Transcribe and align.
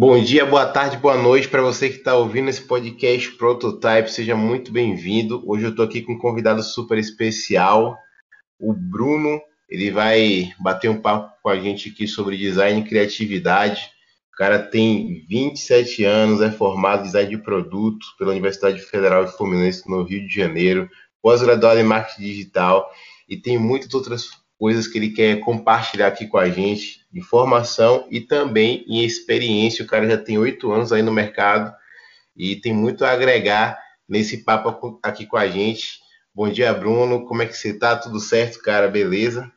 Bom 0.00 0.18
dia, 0.18 0.46
boa 0.46 0.64
tarde, 0.64 0.96
boa 0.96 1.14
noite 1.14 1.46
para 1.46 1.60
você 1.60 1.90
que 1.90 1.96
está 1.96 2.16
ouvindo 2.16 2.48
esse 2.48 2.62
podcast 2.62 3.32
Prototype. 3.32 4.10
Seja 4.10 4.34
muito 4.34 4.72
bem-vindo. 4.72 5.42
Hoje 5.46 5.64
eu 5.64 5.70
estou 5.72 5.84
aqui 5.84 6.00
com 6.00 6.14
um 6.14 6.18
convidado 6.18 6.62
super 6.62 6.96
especial, 6.96 7.98
o 8.58 8.72
Bruno. 8.72 9.38
Ele 9.68 9.90
vai 9.90 10.54
bater 10.58 10.88
um 10.88 11.02
papo 11.02 11.36
com 11.42 11.50
a 11.50 11.60
gente 11.60 11.90
aqui 11.90 12.08
sobre 12.08 12.38
design 12.38 12.80
e 12.80 12.84
criatividade. 12.84 13.90
O 14.32 14.38
cara 14.38 14.58
tem 14.58 15.22
27 15.28 16.02
anos, 16.04 16.40
é 16.40 16.50
formado 16.50 17.00
em 17.00 17.04
design 17.04 17.28
de 17.28 17.36
produto 17.36 18.06
pela 18.18 18.30
Universidade 18.30 18.80
Federal 18.80 19.26
de 19.26 19.36
Fluminense, 19.36 19.86
no 19.86 20.02
Rio 20.02 20.26
de 20.26 20.34
Janeiro, 20.34 20.88
pós-graduado 21.20 21.78
em 21.78 21.84
marketing 21.84 22.22
digital 22.22 22.90
e 23.28 23.36
tem 23.36 23.58
muitas 23.58 23.92
outras 23.92 24.30
coisas 24.60 24.86
que 24.86 24.98
ele 24.98 25.08
quer 25.08 25.40
compartilhar 25.40 26.08
aqui 26.08 26.26
com 26.26 26.36
a 26.36 26.50
gente 26.50 27.00
informação 27.14 28.06
e 28.10 28.20
também 28.20 28.84
em 28.86 29.02
experiência. 29.02 29.82
O 29.82 29.88
cara 29.88 30.06
já 30.06 30.18
tem 30.18 30.36
oito 30.36 30.70
anos 30.70 30.92
aí 30.92 31.02
no 31.02 31.10
mercado 31.10 31.74
e 32.36 32.54
tem 32.56 32.70
muito 32.70 33.02
a 33.02 33.10
agregar 33.10 33.82
nesse 34.06 34.44
papo 34.44 35.00
aqui 35.02 35.24
com 35.24 35.38
a 35.38 35.48
gente. 35.48 35.98
Bom 36.34 36.46
dia, 36.50 36.74
Bruno. 36.74 37.24
Como 37.24 37.40
é 37.40 37.46
que 37.46 37.56
você 37.56 37.72
tá? 37.72 37.96
Tudo 37.96 38.20
certo, 38.20 38.60
cara? 38.60 38.86
Beleza? 38.86 39.50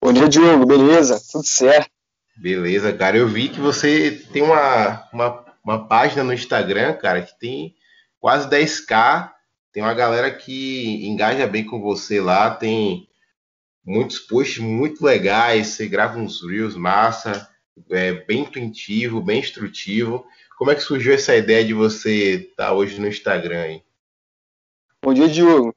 Bom 0.00 0.12
dia, 0.12 0.28
Diogo. 0.28 0.64
Beleza? 0.64 1.20
Tudo 1.32 1.44
certo. 1.44 1.90
Beleza, 2.36 2.92
cara. 2.92 3.16
Eu 3.16 3.26
vi 3.26 3.48
que 3.48 3.58
você 3.58 4.12
tem 4.32 4.42
uma, 4.42 5.08
uma, 5.12 5.44
uma 5.64 5.88
página 5.88 6.22
no 6.22 6.32
Instagram, 6.32 6.94
cara, 6.94 7.22
que 7.22 7.36
tem 7.36 7.74
quase 8.20 8.48
10k. 8.48 9.32
Tem 9.72 9.82
uma 9.82 9.92
galera 9.92 10.30
que 10.30 11.04
engaja 11.04 11.48
bem 11.48 11.66
com 11.66 11.80
você 11.80 12.20
lá. 12.20 12.48
Tem 12.48 13.07
muitos 13.88 14.18
posts 14.18 14.58
muito 14.58 15.02
legais, 15.02 15.68
você 15.68 15.88
grava 15.88 16.18
uns 16.18 16.42
reels 16.42 16.76
massa, 16.76 17.48
é, 17.90 18.12
bem 18.12 18.42
intuitivo, 18.42 19.22
bem 19.22 19.40
instrutivo. 19.40 20.26
Como 20.58 20.70
é 20.70 20.74
que 20.74 20.82
surgiu 20.82 21.14
essa 21.14 21.34
ideia 21.34 21.64
de 21.64 21.72
você 21.72 22.34
estar 22.50 22.66
tá 22.66 22.72
hoje 22.74 23.00
no 23.00 23.08
Instagram 23.08 23.62
aí? 23.62 23.82
Bom 25.02 25.14
dia, 25.14 25.28
Diogo. 25.28 25.74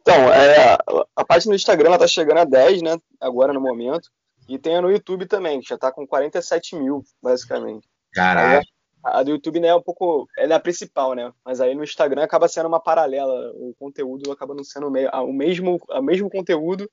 Então, 0.00 0.32
é, 0.32 0.78
a 1.16 1.24
página 1.24 1.52
do 1.52 1.56
Instagram 1.56 1.94
está 1.94 2.06
chegando 2.06 2.38
a 2.38 2.44
10, 2.44 2.82
né? 2.82 2.96
Agora 3.20 3.52
no 3.52 3.60
momento. 3.60 4.08
E 4.48 4.56
tem 4.56 4.76
a 4.76 4.80
no 4.80 4.90
YouTube 4.90 5.26
também, 5.26 5.60
que 5.60 5.68
já 5.68 5.74
está 5.74 5.90
com 5.90 6.06
47 6.06 6.76
mil, 6.76 7.04
basicamente. 7.20 7.88
Caraca. 8.12 8.64
A 9.02 9.22
do 9.22 9.30
YouTube 9.30 9.60
né, 9.60 9.68
é 9.68 9.74
um 9.74 9.82
pouco. 9.82 10.28
Ela 10.36 10.54
é 10.54 10.56
a 10.56 10.60
principal, 10.60 11.14
né? 11.14 11.32
Mas 11.44 11.60
aí 11.60 11.74
no 11.74 11.84
Instagram 11.84 12.22
acaba 12.22 12.48
sendo 12.48 12.66
uma 12.68 12.80
paralela. 12.80 13.52
O 13.54 13.74
conteúdo 13.78 14.30
acaba 14.30 14.54
não 14.54 14.64
sendo 14.64 14.88
o 14.88 15.32
mesmo, 15.32 15.78
o 15.88 16.02
mesmo 16.02 16.30
conteúdo, 16.30 16.90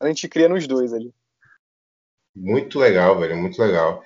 a 0.00 0.06
gente 0.08 0.28
cria 0.28 0.48
nos 0.48 0.66
dois 0.66 0.92
ali. 0.92 1.12
Muito 2.34 2.78
legal, 2.78 3.18
velho, 3.18 3.36
muito 3.36 3.60
legal. 3.60 4.04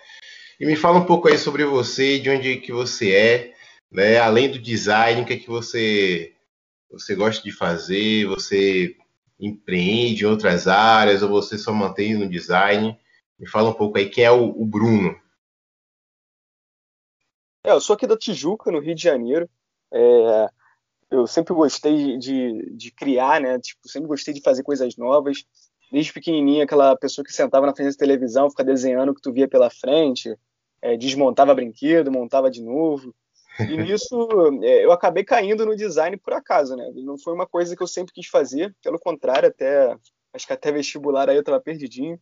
E 0.58 0.66
me 0.66 0.76
fala 0.76 0.98
um 0.98 1.06
pouco 1.06 1.28
aí 1.28 1.38
sobre 1.38 1.64
você, 1.64 2.18
de 2.18 2.30
onde 2.30 2.58
que 2.58 2.72
você 2.72 3.12
é, 3.12 3.54
né? 3.90 4.18
Além 4.18 4.50
do 4.50 4.58
design, 4.58 5.22
o 5.22 5.24
que 5.24 5.32
é 5.32 5.38
que 5.38 5.48
você 5.48 6.34
você 6.90 7.14
gosta 7.14 7.42
de 7.42 7.52
fazer? 7.52 8.26
Você 8.26 8.96
empreende 9.38 10.24
em 10.24 10.28
outras 10.28 10.68
áreas 10.68 11.22
ou 11.22 11.28
você 11.28 11.56
só 11.56 11.72
mantém 11.72 12.14
no 12.14 12.28
design? 12.28 12.98
Me 13.38 13.48
fala 13.48 13.70
um 13.70 13.74
pouco 13.74 13.96
aí 13.96 14.08
quem 14.08 14.24
é 14.24 14.30
o, 14.30 14.50
o 14.50 14.66
Bruno. 14.66 15.18
É, 17.64 17.70
eu 17.70 17.80
sou 17.80 17.94
aqui 17.94 18.06
da 18.06 18.16
Tijuca, 18.16 18.70
no 18.70 18.80
Rio 18.80 18.94
de 18.94 19.02
Janeiro. 19.02 19.48
É, 19.92 20.48
eu 21.10 21.26
sempre 21.26 21.54
gostei 21.54 22.18
de, 22.18 22.70
de 22.76 22.90
criar, 22.90 23.40
né? 23.40 23.58
Tipo, 23.58 23.88
sempre 23.88 24.08
gostei 24.08 24.34
de 24.34 24.42
fazer 24.42 24.62
coisas 24.62 24.96
novas 24.96 25.44
desde 25.90 26.12
pequenininha, 26.12 26.64
aquela 26.64 26.96
pessoa 26.96 27.24
que 27.24 27.32
sentava 27.32 27.66
na 27.66 27.74
frente 27.74 27.92
da 27.92 27.98
televisão, 27.98 28.50
ficava 28.50 28.68
desenhando 28.68 29.10
o 29.10 29.14
que 29.14 29.20
tu 29.20 29.32
via 29.32 29.48
pela 29.48 29.70
frente, 29.70 30.34
é, 30.80 30.96
desmontava 30.96 31.54
brinquedo, 31.54 32.12
montava 32.12 32.50
de 32.50 32.62
novo. 32.62 33.14
E 33.58 33.76
nisso 33.76 34.28
é, 34.62 34.84
eu 34.84 34.92
acabei 34.92 35.24
caindo 35.24 35.66
no 35.66 35.76
design 35.76 36.16
por 36.16 36.32
acaso, 36.32 36.76
né? 36.76 36.90
Não 36.94 37.18
foi 37.18 37.34
uma 37.34 37.46
coisa 37.46 37.76
que 37.76 37.82
eu 37.82 37.86
sempre 37.86 38.12
quis 38.12 38.26
fazer, 38.26 38.74
pelo 38.82 38.98
contrário, 38.98 39.48
até 39.48 39.96
acho 40.32 40.46
que 40.46 40.52
até 40.52 40.70
vestibular 40.70 41.28
aí 41.28 41.36
eu 41.36 41.40
estava 41.40 41.60
perdidinho, 41.60 42.18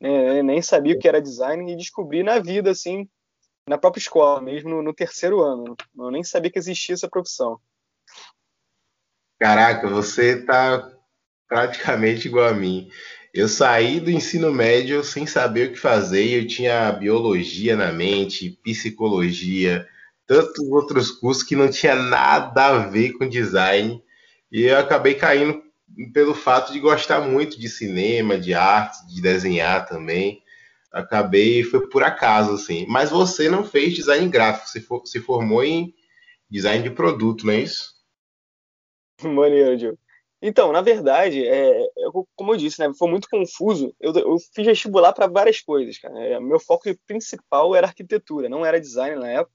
né? 0.00 0.42
nem 0.42 0.60
sabia 0.60 0.96
o 0.96 0.98
que 0.98 1.06
era 1.06 1.22
design 1.22 1.72
e 1.72 1.76
descobri 1.76 2.24
na 2.24 2.40
vida, 2.40 2.70
assim, 2.70 3.08
na 3.68 3.78
própria 3.78 4.00
escola, 4.00 4.40
mesmo 4.40 4.68
no, 4.68 4.82
no 4.82 4.92
terceiro 4.92 5.42
ano. 5.42 5.76
Eu 5.96 6.10
nem 6.10 6.24
sabia 6.24 6.50
que 6.50 6.58
existia 6.58 6.94
essa 6.94 7.08
profissão. 7.08 7.60
Caraca, 9.38 9.88
você 9.88 10.42
tá 10.44 10.95
praticamente 11.48 12.28
igual 12.28 12.48
a 12.48 12.54
mim. 12.54 12.90
Eu 13.32 13.48
saí 13.48 14.00
do 14.00 14.10
ensino 14.10 14.52
médio 14.52 15.04
sem 15.04 15.26
saber 15.26 15.68
o 15.68 15.72
que 15.72 15.78
fazer, 15.78 16.26
eu 16.26 16.46
tinha 16.46 16.90
biologia 16.92 17.76
na 17.76 17.92
mente, 17.92 18.58
psicologia, 18.62 19.86
tantos 20.26 20.58
outros 20.70 21.10
cursos 21.10 21.42
que 21.42 21.54
não 21.54 21.70
tinha 21.70 21.94
nada 21.94 22.66
a 22.66 22.78
ver 22.78 23.12
com 23.12 23.28
design, 23.28 24.02
e 24.50 24.62
eu 24.62 24.78
acabei 24.78 25.14
caindo 25.14 25.62
pelo 26.12 26.34
fato 26.34 26.72
de 26.72 26.80
gostar 26.80 27.20
muito 27.20 27.58
de 27.58 27.68
cinema, 27.68 28.38
de 28.38 28.54
arte, 28.54 29.06
de 29.06 29.20
desenhar 29.20 29.86
também. 29.86 30.42
Acabei, 30.92 31.62
foi 31.62 31.86
por 31.88 32.02
acaso, 32.02 32.54
assim. 32.54 32.86
Mas 32.88 33.10
você 33.10 33.48
não 33.48 33.64
fez 33.64 33.94
design 33.94 34.28
gráfico, 34.28 34.68
você 34.68 34.80
for, 34.80 35.06
se 35.06 35.20
formou 35.20 35.62
em 35.62 35.94
design 36.50 36.82
de 36.82 36.90
produto, 36.90 37.46
não 37.46 37.52
é 37.52 37.60
isso? 37.60 37.94
Maneiro, 39.22 39.76
Diogo. 39.76 39.98
Então, 40.46 40.70
na 40.70 40.80
verdade, 40.80 41.44
é, 41.44 41.88
eu, 41.96 42.24
como 42.36 42.52
eu 42.52 42.56
disse, 42.56 42.78
né, 42.78 42.88
foi 42.96 43.10
muito 43.10 43.28
confuso. 43.28 43.92
Eu, 43.98 44.14
eu 44.14 44.36
fiz 44.54 44.64
vestibular 44.64 45.12
para 45.12 45.26
várias 45.26 45.60
coisas, 45.60 45.98
cara. 45.98 46.16
É, 46.24 46.38
meu 46.38 46.60
foco 46.60 46.84
principal 47.04 47.74
era 47.74 47.88
arquitetura, 47.88 48.48
não 48.48 48.64
era 48.64 48.80
design 48.80 49.16
na 49.16 49.28
época. 49.28 49.52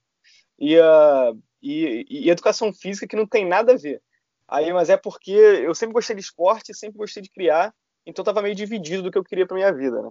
E, 0.58 0.78
uh, 0.78 1.42
e, 1.62 2.04
e, 2.10 2.28
educação 2.28 2.74
física 2.74 3.06
que 3.06 3.16
não 3.16 3.26
tem 3.26 3.46
nada 3.46 3.72
a 3.72 3.76
ver. 3.76 4.02
Aí, 4.46 4.70
mas 4.70 4.90
é 4.90 4.98
porque 4.98 5.30
eu 5.30 5.74
sempre 5.74 5.94
gostei 5.94 6.14
de 6.14 6.20
esporte, 6.20 6.74
sempre 6.74 6.98
gostei 6.98 7.22
de 7.22 7.30
criar, 7.30 7.74
então 8.04 8.22
estava 8.22 8.42
meio 8.42 8.54
dividido 8.54 9.04
do 9.04 9.10
que 9.10 9.16
eu 9.16 9.24
queria 9.24 9.46
para 9.46 9.56
minha 9.56 9.72
vida, 9.72 10.02
né? 10.02 10.10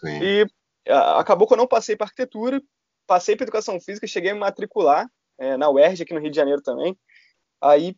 Sim. 0.00 0.22
E 0.22 0.42
uh, 0.90 1.18
acabou 1.18 1.46
que 1.46 1.52
eu 1.52 1.58
não 1.58 1.66
passei 1.66 1.96
para 1.96 2.06
arquitetura, 2.06 2.62
passei 3.06 3.36
para 3.36 3.44
educação 3.44 3.78
física, 3.78 4.06
cheguei 4.06 4.30
a 4.30 4.34
me 4.34 4.40
matricular 4.40 5.06
é, 5.36 5.54
na 5.58 5.68
UERJ 5.68 6.02
aqui 6.02 6.14
no 6.14 6.20
Rio 6.20 6.30
de 6.30 6.36
Janeiro 6.36 6.62
também. 6.62 6.96
Aí 7.60 7.94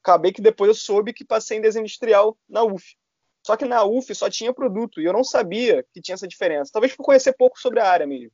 acabei 0.00 0.32
que 0.32 0.42
depois 0.42 0.68
eu 0.68 0.74
soube 0.74 1.12
que 1.12 1.24
passei 1.24 1.58
em 1.58 1.60
desenho 1.60 1.82
industrial 1.82 2.36
na 2.48 2.62
UF. 2.62 2.96
Só 3.44 3.56
que 3.56 3.64
na 3.64 3.84
UF 3.84 4.14
só 4.14 4.30
tinha 4.30 4.54
produto 4.54 5.00
e 5.00 5.04
eu 5.04 5.12
não 5.12 5.24
sabia 5.24 5.84
que 5.92 6.00
tinha 6.00 6.14
essa 6.14 6.28
diferença. 6.28 6.70
Talvez 6.72 6.94
por 6.94 7.04
conhecer 7.04 7.32
pouco 7.32 7.60
sobre 7.60 7.80
a 7.80 7.88
área 7.88 8.06
mesmo. 8.06 8.32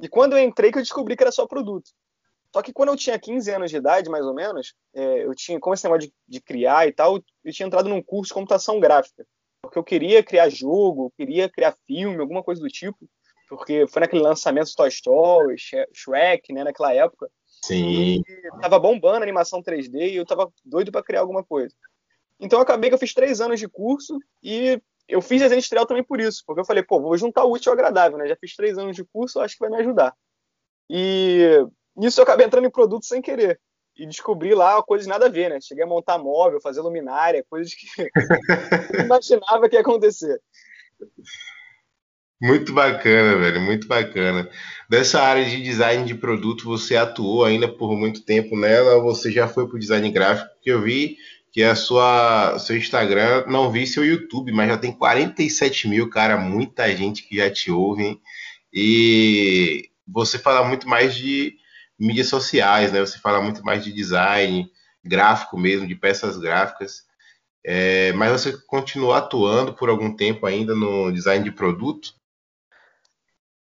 E 0.00 0.08
quando 0.08 0.36
eu 0.36 0.42
entrei 0.42 0.72
que 0.72 0.78
eu 0.78 0.82
descobri 0.82 1.16
que 1.16 1.22
era 1.22 1.32
só 1.32 1.46
produto. 1.46 1.90
Só 2.52 2.62
que 2.62 2.72
quando 2.72 2.88
eu 2.88 2.96
tinha 2.96 3.18
15 3.18 3.50
anos 3.52 3.70
de 3.70 3.76
idade, 3.76 4.10
mais 4.10 4.24
ou 4.24 4.34
menos, 4.34 4.74
é, 4.92 5.24
eu 5.24 5.34
tinha, 5.34 5.60
como 5.60 5.72
esse 5.72 5.84
negócio 5.84 6.08
de, 6.08 6.14
de, 6.26 6.40
criar 6.40 6.88
e 6.88 6.92
tal, 6.92 7.22
eu 7.44 7.52
tinha 7.52 7.66
entrado 7.66 7.88
num 7.88 8.02
curso 8.02 8.30
de 8.30 8.34
computação 8.34 8.80
gráfica. 8.80 9.24
Porque 9.62 9.78
eu 9.78 9.84
queria 9.84 10.22
criar 10.22 10.48
jogo, 10.48 11.06
eu 11.06 11.10
queria 11.16 11.48
criar 11.48 11.76
filme, 11.86 12.18
alguma 12.18 12.42
coisa 12.42 12.60
do 12.60 12.68
tipo. 12.68 13.08
Porque 13.48 13.86
foi 13.86 14.00
naquele 14.00 14.22
lançamento 14.22 14.74
Toy 14.74 14.88
Story, 14.88 15.56
Shrek, 15.92 16.52
né, 16.52 16.64
naquela 16.64 16.92
época. 16.92 17.30
Sim. 17.64 18.22
E 18.26 18.50
tava 18.60 18.78
bombando 18.78 19.18
a 19.18 19.22
animação 19.22 19.62
3D 19.62 20.10
e 20.10 20.16
eu 20.16 20.26
tava 20.26 20.52
doido 20.64 20.90
para 20.90 21.02
criar 21.02 21.20
alguma 21.20 21.44
coisa. 21.44 21.74
Então 22.38 22.58
eu 22.58 22.62
acabei 22.62 22.90
que 22.90 22.94
eu 22.94 22.98
fiz 22.98 23.12
três 23.12 23.40
anos 23.40 23.60
de 23.60 23.68
curso 23.68 24.18
e 24.42 24.80
eu 25.06 25.20
fiz 25.20 25.40
desenho 25.40 25.58
industrial 25.58 25.84
também 25.84 26.04
por 26.04 26.20
isso, 26.20 26.42
porque 26.46 26.60
eu 26.60 26.64
falei, 26.64 26.82
pô, 26.82 27.00
vou 27.00 27.16
juntar 27.16 27.44
o 27.44 27.52
útil 27.52 27.70
ao 27.70 27.74
agradável, 27.74 28.16
né? 28.16 28.26
Já 28.28 28.36
fiz 28.36 28.54
três 28.54 28.78
anos 28.78 28.96
de 28.96 29.04
curso, 29.04 29.40
acho 29.40 29.54
que 29.54 29.60
vai 29.60 29.70
me 29.70 29.76
ajudar. 29.76 30.14
E 30.88 31.66
nisso 31.96 32.20
eu 32.20 32.24
acabei 32.24 32.46
entrando 32.46 32.66
em 32.66 32.70
produto 32.70 33.04
sem 33.04 33.20
querer. 33.20 33.60
E 33.96 34.06
descobri 34.06 34.54
lá 34.54 34.82
coisas 34.82 35.06
nada 35.06 35.26
a 35.26 35.28
ver, 35.28 35.50
né? 35.50 35.60
Cheguei 35.60 35.84
a 35.84 35.86
montar 35.86 36.16
móvel, 36.16 36.60
fazer 36.60 36.80
luminária, 36.80 37.44
coisas 37.50 37.74
que 37.74 37.86
eu 38.94 39.04
imaginava 39.04 39.68
que 39.68 39.76
ia 39.76 39.82
acontecer. 39.82 40.40
Muito 42.40 42.72
bacana, 42.72 43.36
velho, 43.36 43.60
muito 43.60 43.86
bacana. 43.86 44.48
Dessa 44.88 45.20
área 45.20 45.44
de 45.44 45.62
design 45.62 46.06
de 46.06 46.14
produto, 46.14 46.64
você 46.64 46.96
atuou 46.96 47.44
ainda 47.44 47.68
por 47.68 47.94
muito 47.96 48.22
tempo 48.22 48.56
nela 48.56 48.94
ou 48.96 49.02
você 49.02 49.30
já 49.30 49.46
foi 49.46 49.66
para 49.66 49.76
o 49.76 49.78
design 49.78 50.10
gráfico? 50.10 50.48
Porque 50.54 50.70
eu 50.70 50.80
vi 50.80 51.18
que 51.52 51.62
a 51.62 51.74
sua 51.74 52.58
seu 52.58 52.76
Instagram, 52.76 53.44
não 53.46 53.70
vi 53.70 53.86
seu 53.86 54.04
YouTube, 54.04 54.52
mas 54.52 54.68
já 54.68 54.78
tem 54.78 54.92
47 54.92 55.88
mil, 55.88 56.08
cara, 56.08 56.38
muita 56.38 56.94
gente 56.96 57.24
que 57.24 57.36
já 57.36 57.50
te 57.50 57.70
ouve. 57.70 58.04
Hein? 58.04 58.20
E 58.72 59.90
você 60.06 60.38
fala 60.38 60.66
muito 60.66 60.88
mais 60.88 61.14
de 61.14 61.56
mídias 61.98 62.28
sociais, 62.28 62.90
né? 62.92 63.00
Você 63.00 63.18
fala 63.18 63.42
muito 63.42 63.62
mais 63.62 63.84
de 63.84 63.92
design 63.92 64.70
gráfico 65.04 65.58
mesmo, 65.58 65.86
de 65.86 65.94
peças 65.94 66.38
gráficas. 66.38 67.04
É, 67.64 68.12
mas 68.14 68.32
você 68.32 68.56
continua 68.66 69.18
atuando 69.18 69.74
por 69.74 69.90
algum 69.90 70.14
tempo 70.14 70.46
ainda 70.46 70.74
no 70.74 71.12
design 71.12 71.44
de 71.44 71.52
produto? 71.52 72.14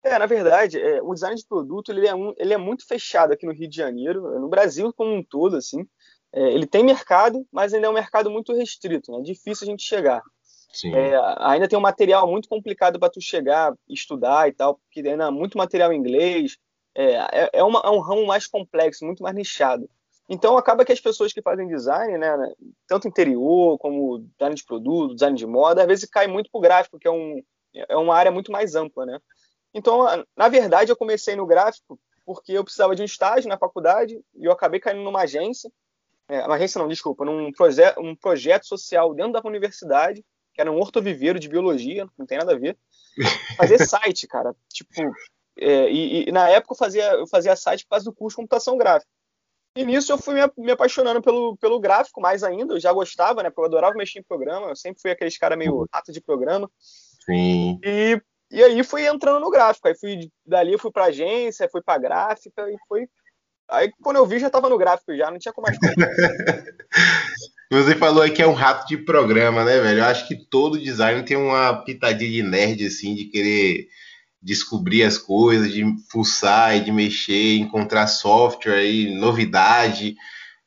É, 0.03 0.17
na 0.17 0.25
verdade, 0.25 0.79
é, 0.79 1.01
o 1.01 1.13
design 1.13 1.35
de 1.35 1.45
produto 1.45 1.91
ele 1.91 2.07
é, 2.07 2.15
um, 2.15 2.33
ele 2.37 2.53
é 2.53 2.57
muito 2.57 2.87
fechado 2.87 3.33
aqui 3.33 3.45
no 3.45 3.53
Rio 3.53 3.69
de 3.69 3.75
Janeiro, 3.75 4.39
no 4.39 4.49
Brasil 4.49 4.91
como 4.93 5.13
um 5.13 5.23
todo, 5.23 5.57
assim. 5.57 5.87
É, 6.33 6.53
ele 6.53 6.65
tem 6.65 6.83
mercado, 6.83 7.45
mas 7.51 7.73
ainda 7.73 7.87
é 7.87 7.89
um 7.89 7.93
mercado 7.93 8.31
muito 8.31 8.53
restrito, 8.53 9.11
né? 9.11 9.19
É 9.19 9.21
difícil 9.21 9.67
a 9.67 9.71
gente 9.71 9.83
chegar. 9.83 10.21
É, 10.85 11.13
ainda 11.39 11.67
tem 11.67 11.77
um 11.77 11.81
material 11.81 12.25
muito 12.29 12.47
complicado 12.47 12.97
para 12.97 13.09
tu 13.09 13.19
chegar, 13.19 13.75
estudar 13.89 14.47
e 14.47 14.53
tal, 14.53 14.75
porque 14.75 15.07
ainda 15.07 15.27
há 15.27 15.31
muito 15.31 15.57
material 15.57 15.91
em 15.91 15.97
inglês, 15.97 16.57
é, 16.95 17.15
é, 17.15 17.49
é, 17.53 17.63
uma, 17.63 17.81
é 17.83 17.89
um 17.89 17.99
ramo 17.99 18.25
mais 18.25 18.47
complexo, 18.47 19.05
muito 19.05 19.21
mais 19.21 19.35
nichado. 19.35 19.89
Então 20.29 20.57
acaba 20.57 20.85
que 20.85 20.93
as 20.93 20.99
pessoas 21.01 21.33
que 21.33 21.41
fazem 21.41 21.67
design, 21.67 22.17
né, 22.17 22.37
né 22.37 22.53
tanto 22.87 23.07
interior 23.07 23.77
como 23.79 24.19
design 24.19 24.55
de 24.55 24.63
produto, 24.63 25.13
design 25.13 25.37
de 25.37 25.45
moda, 25.45 25.81
às 25.81 25.87
vezes 25.87 26.09
cai 26.09 26.27
muito 26.27 26.49
para 26.49 26.59
o 26.59 26.61
gráfico, 26.61 26.97
que 26.97 27.07
é, 27.07 27.11
um, 27.11 27.43
é 27.73 27.97
uma 27.97 28.15
área 28.15 28.31
muito 28.31 28.49
mais 28.49 28.73
ampla, 28.73 29.05
né? 29.05 29.19
Então, 29.73 30.05
na 30.35 30.49
verdade, 30.49 30.91
eu 30.91 30.95
comecei 30.95 31.35
no 31.35 31.45
gráfico 31.45 31.99
porque 32.25 32.53
eu 32.53 32.63
precisava 32.63 32.95
de 32.95 33.01
um 33.01 33.05
estágio 33.05 33.49
na 33.49 33.57
faculdade 33.57 34.19
e 34.35 34.45
eu 34.45 34.51
acabei 34.51 34.79
caindo 34.79 35.01
numa 35.01 35.21
agência, 35.21 35.71
é, 36.27 36.45
uma 36.45 36.55
agência 36.55 36.79
não, 36.79 36.87
desculpa, 36.87 37.25
num 37.25 37.51
proje 37.51 37.81
um 37.97 38.15
projeto 38.15 38.65
social 38.65 39.13
dentro 39.13 39.33
da 39.33 39.41
universidade, 39.43 40.23
que 40.53 40.61
era 40.61 40.71
um 40.71 40.79
hortoviveiro 40.79 41.39
de 41.39 41.49
biologia, 41.49 42.07
não 42.17 42.25
tem 42.25 42.37
nada 42.37 42.53
a 42.53 42.57
ver, 42.57 42.77
fazer 43.57 43.85
site, 43.85 44.27
cara, 44.27 44.55
tipo, 44.71 44.93
é, 45.57 45.91
e, 45.91 46.29
e, 46.29 46.31
na 46.31 46.47
época 46.49 46.73
eu 46.73 46.77
fazia, 46.77 47.11
eu 47.13 47.27
fazia 47.27 47.55
site 47.55 47.83
por 47.83 47.91
causa 47.91 48.05
do 48.05 48.13
curso 48.13 48.35
de 48.35 48.41
computação 48.41 48.77
gráfica. 48.77 49.11
E 49.75 49.85
nisso 49.85 50.11
eu 50.11 50.17
fui 50.17 50.33
me, 50.33 50.41
me, 50.57 50.71
apaixonando 50.71 51.21
pelo, 51.21 51.55
pelo 51.57 51.79
gráfico 51.79 52.19
mais 52.19 52.43
ainda, 52.43 52.73
eu 52.73 52.79
já 52.79 52.91
gostava, 52.91 53.41
né, 53.41 53.49
porque 53.49 53.61
eu 53.61 53.65
adorava 53.65 53.95
mexer 53.95 54.19
em 54.19 54.23
programa, 54.23 54.67
eu 54.67 54.75
sempre 54.75 55.01
fui 55.01 55.11
aqueles 55.11 55.37
cara 55.37 55.55
meio 55.55 55.85
rato 55.93 56.11
de 56.11 56.21
programa. 56.21 56.69
Sim. 57.25 57.79
E 57.83 58.21
e 58.51 58.61
aí 58.61 58.83
fui 58.83 59.07
entrando 59.07 59.39
no 59.39 59.49
gráfico. 59.49 59.87
Aí 59.87 59.95
fui 59.95 60.29
dali 60.45 60.77
fui 60.77 60.91
para 60.91 61.05
agência, 61.05 61.69
fui 61.71 61.81
para 61.81 61.99
gráfica 61.99 62.69
e 62.69 62.75
foi. 62.87 63.07
Aí 63.69 63.89
quando 64.01 64.17
eu 64.17 64.25
vi 64.25 64.39
já 64.39 64.47
estava 64.47 64.69
no 64.69 64.77
gráfico 64.77 65.15
já, 65.15 65.31
não 65.31 65.39
tinha 65.39 65.53
como 65.53 65.67
mais. 65.67 65.77
Você 67.71 67.95
falou 67.95 68.21
aí 68.21 68.31
que 68.31 68.41
é 68.41 68.47
um 68.47 68.53
rato 68.53 68.85
de 68.85 68.97
programa, 68.97 69.63
né, 69.63 69.79
velho? 69.79 69.99
Eu 69.99 70.05
acho 70.05 70.27
que 70.27 70.35
todo 70.35 70.77
design 70.77 71.23
tem 71.23 71.37
uma 71.37 71.73
pitadinha 71.85 72.29
de 72.29 72.43
nerd, 72.43 72.85
assim, 72.85 73.15
de 73.15 73.25
querer 73.25 73.87
descobrir 74.41 75.03
as 75.03 75.17
coisas, 75.17 75.71
de 75.71 75.85
fuçar 76.11 76.75
e 76.75 76.81
de 76.81 76.91
mexer, 76.91 77.55
encontrar 77.55 78.07
software 78.07 78.83
e 78.83 79.17
novidade. 79.17 80.17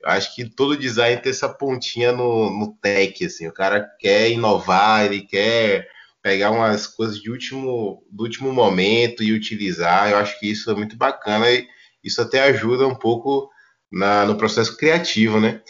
Eu 0.02 0.08
acho 0.08 0.34
que 0.34 0.48
todo 0.48 0.78
design 0.78 1.20
tem 1.20 1.30
essa 1.30 1.48
pontinha 1.48 2.10
no, 2.10 2.50
no 2.50 2.74
tech, 2.80 3.22
assim. 3.26 3.46
O 3.48 3.52
cara 3.52 3.86
quer 4.00 4.30
inovar, 4.30 5.04
ele 5.04 5.20
quer 5.20 5.86
pegar 6.24 6.50
umas 6.50 6.86
coisas 6.86 7.20
de 7.20 7.30
último, 7.30 8.02
do 8.10 8.24
último 8.24 8.50
momento 8.50 9.22
e 9.22 9.34
utilizar. 9.34 10.10
Eu 10.10 10.16
acho 10.16 10.40
que 10.40 10.50
isso 10.50 10.70
é 10.70 10.74
muito 10.74 10.96
bacana 10.96 11.50
e 11.50 11.68
isso 12.02 12.22
até 12.22 12.40
ajuda 12.44 12.88
um 12.88 12.94
pouco 12.94 13.50
na, 13.92 14.24
no 14.24 14.34
processo 14.34 14.74
criativo, 14.78 15.38
né? 15.38 15.60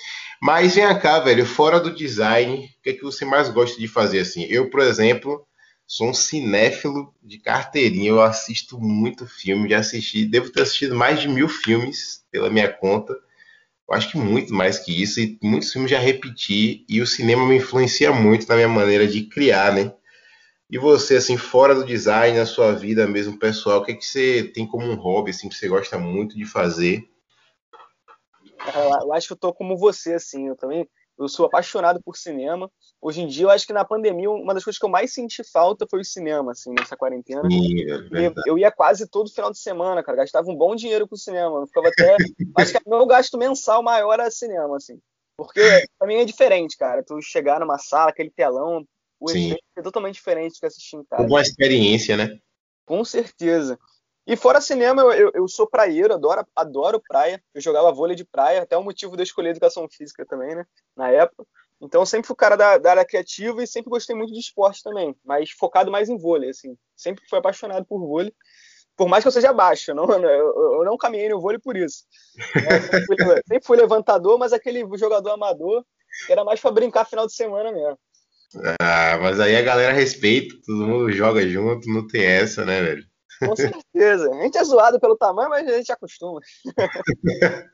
Mas 0.40 0.76
vem 0.76 0.84
cá, 1.00 1.18
velho, 1.18 1.44
fora 1.44 1.80
do 1.80 1.92
design, 1.92 2.66
o 2.78 2.82
que 2.84 2.90
é 2.90 2.92
que 2.92 3.02
você 3.02 3.24
mais 3.24 3.48
gosta 3.48 3.80
de 3.80 3.88
fazer 3.88 4.20
assim? 4.20 4.44
Eu, 4.44 4.70
por 4.70 4.78
exemplo, 4.78 5.44
sou 5.88 6.10
um 6.10 6.14
cinéfilo 6.14 7.12
de 7.20 7.38
carteirinha, 7.38 8.10
eu 8.10 8.22
assisto 8.22 8.78
muito 8.78 9.26
filme, 9.26 9.68
já 9.68 9.80
assisti, 9.80 10.24
devo 10.24 10.50
ter 10.50 10.62
assistido 10.62 10.94
mais 10.94 11.20
de 11.20 11.28
mil 11.28 11.48
filmes 11.48 12.22
pela 12.30 12.48
minha 12.48 12.72
conta. 12.72 13.12
Eu 13.88 13.96
acho 13.96 14.12
que 14.12 14.18
muito 14.18 14.54
mais 14.54 14.78
que 14.78 15.02
isso, 15.02 15.18
e 15.18 15.36
muitos 15.42 15.72
filmes 15.72 15.90
já 15.90 15.98
repeti, 15.98 16.84
e 16.88 17.00
o 17.00 17.06
cinema 17.06 17.44
me 17.44 17.56
influencia 17.56 18.12
muito 18.12 18.46
na 18.48 18.54
minha 18.54 18.68
maneira 18.68 19.06
de 19.08 19.22
criar, 19.24 19.72
né? 19.74 19.92
E 20.74 20.78
você, 20.78 21.18
assim, 21.18 21.36
fora 21.36 21.72
do 21.72 21.84
design, 21.84 22.36
na 22.36 22.44
sua 22.44 22.72
vida 22.72 23.06
mesmo 23.06 23.38
pessoal, 23.38 23.78
o 23.78 23.84
que, 23.84 23.92
é 23.92 23.94
que 23.94 24.04
você 24.04 24.42
tem 24.42 24.66
como 24.66 24.84
um 24.84 24.96
hobby, 24.96 25.30
assim, 25.30 25.48
que 25.48 25.54
você 25.54 25.68
gosta 25.68 25.96
muito 26.00 26.36
de 26.36 26.44
fazer? 26.44 27.08
Eu 29.00 29.12
acho 29.12 29.28
que 29.28 29.34
eu 29.34 29.36
tô 29.36 29.54
como 29.54 29.76
você, 29.76 30.14
assim, 30.14 30.48
eu 30.48 30.56
também 30.56 30.88
eu 31.16 31.28
sou 31.28 31.46
apaixonado 31.46 32.02
por 32.04 32.16
cinema. 32.16 32.68
Hoje 33.00 33.20
em 33.22 33.28
dia, 33.28 33.44
eu 33.44 33.50
acho 33.50 33.68
que 33.68 33.72
na 33.72 33.84
pandemia, 33.84 34.28
uma 34.28 34.52
das 34.52 34.64
coisas 34.64 34.76
que 34.76 34.84
eu 34.84 34.90
mais 34.90 35.14
senti 35.14 35.44
falta 35.44 35.86
foi 35.88 36.00
o 36.00 36.04
cinema, 36.04 36.50
assim, 36.50 36.74
nessa 36.76 36.96
quarentena. 36.96 37.48
Sim, 37.48 37.82
é 37.82 38.32
eu 38.44 38.58
ia 38.58 38.72
quase 38.72 39.08
todo 39.08 39.30
final 39.30 39.52
de 39.52 39.60
semana, 39.60 40.02
cara, 40.02 40.16
gastava 40.16 40.50
um 40.50 40.56
bom 40.56 40.74
dinheiro 40.74 41.06
com 41.06 41.14
o 41.14 41.18
cinema. 41.18 41.56
Eu 41.56 41.68
ficava 41.68 41.86
até. 41.86 42.16
acho 42.58 42.72
que 42.72 42.90
meu 42.90 43.06
gasto 43.06 43.38
mensal 43.38 43.80
maior 43.80 44.14
era 44.14 44.28
cinema, 44.28 44.76
assim. 44.76 44.98
Porque 45.36 45.84
pra 45.96 46.08
mim 46.08 46.16
é 46.16 46.24
diferente, 46.24 46.76
cara. 46.76 47.04
Tu 47.04 47.22
chegar 47.22 47.60
numa 47.60 47.78
sala, 47.78 48.10
aquele 48.10 48.30
telão, 48.30 48.84
o 49.20 49.28
Sim. 49.28 49.46
efeito 49.46 49.64
é 49.76 49.82
totalmente 49.82 50.14
diferente 50.14 50.54
do 50.54 50.60
que 50.60 50.66
assistir 50.66 50.96
em 50.96 51.04
casa. 51.04 51.22
Uma 51.22 51.40
experiência, 51.40 52.16
né? 52.16 52.38
Com 52.84 53.04
certeza. 53.04 53.78
E 54.26 54.36
fora 54.36 54.60
cinema, 54.60 55.02
eu, 55.02 55.12
eu, 55.12 55.30
eu, 55.34 55.48
sou 55.48 55.66
praieiro, 55.66 56.14
adoro, 56.14 56.46
adoro 56.56 57.02
praia. 57.06 57.42
Eu 57.54 57.60
jogava 57.60 57.92
vôlei 57.92 58.16
de 58.16 58.24
praia, 58.24 58.62
até 58.62 58.76
o 58.76 58.82
motivo 58.82 59.16
de 59.16 59.22
eu 59.22 59.24
escolher 59.24 59.50
educação 59.50 59.86
física 59.88 60.24
também, 60.24 60.54
né? 60.54 60.64
Na 60.96 61.10
época. 61.10 61.46
Então 61.80 62.00
eu 62.00 62.06
sempre 62.06 62.26
fui 62.26 62.36
cara 62.36 62.56
da, 62.56 62.78
da, 62.78 62.90
área 62.90 63.04
criativa 63.04 63.62
e 63.62 63.66
sempre 63.66 63.90
gostei 63.90 64.16
muito 64.16 64.32
de 64.32 64.38
esporte 64.38 64.82
também, 64.82 65.14
mas 65.22 65.50
focado 65.50 65.90
mais 65.90 66.08
em 66.08 66.16
vôlei, 66.16 66.50
assim. 66.50 66.76
Sempre 66.96 67.28
fui 67.28 67.38
apaixonado 67.38 67.84
por 67.84 67.98
vôlei. 67.98 68.32
Por 68.96 69.08
mais 69.08 69.22
que 69.24 69.28
eu 69.28 69.32
seja 69.32 69.52
baixo, 69.52 69.90
eu 69.90 69.94
não, 69.94 70.06
eu, 70.06 70.74
eu 70.74 70.84
não 70.84 70.96
caminhei 70.96 71.28
no 71.28 71.40
vôlei 71.40 71.58
por 71.58 71.76
isso. 71.76 72.04
sempre, 72.52 73.06
fui, 73.06 73.16
sempre 73.46 73.66
fui 73.66 73.76
levantador, 73.76 74.38
mas 74.38 74.52
aquele 74.52 74.86
jogador 74.96 75.30
amador 75.30 75.84
era 76.30 76.44
mais 76.44 76.60
para 76.60 76.70
brincar 76.70 77.04
final 77.04 77.26
de 77.26 77.34
semana 77.34 77.72
mesmo. 77.72 77.98
Ah, 78.80 79.18
mas 79.20 79.40
aí 79.40 79.56
a 79.56 79.62
galera 79.62 79.92
respeita, 79.92 80.54
todo 80.64 80.86
mundo 80.86 81.12
joga 81.12 81.46
junto, 81.48 81.88
não 81.88 82.06
tem 82.06 82.24
essa, 82.24 82.64
né, 82.64 82.82
velho? 82.82 83.04
Com 83.40 83.56
certeza. 83.56 84.30
A 84.30 84.42
gente 84.42 84.58
é 84.58 84.64
zoado 84.64 85.00
pelo 85.00 85.16
tamanho, 85.16 85.50
mas 85.50 85.66
a 85.66 85.76
gente 85.76 85.92
acostuma. 85.92 86.40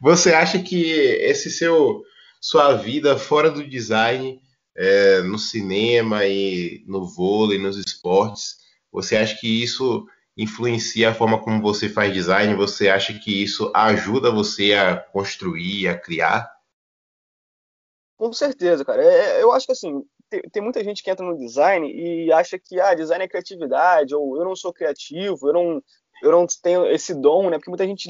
Você 0.00 0.32
acha 0.32 0.58
que 0.62 0.90
esse 0.90 1.50
seu 1.50 2.02
sua 2.40 2.74
vida 2.74 3.16
fora 3.16 3.50
do 3.50 3.66
design, 3.66 4.40
é, 4.76 5.22
no 5.22 5.38
cinema 5.38 6.24
e 6.26 6.82
no 6.88 7.06
vôlei, 7.06 7.58
nos 7.58 7.76
esportes, 7.76 8.56
você 8.90 9.16
acha 9.16 9.36
que 9.38 9.62
isso 9.62 10.06
influencia 10.36 11.10
a 11.10 11.14
forma 11.14 11.40
como 11.40 11.62
você 11.62 11.88
faz 11.88 12.12
design? 12.12 12.54
Você 12.56 12.88
acha 12.88 13.14
que 13.14 13.42
isso 13.42 13.70
ajuda 13.74 14.30
você 14.30 14.74
a 14.74 14.96
construir, 14.96 15.88
a 15.88 15.96
criar? 15.96 16.50
Com 18.16 18.32
certeza, 18.32 18.84
cara. 18.84 19.02
É, 19.02 19.42
eu 19.42 19.52
acho 19.52 19.66
que 19.66 19.72
assim, 19.72 20.04
tem, 20.32 20.40
tem, 20.50 20.62
muita 20.62 20.82
gente 20.82 21.02
que 21.02 21.10
entra 21.10 21.26
no 21.26 21.36
design 21.36 21.92
e 21.92 22.32
acha 22.32 22.58
que 22.58 22.80
ah, 22.80 22.94
design 22.94 23.22
é 23.22 23.28
criatividade, 23.28 24.14
ou 24.14 24.38
eu 24.38 24.44
não 24.44 24.56
sou 24.56 24.72
criativo, 24.72 25.48
eu 25.48 25.52
não, 25.52 25.82
eu 26.22 26.32
não 26.32 26.46
tenho 26.62 26.86
esse 26.86 27.14
dom, 27.14 27.50
né? 27.50 27.58
Porque 27.58 27.70
muita 27.70 27.86
gente 27.86 28.08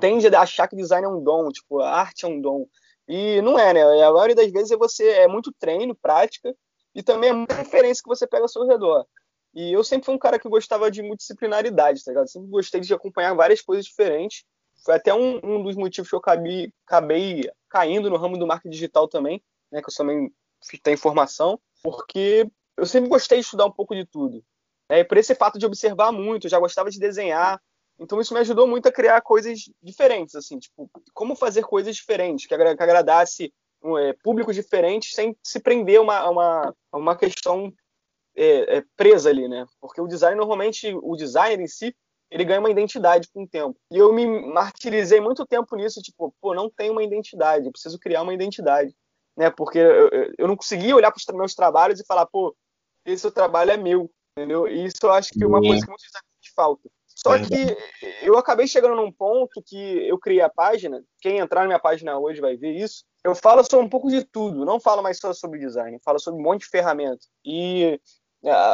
tende 0.00 0.28
a 0.28 0.40
achar 0.40 0.68
que 0.68 0.76
design 0.76 1.04
é 1.04 1.08
um 1.08 1.22
dom, 1.22 1.48
tipo, 1.50 1.80
a 1.80 1.90
arte 1.90 2.24
é 2.24 2.28
um 2.28 2.40
dom. 2.40 2.66
E 3.08 3.42
não 3.42 3.58
é, 3.58 3.74
né? 3.74 3.82
A 3.82 4.12
maioria 4.12 4.36
das 4.36 4.52
vezes 4.52 4.70
é 4.70 4.76
você 4.76 5.08
é 5.08 5.26
muito 5.26 5.52
treino, 5.58 5.94
prática, 5.96 6.54
e 6.94 7.02
também 7.02 7.30
é 7.30 7.32
muita 7.32 7.54
referência 7.56 8.02
que 8.02 8.08
você 8.08 8.26
pega 8.26 8.44
ao 8.44 8.48
seu 8.48 8.64
redor. 8.64 9.04
E 9.52 9.72
eu 9.72 9.82
sempre 9.82 10.04
fui 10.06 10.14
um 10.14 10.18
cara 10.18 10.38
que 10.38 10.48
gostava 10.48 10.88
de 10.88 11.02
multidisciplinaridade, 11.02 12.04
tá 12.04 12.12
ligado? 12.12 12.30
Sempre 12.30 12.48
gostei 12.48 12.80
de 12.80 12.94
acompanhar 12.94 13.34
várias 13.34 13.60
coisas 13.60 13.84
diferentes. 13.84 14.44
Foi 14.84 14.94
até 14.94 15.12
um, 15.12 15.40
um 15.42 15.62
dos 15.64 15.74
motivos 15.74 16.08
que 16.08 16.14
eu 16.14 16.20
acabei, 16.20 16.72
acabei 16.86 17.50
caindo 17.68 18.08
no 18.08 18.16
ramo 18.16 18.38
do 18.38 18.46
marketing 18.46 18.70
digital 18.70 19.08
também, 19.08 19.42
né? 19.72 19.82
Que 19.82 19.90
eu 19.90 19.94
também 19.94 20.32
ter 20.82 20.92
informação, 20.92 21.58
porque 21.82 22.46
eu 22.76 22.86
sempre 22.86 23.08
gostei 23.08 23.38
de 23.38 23.44
estudar 23.44 23.66
um 23.66 23.72
pouco 23.72 23.94
de 23.94 24.04
tudo. 24.04 24.44
Né? 24.88 25.00
E 25.00 25.04
por 25.04 25.16
esse 25.16 25.34
fato 25.34 25.58
de 25.58 25.66
observar 25.66 26.12
muito, 26.12 26.48
já 26.48 26.58
gostava 26.58 26.90
de 26.90 26.98
desenhar, 26.98 27.60
então 27.98 28.20
isso 28.20 28.32
me 28.32 28.40
ajudou 28.40 28.66
muito 28.66 28.88
a 28.88 28.92
criar 28.92 29.20
coisas 29.20 29.70
diferentes, 29.82 30.34
assim, 30.34 30.58
tipo, 30.58 30.90
como 31.12 31.36
fazer 31.36 31.62
coisas 31.62 31.94
diferentes, 31.94 32.46
que, 32.46 32.54
agradasse 32.54 33.52
é, 33.98 34.12
públicos 34.22 34.54
diferentes 34.54 35.14
sem 35.14 35.36
se 35.42 35.60
prender 35.60 35.98
a 35.98 36.02
uma, 36.02 36.30
uma, 36.30 36.74
uma 36.92 37.16
questão 37.16 37.72
é, 38.34 38.78
é, 38.78 38.84
presa 38.96 39.28
ali, 39.28 39.46
né? 39.48 39.66
Porque 39.80 40.00
o 40.00 40.06
design, 40.06 40.36
normalmente, 40.36 40.94
o 41.02 41.14
designer 41.14 41.60
em 41.60 41.66
si, 41.66 41.94
ele 42.30 42.44
ganha 42.44 42.60
uma 42.60 42.70
identidade 42.70 43.28
com 43.32 43.42
o 43.42 43.48
tempo. 43.48 43.76
E 43.90 43.98
eu 43.98 44.12
me 44.12 44.26
martirizei 44.26 45.20
muito 45.20 45.46
tempo 45.46 45.76
nisso, 45.76 46.00
tipo, 46.00 46.34
pô, 46.40 46.54
não 46.54 46.70
tenho 46.70 46.92
uma 46.92 47.02
identidade, 47.02 47.70
preciso 47.70 47.98
criar 47.98 48.22
uma 48.22 48.32
identidade 48.32 48.94
né? 49.40 49.48
Porque 49.48 49.78
eu, 49.78 50.10
eu 50.36 50.46
não 50.46 50.54
conseguia 50.54 50.94
olhar 50.94 51.10
para 51.10 51.18
os 51.18 51.26
meus 51.34 51.54
trabalhos 51.54 51.98
e 51.98 52.04
falar, 52.04 52.26
pô, 52.26 52.54
esse 53.06 53.30
trabalho 53.30 53.70
é 53.70 53.76
meu, 53.78 54.10
entendeu? 54.36 54.68
E 54.68 54.84
isso 54.84 54.98
eu 55.02 55.12
acho 55.12 55.30
que 55.30 55.42
é 55.42 55.46
uma 55.46 55.60
coisa 55.60 55.80
que 55.80 55.88
muitas 55.88 56.04
vezes 56.12 56.54
falta. 56.54 56.90
Só 57.06 57.38
que 57.38 57.76
eu 58.22 58.36
acabei 58.36 58.66
chegando 58.66 58.96
num 58.96 59.10
ponto 59.10 59.62
que 59.64 60.06
eu 60.06 60.18
criei 60.18 60.42
a 60.42 60.50
página, 60.50 61.02
quem 61.22 61.38
entrar 61.38 61.62
na 61.62 61.68
minha 61.68 61.78
página 61.78 62.18
hoje 62.18 62.38
vai 62.40 62.54
ver 62.54 62.72
isso. 62.72 63.02
Eu 63.24 63.34
falo 63.34 63.64
sobre 63.64 63.86
um 63.86 63.88
pouco 63.88 64.10
de 64.10 64.24
tudo, 64.24 64.66
não 64.66 64.78
falo 64.78 65.02
mais 65.02 65.18
só 65.18 65.32
sobre 65.32 65.58
design, 65.58 65.98
falo 66.04 66.18
sobre 66.18 66.38
um 66.38 66.44
monte 66.44 66.60
de 66.60 66.68
ferramentas. 66.68 67.26
E 67.42 67.98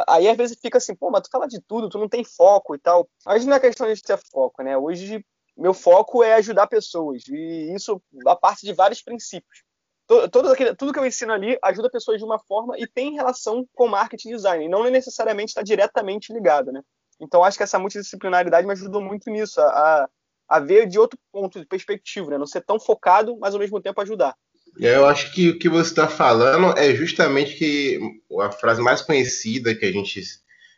aí 0.05 0.27
às 0.27 0.35
vezes 0.35 0.57
fica 0.61 0.79
assim, 0.79 0.95
pô, 0.95 1.09
mas 1.09 1.23
tu 1.23 1.29
fala 1.31 1.47
de 1.47 1.61
tudo, 1.61 1.89
tu 1.89 1.97
não 1.97 2.09
tem 2.09 2.25
foco 2.25 2.75
e 2.75 2.79
tal. 2.79 3.07
Mas 3.25 3.45
não 3.45 3.55
é 3.55 3.59
questão 3.59 3.91
de 3.91 4.01
ter 4.01 4.19
foco, 4.31 4.61
né? 4.61 4.77
Hoje 4.77 5.25
meu 5.57 5.73
foco 5.73 6.21
é 6.21 6.33
ajudar 6.33 6.67
pessoas, 6.67 7.23
e 7.27 7.73
isso 7.73 8.01
a 8.27 8.35
parte 8.35 8.65
de 8.65 8.73
vários 8.73 9.01
princípios 9.01 9.63
todo 10.07 10.49
aquele, 10.49 10.73
tudo 10.73 10.93
que 10.93 10.99
eu 10.99 11.05
ensino 11.05 11.33
ali 11.33 11.57
ajuda 11.61 11.89
pessoas 11.89 12.17
de 12.17 12.23
uma 12.23 12.39
forma 12.39 12.75
e 12.79 12.87
tem 12.87 13.13
relação 13.13 13.67
com 13.73 13.87
marketing 13.87 14.29
design, 14.29 14.69
não 14.69 14.89
necessariamente 14.89 15.49
está 15.49 15.61
diretamente 15.61 16.33
ligado, 16.33 16.71
né? 16.71 16.81
Então 17.19 17.43
acho 17.43 17.57
que 17.57 17.63
essa 17.63 17.79
multidisciplinaridade 17.79 18.65
me 18.65 18.73
ajudou 18.73 19.01
muito 19.01 19.29
nisso, 19.29 19.59
a, 19.59 20.07
a 20.47 20.59
ver 20.59 20.87
de 20.87 20.97
outro 20.97 21.19
ponto 21.31 21.59
de 21.59 21.65
perspectiva, 21.65 22.31
né? 22.31 22.37
Não 22.37 22.47
ser 22.47 22.61
tão 22.61 22.79
focado, 22.79 23.37
mas 23.37 23.53
ao 23.53 23.59
mesmo 23.59 23.81
tempo 23.81 23.99
ajudar. 24.01 24.33
Eu 24.79 25.05
acho 25.07 25.33
que 25.33 25.49
o 25.49 25.59
que 25.59 25.67
você 25.67 25.89
está 25.89 26.07
falando 26.07 26.77
é 26.77 26.93
justamente 26.93 27.55
que 27.55 27.99
a 28.39 28.51
frase 28.51 28.81
mais 28.81 29.01
conhecida 29.01 29.75
que 29.75 29.85
a 29.85 29.91
gente 29.91 30.21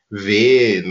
vê 0.10 0.82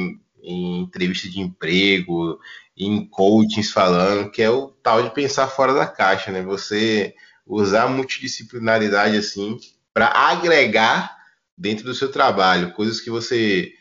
em 0.43 0.83
entrevista 0.83 1.29
de 1.29 1.41
emprego, 1.41 2.39
em 2.77 3.09
coachings 3.09 3.73
falando, 3.73 4.31
que 4.31 4.43
é 4.43 4.51
o 4.51 4.69
tal 4.69 5.03
de 5.03 5.11
pensar 5.13 5.49
fora 5.49 5.75
da 5.75 5.87
caixa, 5.87 6.31
né? 6.31 6.43
Você 6.43 7.15
usar 7.49 7.85
a 7.85 7.89
multidisciplinaridade 7.89 9.17
assim 9.17 9.59
para 9.95 10.09
agregar 10.09 11.17
dentro 11.57 11.85
do 11.85 11.95
seu 11.95 12.13
trabalho, 12.13 12.73
coisas 12.75 13.01
que 13.01 13.11
você 13.11 13.73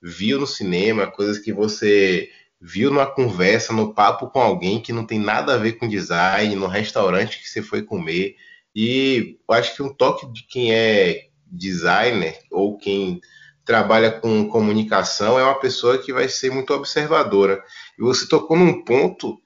viu 0.00 0.38
no 0.38 0.46
cinema, 0.46 1.06
coisas 1.06 1.38
que 1.38 1.52
você 1.52 2.28
viu 2.60 2.90
numa 2.90 3.06
conversa, 3.06 3.72
no 3.72 3.94
papo 3.94 4.28
com 4.28 4.40
alguém 4.40 4.80
que 4.80 4.92
não 4.92 5.06
tem 5.06 5.18
nada 5.18 5.54
a 5.54 5.58
ver 5.58 5.72
com 5.72 5.88
design, 5.88 6.54
no 6.54 6.66
restaurante 6.66 7.40
que 7.40 7.48
você 7.48 7.62
foi 7.62 7.82
comer. 7.82 8.36
E 8.74 9.38
eu 9.48 9.54
acho 9.54 9.74
que 9.74 9.82
um 9.82 9.92
toque 9.92 10.30
de 10.32 10.46
quem 10.46 10.72
é 10.72 11.28
designer 11.46 12.38
ou 12.50 12.76
quem 12.76 13.20
trabalha 13.64 14.10
com 14.10 14.48
comunicação 14.48 15.38
é 15.38 15.42
uma 15.42 15.58
pessoa 15.58 15.98
que 15.98 16.12
vai 16.12 16.28
ser 16.28 16.50
muito 16.50 16.72
observadora. 16.72 17.62
E 17.98 18.02
você 18.02 18.28
tocou 18.28 18.56
num 18.56 18.84
ponto 18.84 19.40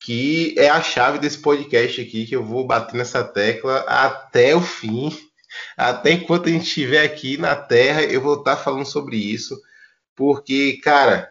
que 0.00 0.54
é 0.56 0.68
a 0.68 0.80
chave 0.80 1.18
desse 1.18 1.38
podcast 1.38 2.00
aqui, 2.00 2.26
que 2.26 2.36
eu 2.36 2.44
vou 2.44 2.66
bater 2.66 2.96
nessa 2.96 3.24
tecla 3.24 3.78
até 3.80 4.54
o 4.54 4.60
fim. 4.60 5.16
Até 5.76 6.12
enquanto 6.12 6.48
a 6.48 6.52
gente 6.52 6.66
estiver 6.66 7.02
aqui 7.02 7.36
na 7.36 7.56
Terra, 7.56 8.02
eu 8.02 8.20
vou 8.20 8.34
estar 8.34 8.56
falando 8.56 8.86
sobre 8.86 9.16
isso. 9.16 9.60
Porque, 10.14 10.78
cara, 10.82 11.30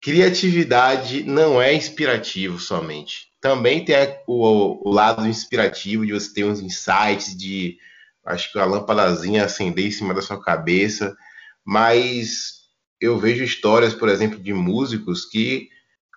criatividade 0.00 1.22
não 1.22 1.60
é 1.60 1.74
inspirativo 1.74 2.58
somente. 2.58 3.28
Também 3.40 3.84
tem 3.84 3.96
o, 4.26 4.88
o 4.88 4.92
lado 4.92 5.26
inspirativo 5.26 6.06
de 6.06 6.12
você 6.12 6.32
ter 6.32 6.44
uns 6.44 6.60
insights, 6.60 7.36
de 7.36 7.78
acho 8.24 8.52
que 8.52 8.58
a 8.58 8.64
lâmpadazinha 8.64 9.44
acender 9.44 9.86
em 9.86 9.90
cima 9.90 10.14
da 10.14 10.22
sua 10.22 10.40
cabeça. 10.40 11.16
Mas 11.64 12.60
eu 13.00 13.18
vejo 13.18 13.44
histórias, 13.44 13.94
por 13.94 14.08
exemplo, 14.08 14.38
de 14.38 14.52
músicos 14.52 15.24
que 15.24 15.68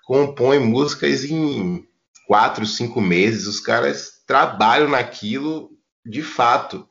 compõem 0.04 0.60
músicas 0.60 1.24
em 1.26 1.88
quatro, 2.28 2.66
cinco 2.66 3.02
meses. 3.02 3.48
Os 3.48 3.60
caras 3.60 4.22
trabalham 4.26 4.90
naquilo 4.90 5.72
de 6.06 6.22
fato. 6.22 6.88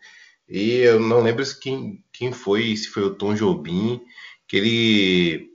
E 0.48 0.78
eu 0.78 1.00
não 1.00 1.22
lembro 1.22 1.44
quem, 1.60 2.02
quem 2.12 2.32
foi, 2.32 2.76
se 2.76 2.88
foi 2.88 3.04
o 3.04 3.14
Tom 3.14 3.34
Jobim, 3.34 4.00
que 4.46 4.56
ele 4.56 5.52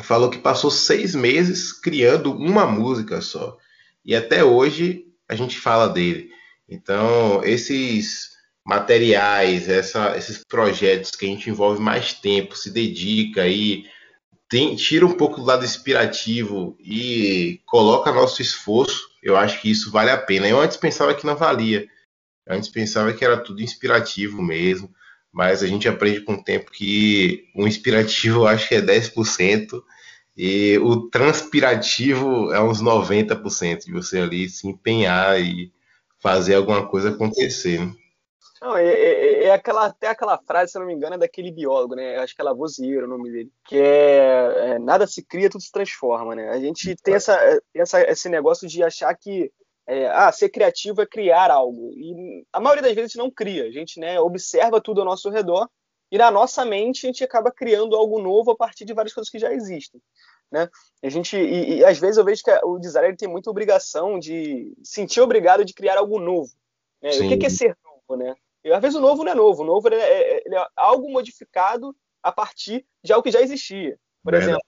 falou 0.00 0.30
que 0.30 0.38
passou 0.38 0.70
seis 0.70 1.14
meses 1.14 1.72
criando 1.72 2.32
uma 2.32 2.66
música 2.66 3.20
só. 3.20 3.56
E 4.04 4.14
até 4.14 4.42
hoje 4.42 5.06
a 5.28 5.34
gente 5.34 5.58
fala 5.58 5.88
dele. 5.88 6.30
Então, 6.68 7.42
esses 7.44 8.30
materiais, 8.64 9.68
essa, 9.68 10.16
esses 10.16 10.44
projetos 10.44 11.12
que 11.12 11.24
a 11.24 11.28
gente 11.28 11.48
envolve 11.48 11.80
mais 11.80 12.12
tempo, 12.12 12.56
se 12.56 12.70
dedica 12.70 13.46
e 13.48 13.86
tem, 14.48 14.74
tira 14.76 15.04
um 15.04 15.12
pouco 15.12 15.40
do 15.40 15.46
lado 15.46 15.64
inspirativo 15.64 16.76
e 16.80 17.60
coloca 17.66 18.12
nosso 18.12 18.40
esforço, 18.40 19.08
eu 19.22 19.36
acho 19.36 19.60
que 19.60 19.70
isso 19.70 19.90
vale 19.90 20.10
a 20.10 20.16
pena. 20.16 20.48
Eu 20.48 20.60
antes 20.60 20.76
pensava 20.76 21.14
que 21.14 21.26
não 21.26 21.36
valia. 21.36 21.86
Eu 22.46 22.56
antes 22.56 22.68
pensava 22.68 23.12
que 23.12 23.24
era 23.24 23.36
tudo 23.36 23.62
inspirativo 23.62 24.40
mesmo, 24.42 24.90
mas 25.30 25.62
a 25.62 25.66
gente 25.66 25.86
aprende 25.86 26.22
com 26.22 26.34
o 26.34 26.42
tempo 26.42 26.70
que 26.70 27.44
o 27.54 27.66
inspirativo 27.66 28.40
eu 28.40 28.46
acho 28.46 28.68
que 28.68 28.74
é 28.76 28.80
10% 28.80 29.82
e 30.36 30.78
o 30.78 31.08
transpirativo 31.10 32.52
é 32.52 32.62
uns 32.62 32.80
90% 32.80 33.84
de 33.84 33.92
você 33.92 34.20
ali 34.20 34.48
se 34.48 34.66
empenhar 34.68 35.40
e 35.40 35.72
fazer 36.20 36.54
alguma 36.54 36.86
coisa 36.88 37.10
acontecer. 37.10 37.80
Né? 37.80 37.92
Não, 38.60 38.76
é, 38.76 38.84
é, 38.84 39.44
é, 39.44 39.50
aquela, 39.52 39.86
até 39.86 40.08
aquela 40.08 40.36
frase, 40.38 40.72
se 40.72 40.78
não 40.78 40.86
me 40.86 40.92
engano, 40.92 41.14
é 41.14 41.18
daquele 41.18 41.52
biólogo, 41.52 41.94
né? 41.94 42.16
Acho 42.16 42.34
que 42.34 42.40
é 42.40 42.44
Lavoisier 42.44 43.04
o 43.04 43.08
nome 43.08 43.30
dele. 43.30 43.52
Que 43.64 43.78
é, 43.78 44.70
é, 44.70 44.78
nada 44.78 45.06
se 45.06 45.22
cria, 45.22 45.48
tudo 45.48 45.62
se 45.62 45.70
transforma, 45.70 46.34
né? 46.34 46.48
A 46.50 46.58
gente 46.58 46.96
tem 46.96 47.14
essa, 47.14 47.38
essa, 47.74 48.02
esse 48.02 48.28
negócio 48.28 48.66
de 48.68 48.82
achar 48.82 49.14
que 49.14 49.52
é, 49.86 50.06
ah, 50.08 50.30
ser 50.32 50.48
criativo 50.48 51.00
é 51.00 51.06
criar 51.06 51.50
algo. 51.50 51.92
E 51.94 52.44
a 52.52 52.60
maioria 52.60 52.82
das 52.82 52.94
vezes 52.94 53.04
a 53.04 53.08
gente 53.08 53.18
não 53.18 53.30
cria. 53.30 53.64
A 53.64 53.70
gente 53.70 53.98
né, 54.00 54.20
observa 54.20 54.80
tudo 54.80 55.00
ao 55.00 55.06
nosso 55.06 55.30
redor 55.30 55.68
e 56.10 56.18
na 56.18 56.30
nossa 56.30 56.64
mente 56.64 57.06
a 57.06 57.08
gente 57.08 57.24
acaba 57.24 57.50
criando 57.50 57.94
algo 57.94 58.20
novo 58.20 58.50
a 58.50 58.56
partir 58.56 58.84
de 58.84 58.92
várias 58.92 59.14
coisas 59.14 59.30
que 59.30 59.38
já 59.38 59.52
existem. 59.52 60.00
Né? 60.50 60.68
A 61.02 61.08
gente, 61.08 61.36
e, 61.36 61.78
e 61.78 61.84
às 61.84 61.98
vezes 61.98 62.16
eu 62.16 62.24
vejo 62.24 62.42
que 62.42 62.50
o 62.64 62.78
designer 62.78 63.16
tem 63.16 63.28
muita 63.28 63.50
obrigação 63.50 64.18
de 64.18 64.74
sentir 64.82 65.20
obrigado 65.20 65.64
de 65.64 65.74
criar 65.74 65.98
algo 65.98 66.18
novo. 66.18 66.50
Né? 67.02 67.10
O 67.10 67.38
que 67.38 67.46
é 67.46 67.50
ser 67.50 67.76
novo, 67.84 68.22
né? 68.22 68.34
Às 68.72 68.80
vezes 68.80 68.96
o 68.96 69.00
novo 69.00 69.24
não 69.24 69.32
é 69.32 69.34
novo, 69.34 69.62
o 69.62 69.66
novo 69.66 69.88
é, 69.88 69.96
é, 69.96 70.42
é 70.48 70.66
algo 70.76 71.10
modificado 71.10 71.94
a 72.22 72.32
partir 72.32 72.86
de 73.02 73.12
algo 73.12 73.22
que 73.22 73.30
já 73.30 73.40
existia. 73.40 73.98
Por 74.22 74.34
exemplo, 74.34 74.62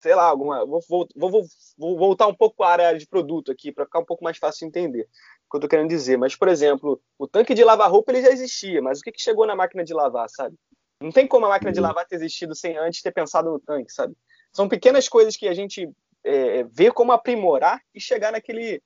sei 0.00 0.14
lá, 0.14 0.24
alguma, 0.24 0.64
vou, 0.64 0.80
vou, 0.88 1.08
vou, 1.14 1.30
vou, 1.76 1.98
voltar 1.98 2.26
um 2.26 2.34
pouco 2.34 2.62
à 2.62 2.70
área 2.70 2.98
de 2.98 3.06
produto 3.06 3.50
aqui, 3.50 3.72
para 3.72 3.84
ficar 3.84 4.00
um 4.00 4.04
pouco 4.04 4.24
mais 4.24 4.38
fácil 4.38 4.60
de 4.60 4.66
entender 4.78 5.02
o 5.02 5.50
que 5.50 5.56
eu 5.56 5.58
estou 5.58 5.68
querendo 5.68 5.88
dizer. 5.88 6.16
Mas, 6.16 6.36
por 6.36 6.48
exemplo, 6.48 7.00
o 7.18 7.26
tanque 7.26 7.54
de 7.54 7.64
lavar 7.64 7.90
roupa 7.90 8.12
ele 8.12 8.22
já 8.22 8.30
existia, 8.30 8.80
mas 8.82 9.00
o 9.00 9.02
que, 9.02 9.12
que 9.12 9.22
chegou 9.22 9.46
na 9.46 9.56
máquina 9.56 9.84
de 9.84 9.94
lavar, 9.94 10.28
sabe? 10.28 10.56
Não 11.00 11.12
tem 11.12 11.26
como 11.26 11.46
a 11.46 11.50
máquina 11.50 11.72
de 11.72 11.80
uhum. 11.80 11.86
lavar 11.86 12.06
ter 12.06 12.16
existido 12.16 12.54
sem 12.54 12.76
antes 12.76 13.02
ter 13.02 13.12
pensado 13.12 13.50
no 13.50 13.60
tanque, 13.60 13.92
sabe? 13.92 14.16
São 14.52 14.68
pequenas 14.68 15.08
coisas 15.08 15.36
que 15.36 15.46
a 15.46 15.54
gente 15.54 15.88
é, 16.24 16.64
vê 16.64 16.90
como 16.90 17.12
aprimorar 17.12 17.80
e 17.94 18.00
chegar 18.00 18.32
naquele 18.32 18.82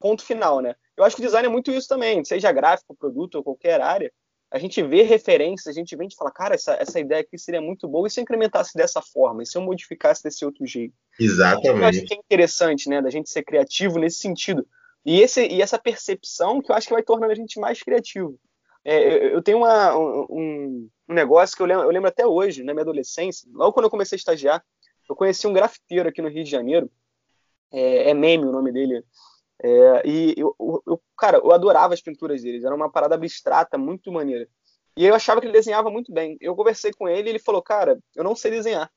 ponto 0.00 0.24
final, 0.24 0.60
né? 0.60 0.74
Eu 0.96 1.04
acho 1.04 1.16
que 1.16 1.22
o 1.22 1.24
design 1.24 1.46
é 1.46 1.50
muito 1.50 1.70
isso 1.70 1.88
também, 1.88 2.24
seja 2.24 2.52
gráfico, 2.52 2.94
produto 2.94 3.36
ou 3.36 3.44
qualquer 3.44 3.80
área. 3.80 4.12
A 4.50 4.58
gente 4.58 4.82
vê 4.82 5.02
referências, 5.02 5.74
a 5.74 5.78
gente 5.78 5.96
vem 5.96 6.08
e 6.08 6.14
fala, 6.14 6.30
cara, 6.30 6.54
essa, 6.54 6.74
essa 6.74 7.00
ideia 7.00 7.22
aqui 7.22 7.38
seria 7.38 7.60
muito 7.60 7.88
boa 7.88 8.06
e 8.06 8.10
se 8.10 8.20
eu 8.20 8.22
incrementasse 8.22 8.76
dessa 8.76 9.00
forma, 9.00 9.42
e 9.42 9.46
se 9.46 9.56
eu 9.56 9.62
modificasse 9.62 10.22
desse 10.22 10.44
outro 10.44 10.66
jeito. 10.66 10.94
Exatamente. 11.18 11.80
Eu 11.80 11.84
acho 11.86 12.04
que 12.04 12.14
é 12.14 12.18
interessante, 12.18 12.88
né, 12.88 13.00
da 13.00 13.08
gente 13.08 13.30
ser 13.30 13.42
criativo 13.42 13.98
nesse 13.98 14.18
sentido. 14.18 14.66
E, 15.04 15.20
esse, 15.20 15.46
e 15.46 15.62
essa 15.62 15.78
percepção 15.78 16.60
que 16.60 16.70
eu 16.70 16.76
acho 16.76 16.86
que 16.86 16.92
vai 16.92 17.02
tornando 17.02 17.32
a 17.32 17.34
gente 17.34 17.58
mais 17.58 17.82
criativo. 17.82 18.38
É, 18.84 19.34
eu 19.34 19.42
tenho 19.42 19.58
uma, 19.58 19.96
um, 19.96 20.88
um, 21.08 21.14
negócio 21.14 21.56
que 21.56 21.62
eu 21.62 21.66
lembro, 21.66 21.84
eu 21.84 21.90
lembro 21.90 22.08
até 22.08 22.26
hoje, 22.26 22.62
na 22.62 22.72
minha 22.74 22.82
adolescência, 22.82 23.48
logo 23.52 23.72
quando 23.72 23.84
eu 23.84 23.90
comecei 23.90 24.16
a 24.16 24.18
estagiar, 24.18 24.64
eu 25.08 25.14
conheci 25.14 25.46
um 25.46 25.52
grafiteiro 25.52 26.08
aqui 26.08 26.20
no 26.20 26.28
Rio 26.28 26.42
de 26.42 26.50
Janeiro, 26.50 26.90
é, 27.72 28.10
é 28.10 28.14
Meme 28.14 28.44
o 28.44 28.52
nome 28.52 28.72
dele, 28.72 29.04
é, 29.60 30.02
e 30.04 30.34
eu, 30.36 30.54
eu, 30.86 31.00
cara, 31.16 31.38
eu 31.38 31.52
adorava 31.52 31.94
as 31.94 32.00
pinturas 32.00 32.42
dele, 32.42 32.64
era 32.64 32.74
uma 32.74 32.90
parada 32.90 33.14
abstrata, 33.14 33.78
muito 33.78 34.12
maneira. 34.12 34.48
E 34.96 35.06
eu 35.06 35.14
achava 35.14 35.40
que 35.40 35.46
ele 35.46 35.52
desenhava 35.52 35.90
muito 35.90 36.12
bem. 36.12 36.36
Eu 36.40 36.54
conversei 36.54 36.92
com 36.92 37.08
ele 37.08 37.28
e 37.28 37.32
ele 37.32 37.38
falou, 37.38 37.62
cara, 37.62 37.98
eu 38.14 38.22
não 38.22 38.36
sei 38.36 38.50
desenhar. 38.50 38.90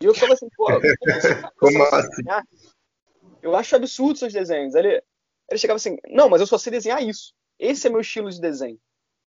E 0.00 0.04
eu 0.04 0.14
falei 0.14 0.34
assim, 0.34 0.48
pô, 0.56 0.66
como 1.58 1.82
assim? 1.84 2.22
Eu 3.42 3.54
acho 3.54 3.76
absurdo 3.76 4.18
seus 4.18 4.32
desenhos. 4.32 4.74
Ele, 4.74 5.02
ele 5.50 5.58
chegava 5.58 5.76
assim, 5.76 5.98
não, 6.08 6.30
mas 6.30 6.40
eu 6.40 6.46
só 6.46 6.56
sei 6.56 6.70
desenhar 6.70 7.02
isso. 7.02 7.34
Esse 7.58 7.86
é 7.86 7.90
meu 7.90 8.00
estilo 8.00 8.30
de 8.30 8.40
desenho. 8.40 8.78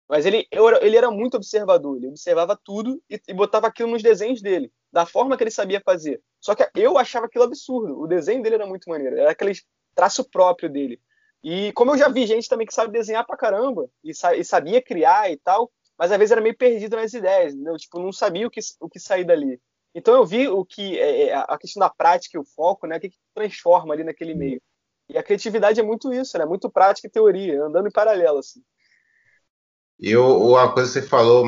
Mas 0.09 0.25
ele, 0.25 0.47
eu, 0.53 0.69
ele 0.81 0.97
era 0.97 1.11
muito 1.11 1.37
observador, 1.37 1.97
ele 1.97 2.07
observava 2.07 2.57
tudo 2.57 3.03
e, 3.11 3.21
e, 3.27 3.35
botava 3.35 3.67
aquilo 3.67 3.91
nos 3.91 4.05
desenhos 4.05 4.41
dele, 4.41 4.73
da 4.93 5.05
forma 5.05 5.37
que 5.37 5.43
ele 5.43 5.51
sabia 5.51 5.83
fazer. 5.85 6.23
Só 6.41 6.55
que 6.55 6.69
eu 6.77 6.97
achava 6.97 7.27
aquilo 7.27 7.43
absurdo. 7.43 8.01
O 8.01 8.07
desenho 8.07 8.41
dele 8.43 8.55
era 8.55 8.67
muito 8.67 8.89
maneiro. 8.89 9.19
Era 9.19 9.33
aqueles 9.33 9.65
traço 9.97 10.29
próprio 10.31 10.71
dele. 10.71 11.01
E 11.43 11.73
como 11.73 11.93
eu 11.93 11.99
já 11.99 12.09
vi 12.09 12.27
gente 12.27 12.49
também 12.49 12.67
que 12.67 12.75
sabe 12.75 12.93
desenhar 12.93 13.27
pra 13.27 13.37
caramba 13.37 13.89
e, 14.05 14.15
sa 14.15 14.37
e 14.37 14.45
sabia 14.45 14.83
criar 14.83 15.31
e 15.31 15.37
tal, 15.37 15.71
mas 15.99 16.13
às 16.13 16.19
vezes 16.19 16.33
era 16.33 16.41
meio 16.41 16.57
perdido 16.57 16.97
nas 16.97 17.13
ideias, 17.15 17.55
entendeu? 17.55 17.77
Tipo, 17.77 18.01
não 18.01 18.13
sabia 18.13 18.47
o 18.47 18.51
que, 18.51 18.61
o 18.81 18.89
que 18.89 19.01
sair 19.01 19.25
dali. 19.25 19.61
Então 19.95 20.15
eu 20.15 20.27
vi 20.27 20.47
o 20.47 20.65
que 20.65 20.99
é, 20.99 21.29
é 21.29 21.35
a 21.35 21.57
questão 21.59 21.81
da 21.81 21.89
prática 21.89 22.37
e 22.37 22.41
o 22.41 22.45
foco, 22.45 22.87
né? 22.87 22.99
O 22.99 23.01
que, 23.01 23.09
que 23.09 23.17
transforma 23.35 23.95
ali 23.95 24.05
naquele 24.05 24.35
meio. 24.35 24.61
E 25.09 25.17
a 25.17 25.23
criatividade 25.23 25.81
é 25.81 25.83
muito 25.83 26.13
isso, 26.13 26.37
né? 26.37 26.45
Muito 26.45 26.71
prática 26.71 27.07
e 27.07 27.11
teoria, 27.11 27.63
andando 27.63 27.89
em 27.89 27.93
paralelo, 27.93 28.39
assim. 28.39 28.61
E 29.99 30.15
uma 30.17 30.73
coisa 30.73 30.93
que 30.93 31.01
você 31.01 31.09
falou 31.09 31.47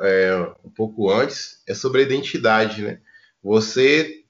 é, 0.00 0.36
um 0.62 0.70
pouco 0.70 1.10
antes 1.10 1.62
é 1.66 1.72
sobre 1.72 2.02
a 2.02 2.04
identidade, 2.04 2.82
né? 2.82 3.00
Você 3.42 4.24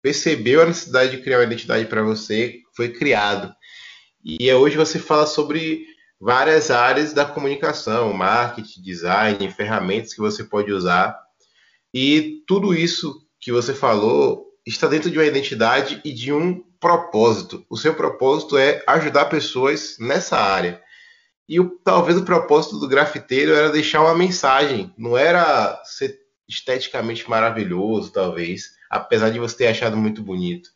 percebeu 0.00 0.62
a 0.62 0.66
necessidade 0.66 1.16
de 1.16 1.22
criar 1.22 1.38
uma 1.38 1.44
identidade 1.44 1.86
para 1.86 2.02
você, 2.02 2.61
foi 2.74 2.90
criado. 2.90 3.54
E 4.24 4.52
hoje 4.52 4.76
você 4.76 4.98
fala 4.98 5.26
sobre 5.26 5.84
várias 6.20 6.70
áreas 6.70 7.12
da 7.12 7.24
comunicação, 7.24 8.12
marketing, 8.12 8.80
design, 8.82 9.50
ferramentas 9.50 10.14
que 10.14 10.20
você 10.20 10.44
pode 10.44 10.72
usar. 10.72 11.18
E 11.92 12.42
tudo 12.46 12.72
isso 12.72 13.26
que 13.40 13.50
você 13.50 13.74
falou 13.74 14.46
está 14.64 14.86
dentro 14.86 15.10
de 15.10 15.18
uma 15.18 15.26
identidade 15.26 16.00
e 16.04 16.12
de 16.12 16.32
um 16.32 16.62
propósito. 16.78 17.66
O 17.68 17.76
seu 17.76 17.94
propósito 17.94 18.56
é 18.56 18.82
ajudar 18.86 19.24
pessoas 19.26 19.96
nessa 19.98 20.36
área. 20.38 20.80
E 21.48 21.58
o, 21.58 21.70
talvez 21.84 22.16
o 22.16 22.24
propósito 22.24 22.78
do 22.78 22.88
grafiteiro 22.88 23.52
era 23.52 23.70
deixar 23.70 24.00
uma 24.00 24.14
mensagem, 24.14 24.94
não 24.96 25.18
era 25.18 25.80
ser 25.84 26.20
esteticamente 26.48 27.28
maravilhoso, 27.28 28.12
talvez, 28.12 28.70
apesar 28.88 29.30
de 29.30 29.38
você 29.38 29.56
ter 29.56 29.66
achado 29.66 29.96
muito 29.96 30.22
bonito. 30.22 30.70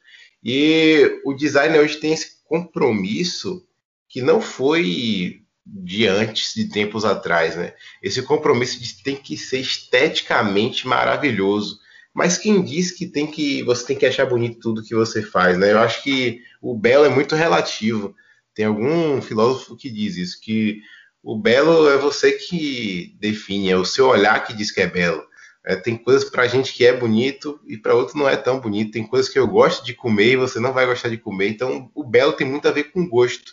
E 0.49 1.21
o 1.25 1.35
design 1.35 1.77
hoje 1.77 1.97
tem 1.97 2.13
esse 2.13 2.37
compromisso 2.45 3.67
que 4.09 4.23
não 4.23 4.41
foi 4.41 5.43
de 5.67 6.07
antes, 6.07 6.55
de 6.55 6.69
tempos 6.69 7.05
atrás, 7.05 7.57
né? 7.57 7.75
Esse 8.01 8.23
compromisso 8.23 8.81
de 8.81 9.03
tem 9.03 9.17
que 9.17 9.37
ser 9.37 9.59
esteticamente 9.59 10.87
maravilhoso. 10.87 11.81
Mas 12.15 12.39
quem 12.39 12.63
diz 12.63 12.93
que 12.93 13.09
tem 13.09 13.27
que 13.27 13.65
você 13.65 13.89
tem 13.89 13.97
que 13.97 14.07
achar 14.07 14.25
bonito 14.25 14.61
tudo 14.61 14.85
que 14.85 14.95
você 14.95 15.21
faz, 15.21 15.59
né? 15.59 15.73
Eu 15.73 15.81
acho 15.81 16.05
que 16.05 16.41
o 16.63 16.79
belo 16.79 17.05
é 17.05 17.09
muito 17.09 17.35
relativo. 17.35 18.15
Tem 18.55 18.67
algum 18.67 19.21
filósofo 19.21 19.77
que 19.77 19.91
diz 19.91 20.17
isso, 20.17 20.41
que 20.41 20.81
o 21.25 21.37
belo 21.37 21.89
é 21.89 21.99
você 21.99 22.31
que 22.31 23.17
define, 23.19 23.71
é 23.71 23.77
o 23.77 23.85
seu 23.85 24.07
olhar 24.07 24.47
que 24.47 24.55
diz 24.55 24.71
que 24.71 24.81
é 24.81 24.87
belo. 24.87 25.25
É, 25.67 25.75
tem 25.75 25.97
coisas 25.97 26.31
pra 26.31 26.47
gente 26.47 26.73
que 26.73 26.87
é 26.87 26.97
bonito 26.97 27.61
e 27.67 27.77
para 27.77 27.93
outro 27.93 28.17
não 28.17 28.29
é 28.29 28.37
tão 28.37 28.61
bonito. 28.61 28.93
Tem 28.93 29.05
coisas 29.05 29.29
que 29.29 29.37
eu 29.37 29.49
gosto 29.49 29.85
de 29.85 29.95
comer 29.95 30.33
e 30.33 30.37
você 30.37 30.61
não 30.61 30.73
vai 30.73 30.87
gostar 30.87 31.09
de 31.09 31.19
comer. 31.19 31.49
Então, 31.49 31.91
o 31.93 32.05
belo 32.05 32.35
tem 32.35 32.47
muito 32.47 32.69
a 32.69 32.71
ver 32.71 32.85
com 32.93 33.09
gosto. 33.09 33.53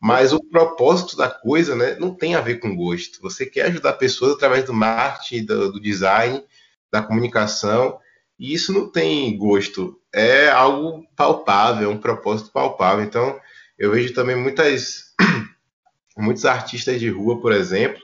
Mas 0.00 0.32
o 0.32 0.42
propósito 0.42 1.14
da 1.14 1.28
coisa 1.28 1.76
né, 1.76 1.94
não 1.96 2.14
tem 2.14 2.34
a 2.34 2.40
ver 2.40 2.58
com 2.58 2.74
gosto. 2.74 3.20
Você 3.20 3.44
quer 3.44 3.66
ajudar 3.66 3.92
pessoas 3.92 4.32
através 4.32 4.64
do 4.64 4.72
marketing, 4.72 5.44
do, 5.44 5.72
do 5.72 5.80
design, 5.80 6.42
da 6.90 7.02
comunicação, 7.02 7.98
e 8.38 8.54
isso 8.54 8.72
não 8.72 8.90
tem 8.90 9.36
gosto. 9.36 10.00
É 10.12 10.48
algo 10.48 11.06
palpável, 11.14 11.90
é 11.90 11.92
um 11.92 11.98
propósito 11.98 12.50
palpável. 12.50 13.04
Então, 13.04 13.38
eu 13.78 13.92
vejo 13.92 14.14
também 14.14 14.36
muitas, 14.36 15.14
muitos 16.16 16.46
artistas 16.46 16.98
de 16.98 17.10
rua, 17.10 17.40
por 17.40 17.52
exemplo, 17.52 18.02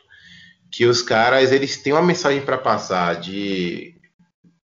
que 0.71 0.87
os 0.87 1.03
caras 1.03 1.53
eles 1.53 1.77
têm 1.83 1.93
uma 1.93 2.03
mensagem 2.03 2.41
para 2.41 2.59
passar 2.59 3.21
de 3.21 3.95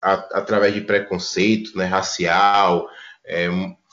a, 0.03 0.15
através 0.39 0.75
de 0.75 0.83
preconceito, 0.83 1.77
né, 1.77 1.87
racial, 1.87 2.89
é, 3.25 3.49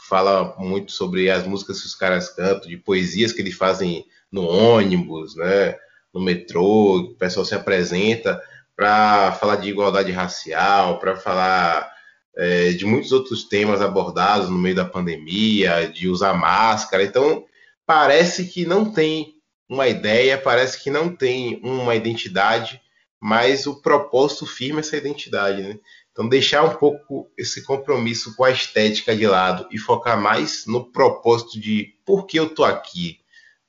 fala 0.09 0.55
muito 0.57 0.91
sobre 0.91 1.29
as 1.29 1.45
músicas 1.45 1.79
que 1.79 1.87
os 1.87 1.95
caras 1.95 2.29
cantam, 2.29 2.69
de 2.69 2.77
poesias 2.77 3.31
que 3.31 3.41
eles 3.41 3.55
fazem 3.55 4.05
no 4.31 4.43
ônibus, 4.43 5.35
né, 5.35 5.77
no 6.13 6.19
metrô, 6.19 6.97
o 6.97 7.15
pessoal 7.15 7.45
se 7.45 7.55
apresenta 7.55 8.41
para 8.75 9.31
falar 9.33 9.57
de 9.57 9.69
igualdade 9.69 10.11
racial, 10.11 10.99
para 10.99 11.15
falar 11.15 11.89
é, 12.35 12.71
de 12.71 12.85
muitos 12.85 13.11
outros 13.11 13.43
temas 13.45 13.81
abordados 13.81 14.49
no 14.49 14.57
meio 14.57 14.75
da 14.75 14.85
pandemia, 14.85 15.87
de 15.87 16.09
usar 16.09 16.33
máscara. 16.33 17.03
Então, 17.03 17.45
parece 17.85 18.45
que 18.45 18.65
não 18.65 18.91
tem 18.91 19.35
uma 19.71 19.87
ideia, 19.87 20.37
parece 20.37 20.83
que 20.83 20.91
não 20.91 21.15
tem 21.15 21.61
uma 21.63 21.95
identidade, 21.95 22.81
mas 23.21 23.65
o 23.65 23.81
propósito 23.81 24.45
firma 24.45 24.81
essa 24.81 24.97
identidade, 24.97 25.61
né? 25.61 25.79
Então, 26.11 26.27
deixar 26.27 26.63
um 26.63 26.75
pouco 26.75 27.31
esse 27.37 27.63
compromisso 27.63 28.35
com 28.35 28.43
a 28.43 28.51
estética 28.51 29.15
de 29.15 29.25
lado 29.25 29.65
e 29.71 29.77
focar 29.77 30.19
mais 30.19 30.65
no 30.67 30.91
propósito 30.91 31.57
de 31.57 31.95
por 32.05 32.25
que 32.27 32.37
eu 32.37 32.47
estou 32.47 32.65
aqui, 32.65 33.21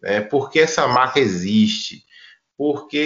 né? 0.02 0.20
por 0.20 0.50
que 0.50 0.58
essa 0.58 0.88
marca 0.88 1.20
existe, 1.20 2.04
por 2.56 2.88
que 2.88 2.96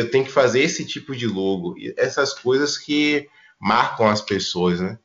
eu 0.00 0.10
tenho 0.10 0.26
que 0.26 0.30
fazer 0.30 0.60
esse 0.60 0.84
tipo 0.84 1.16
de 1.16 1.26
logo, 1.26 1.74
essas 1.96 2.34
coisas 2.34 2.76
que 2.76 3.26
marcam 3.58 4.08
as 4.08 4.20
pessoas, 4.20 4.78
né? 4.78 4.98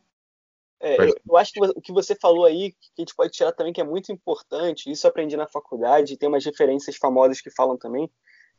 É, 0.82 1.00
eu, 1.00 1.16
eu, 1.30 1.38
acho 1.38 1.54
que 1.54 1.62
o 1.62 1.82
que 1.82 1.92
você 1.92 2.16
falou 2.16 2.46
aí, 2.46 2.72
que 2.72 2.90
a 2.98 3.02
gente 3.02 3.16
pode 3.16 3.32
tirar 3.32 3.52
também, 3.52 3.72
que 3.72 3.82
é 3.82 3.84
muito 3.84 4.12
importante, 4.12 4.92
isso 4.92 5.06
eu 5.06 5.10
aprendi 5.10 5.38
na 5.38 5.48
faculdade, 5.48 6.18
tem 6.18 6.28
umas 6.28 6.44
referências 6.44 6.96
famosas 6.98 7.40
que 7.40 7.52
falam 7.52 7.78
também. 7.78 8.10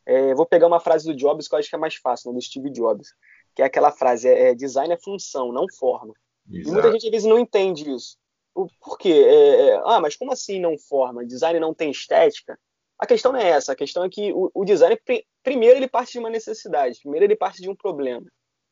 É, 0.06 0.34
vou 0.34 0.46
pegar 0.46 0.66
uma 0.66 0.80
frase 0.80 1.04
do 1.04 1.16
Jobs 1.16 1.48
que 1.48 1.54
eu 1.54 1.58
acho 1.58 1.68
que 1.68 1.74
é 1.74 1.78
mais 1.78 1.96
fácil, 1.96 2.30
né, 2.30 2.36
do 2.36 2.42
Steve 2.42 2.70
Jobs 2.70 3.08
que 3.54 3.62
é 3.62 3.64
aquela 3.64 3.90
frase, 3.90 4.28
é, 4.28 4.50
é 4.50 4.54
design 4.54 4.92
é 4.92 4.98
função, 4.98 5.52
não 5.52 5.66
forma. 5.78 6.14
Exato. 6.50 6.68
E 6.68 6.72
muita 6.72 6.92
gente 6.92 7.06
às 7.06 7.10
vezes 7.10 7.28
não 7.28 7.38
entende 7.38 7.90
isso. 7.90 8.16
O, 8.54 8.66
por 8.80 8.98
quê? 8.98 9.10
É, 9.10 9.68
é, 9.68 9.82
ah, 9.84 10.00
mas 10.00 10.16
como 10.16 10.32
assim 10.32 10.60
não 10.60 10.78
forma? 10.78 11.24
Design 11.24 11.58
não 11.58 11.72
tem 11.72 11.90
estética? 11.90 12.58
A 12.98 13.06
questão 13.06 13.32
não 13.32 13.40
é 13.40 13.48
essa, 13.48 13.72
a 13.72 13.76
questão 13.76 14.04
é 14.04 14.08
que 14.08 14.32
o, 14.32 14.50
o 14.54 14.64
design, 14.64 14.98
primeiro 15.42 15.78
ele 15.78 15.88
parte 15.88 16.12
de 16.12 16.18
uma 16.18 16.30
necessidade, 16.30 17.00
primeiro 17.00 17.26
ele 17.26 17.36
parte 17.36 17.60
de 17.60 17.68
um 17.68 17.74
problema. 17.74 18.26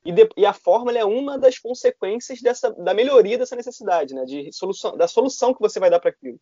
E, 0.04 0.12
de, 0.12 0.28
e 0.36 0.46
a 0.46 0.52
forma 0.52 0.96
é 0.96 1.04
uma 1.04 1.38
das 1.38 1.58
consequências 1.58 2.40
dessa, 2.40 2.70
da 2.70 2.94
melhoria 2.94 3.36
dessa 3.36 3.54
necessidade, 3.54 4.14
né? 4.14 4.24
de 4.24 4.50
solução, 4.52 4.96
da 4.96 5.06
solução 5.06 5.52
que 5.52 5.60
você 5.60 5.78
vai 5.78 5.90
dar 5.90 6.00
para 6.00 6.10
aquilo. 6.10 6.40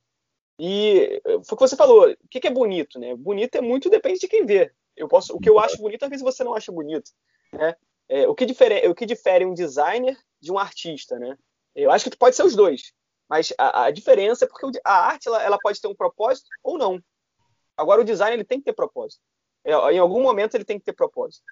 E 0.60 1.20
foi 1.24 1.54
o 1.54 1.56
que 1.56 1.68
você 1.68 1.76
falou, 1.76 2.10
o 2.10 2.28
que, 2.28 2.40
que 2.40 2.48
é 2.48 2.52
bonito? 2.52 2.98
Né? 2.98 3.14
Bonito 3.14 3.56
é 3.56 3.60
muito, 3.60 3.90
depende 3.90 4.20
de 4.20 4.28
quem 4.28 4.44
vê. 4.44 4.72
Eu 4.96 5.08
posso, 5.08 5.34
o 5.34 5.40
que 5.40 5.48
eu 5.48 5.58
acho 5.58 5.78
bonito, 5.78 6.02
às 6.02 6.10
vezes 6.10 6.24
você 6.24 6.42
não 6.42 6.54
acha 6.54 6.72
bonito. 6.72 7.10
Né? 7.52 7.74
É, 8.08 8.26
o, 8.26 8.34
que 8.34 8.46
difere, 8.46 8.86
o 8.88 8.94
que 8.94 9.06
difere 9.06 9.44
um 9.44 9.54
designer 9.54 10.16
de 10.40 10.50
um 10.50 10.58
artista, 10.58 11.18
né? 11.18 11.36
Eu 11.74 11.90
acho 11.90 12.10
que 12.10 12.16
pode 12.16 12.34
ser 12.34 12.42
os 12.42 12.56
dois, 12.56 12.92
mas 13.28 13.52
a, 13.58 13.84
a 13.84 13.90
diferença 13.90 14.44
é 14.44 14.48
porque 14.48 14.80
a 14.84 15.06
arte 15.06 15.28
ela, 15.28 15.42
ela, 15.42 15.58
pode 15.58 15.80
ter 15.80 15.86
um 15.86 15.94
propósito 15.94 16.48
ou 16.62 16.78
não. 16.78 17.00
Agora 17.76 18.00
o 18.00 18.04
design 18.04 18.34
ele 18.34 18.44
tem 18.44 18.58
que 18.58 18.64
ter 18.64 18.72
propósito. 18.72 19.22
É, 19.64 19.72
em 19.92 19.98
algum 19.98 20.22
momento 20.22 20.54
ele 20.54 20.64
tem 20.64 20.78
que 20.78 20.84
ter 20.84 20.94
propósito. 20.94 21.44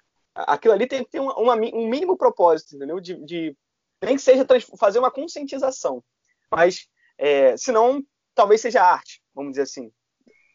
Aquilo 0.45 0.73
ali 0.73 0.87
tem 0.87 1.03
que 1.03 1.11
ter 1.11 1.19
uma, 1.19 1.55
um 1.55 1.87
mínimo 1.87 2.17
propósito, 2.17 2.75
entendeu? 2.75 2.99
De, 2.99 3.15
de 3.25 3.57
nem 4.03 4.15
que 4.15 4.21
seja 4.21 4.45
fazer 4.77 4.99
uma 4.99 5.11
conscientização, 5.11 6.03
mas 6.51 6.87
é, 7.17 7.57
senão 7.57 8.03
talvez 8.35 8.61
seja 8.61 8.83
arte, 8.83 9.21
vamos 9.33 9.51
dizer 9.51 9.63
assim. 9.63 9.91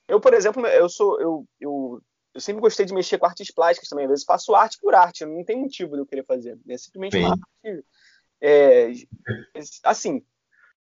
Eu, 0.07 0.21
por 0.21 0.35
exemplo, 0.35 0.65
eu 0.67 0.89
sou 0.89 1.21
eu, 1.21 1.47
eu 1.61 2.03
eu 2.35 2.41
sempre 2.41 2.63
gostei 2.63 2.87
de 2.87 2.95
mexer 2.95 3.19
com 3.19 3.27
artes 3.27 3.53
plásticas 3.53 3.89
também. 3.89 4.07
Às 4.07 4.11
vezes 4.11 4.25
faço 4.25 4.55
arte 4.55 4.79
por 4.81 4.95
arte, 4.95 5.25
não 5.25 5.45
tem 5.45 5.57
motivo 5.57 5.93
de 5.93 6.01
eu 6.01 6.07
querer 6.07 6.25
fazer. 6.25 6.59
É 6.69 6.79
simplesmente 6.79 7.17
Sim. 7.17 7.25
uma 7.25 7.33
arte. 7.33 7.85
É, 8.41 8.93
assim. 9.85 10.25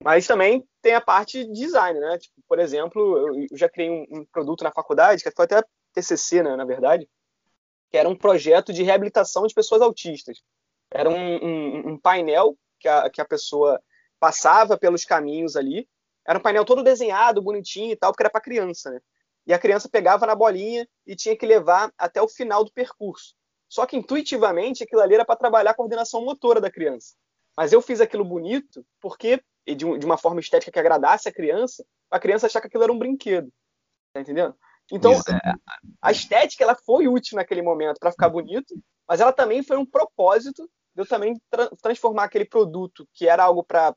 Mas 0.02 0.26
também 0.26 0.66
tem 0.82 0.94
a 0.94 1.00
parte 1.00 1.44
de 1.44 1.52
design, 1.52 1.98
né? 1.98 2.18
Tipo, 2.18 2.34
por 2.46 2.58
exemplo, 2.58 3.28
eu 3.50 3.56
já 3.56 3.68
criei 3.68 3.90
um, 3.90 4.04
um, 4.10 4.24
produto 4.26 4.62
na 4.62 4.70
faculdade, 4.70 5.22
que 5.22 5.30
foi 5.30 5.46
até 5.46 5.62
TCC, 5.94 6.42
né, 6.42 6.54
na 6.54 6.66
verdade, 6.66 7.08
que 7.90 7.96
era 7.96 8.08
um 8.08 8.16
projeto 8.16 8.72
de 8.72 8.82
reabilitação 8.82 9.46
de 9.46 9.54
pessoas 9.54 9.82
autistas. 9.82 10.42
Era 10.90 11.08
um, 11.08 11.36
um, 11.36 11.88
um 11.90 11.98
painel 11.98 12.56
que 12.78 12.88
a, 12.88 13.10
que 13.10 13.20
a 13.20 13.24
pessoa 13.24 13.80
passava 14.18 14.76
pelos 14.76 15.04
caminhos 15.04 15.56
ali. 15.56 15.88
Era 16.26 16.38
um 16.38 16.42
painel 16.42 16.64
todo 16.64 16.82
desenhado, 16.82 17.42
bonitinho 17.42 17.92
e 17.92 17.96
tal, 17.96 18.12
porque 18.12 18.22
era 18.22 18.30
para 18.30 18.40
criança, 18.40 18.90
né? 18.90 19.00
e 19.46 19.54
a 19.54 19.58
criança 19.58 19.88
pegava 19.88 20.26
na 20.26 20.34
bolinha 20.34 20.88
e 21.06 21.14
tinha 21.14 21.36
que 21.36 21.46
levar 21.46 21.92
até 21.96 22.20
o 22.20 22.28
final 22.28 22.64
do 22.64 22.72
percurso. 22.72 23.34
Só 23.68 23.86
que 23.86 23.96
intuitivamente 23.96 24.82
aquilo 24.82 25.00
ali 25.00 25.14
era 25.14 25.24
para 25.24 25.36
trabalhar 25.36 25.70
a 25.70 25.74
coordenação 25.74 26.24
motora 26.24 26.60
da 26.60 26.70
criança. 26.70 27.14
Mas 27.56 27.72
eu 27.72 27.80
fiz 27.80 28.00
aquilo 28.00 28.24
bonito 28.24 28.84
porque 29.00 29.40
de, 29.66 29.84
uma 29.84 30.18
forma 30.18 30.40
estética 30.40 30.72
que 30.72 30.78
agradasse 30.78 31.28
a 31.28 31.32
criança, 31.32 31.84
a 32.10 32.18
criança 32.18 32.46
achar 32.46 32.60
que 32.60 32.66
aquilo 32.66 32.82
era 32.82 32.92
um 32.92 32.98
brinquedo. 32.98 33.52
Tá 34.12 34.20
entendendo? 34.20 34.54
Então, 34.92 35.12
é, 35.12 35.52
a 36.00 36.12
estética 36.12 36.62
ela 36.62 36.74
foi 36.74 37.08
útil 37.08 37.36
naquele 37.36 37.62
momento 37.62 37.98
para 37.98 38.12
ficar 38.12 38.28
bonito, 38.28 38.74
mas 39.08 39.20
ela 39.20 39.32
também 39.32 39.62
foi 39.62 39.76
um 39.76 39.86
propósito 39.86 40.68
de 40.94 41.02
eu 41.02 41.06
também 41.06 41.34
tra 41.50 41.68
transformar 41.82 42.24
aquele 42.24 42.44
produto 42.44 43.06
que 43.12 43.28
era 43.28 43.44
algo 43.44 43.62
para 43.62 43.94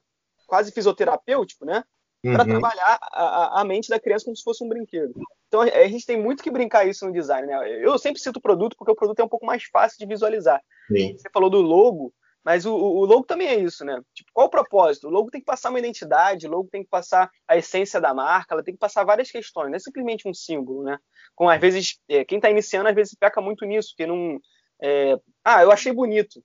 quase 0.48 0.72
fisioterapêutico, 0.72 1.66
né? 1.66 1.84
Para 2.22 2.44
uhum. 2.44 2.50
trabalhar 2.50 3.00
a, 3.14 3.62
a, 3.62 3.64
mente 3.64 3.88
da 3.88 4.00
criança 4.00 4.26
como 4.26 4.36
se 4.36 4.44
fosse 4.44 4.62
um 4.64 4.68
brinquedo. 4.68 5.14
Então 5.48 5.62
a 5.62 5.88
gente 5.88 6.06
tem 6.06 6.22
muito 6.22 6.44
que 6.44 6.52
brincar 6.52 6.86
isso 6.86 7.06
no 7.06 7.14
design, 7.14 7.48
né? 7.48 7.58
Eu 7.82 7.98
sempre 7.98 8.22
cito 8.22 8.40
o 8.40 8.42
produto 8.42 8.76
porque 8.78 8.92
o 8.92 8.96
produto 8.96 9.20
é 9.20 9.24
um 9.24 9.30
pouco 9.30 9.46
mais 9.46 9.64
fácil 9.64 9.98
de 9.98 10.06
visualizar. 10.06 10.62
Sim. 10.92 11.18
Você 11.18 11.30
falou 11.32 11.50
do 11.50 11.62
logo, 11.62 12.14
mas 12.44 12.66
o, 12.66 12.74
o, 12.74 13.06
logo 13.06 13.26
também 13.26 13.48
é 13.48 13.56
isso, 13.56 13.84
né? 13.84 14.02
Tipo, 14.14 14.32
qual 14.34 14.48
o 14.48 14.50
propósito? 14.50 15.08
O 15.08 15.10
logo 15.10 15.30
tem 15.30 15.42
que 15.42 15.46
passar 15.46 15.70
uma 15.70 15.80
identidade, 15.80 16.48
o 16.48 16.50
logo 16.50 16.70
tem 16.72 16.84
que 16.84 16.90
passar 16.90 17.30
a 17.48 17.58
essência 17.58 18.00
da 18.00 18.14
marca, 18.14 18.54
ela 18.54 18.64
tem 18.64 18.74
que 18.74 18.80
passar 18.80 19.04
várias 19.04 19.30
questões, 19.30 19.70
não 19.70 19.76
é 19.76 19.80
simplesmente 19.80 20.28
um 20.28 20.34
símbolo, 20.34 20.84
né? 20.84 20.98
Com 21.36 21.50
às 21.50 21.60
vezes, 21.60 22.00
é, 22.08 22.24
quem 22.24 22.38
está 22.38 22.50
iniciando 22.50 22.90
às 22.90 22.96
vezes 22.96 23.16
peca 23.16 23.42
muito 23.42 23.66
nisso, 23.66 23.90
porque 23.90 24.06
não. 24.06 24.40
É, 24.82 25.18
ah, 25.44 25.64
eu 25.64 25.72
achei 25.72 25.92
bonito. 25.92 26.44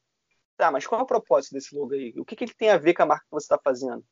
Tá, 0.57 0.71
mas 0.71 0.87
qual 0.87 1.01
é 1.01 1.05
o 1.05 1.07
propósito 1.07 1.53
desse 1.53 1.75
logo 1.75 1.95
aí? 1.95 2.15
O 2.17 2.25
que, 2.25 2.37
que 2.37 2.45
ele 2.45 2.55
tem 2.55 2.71
a 2.71 2.77
ver 2.77 2.95
com 2.95 3.03
a 3.03 3.07
marca 3.07 3.25
que 3.25 3.31
você 3.31 3.45
está 3.45 3.59
fazendo? 3.63 4.05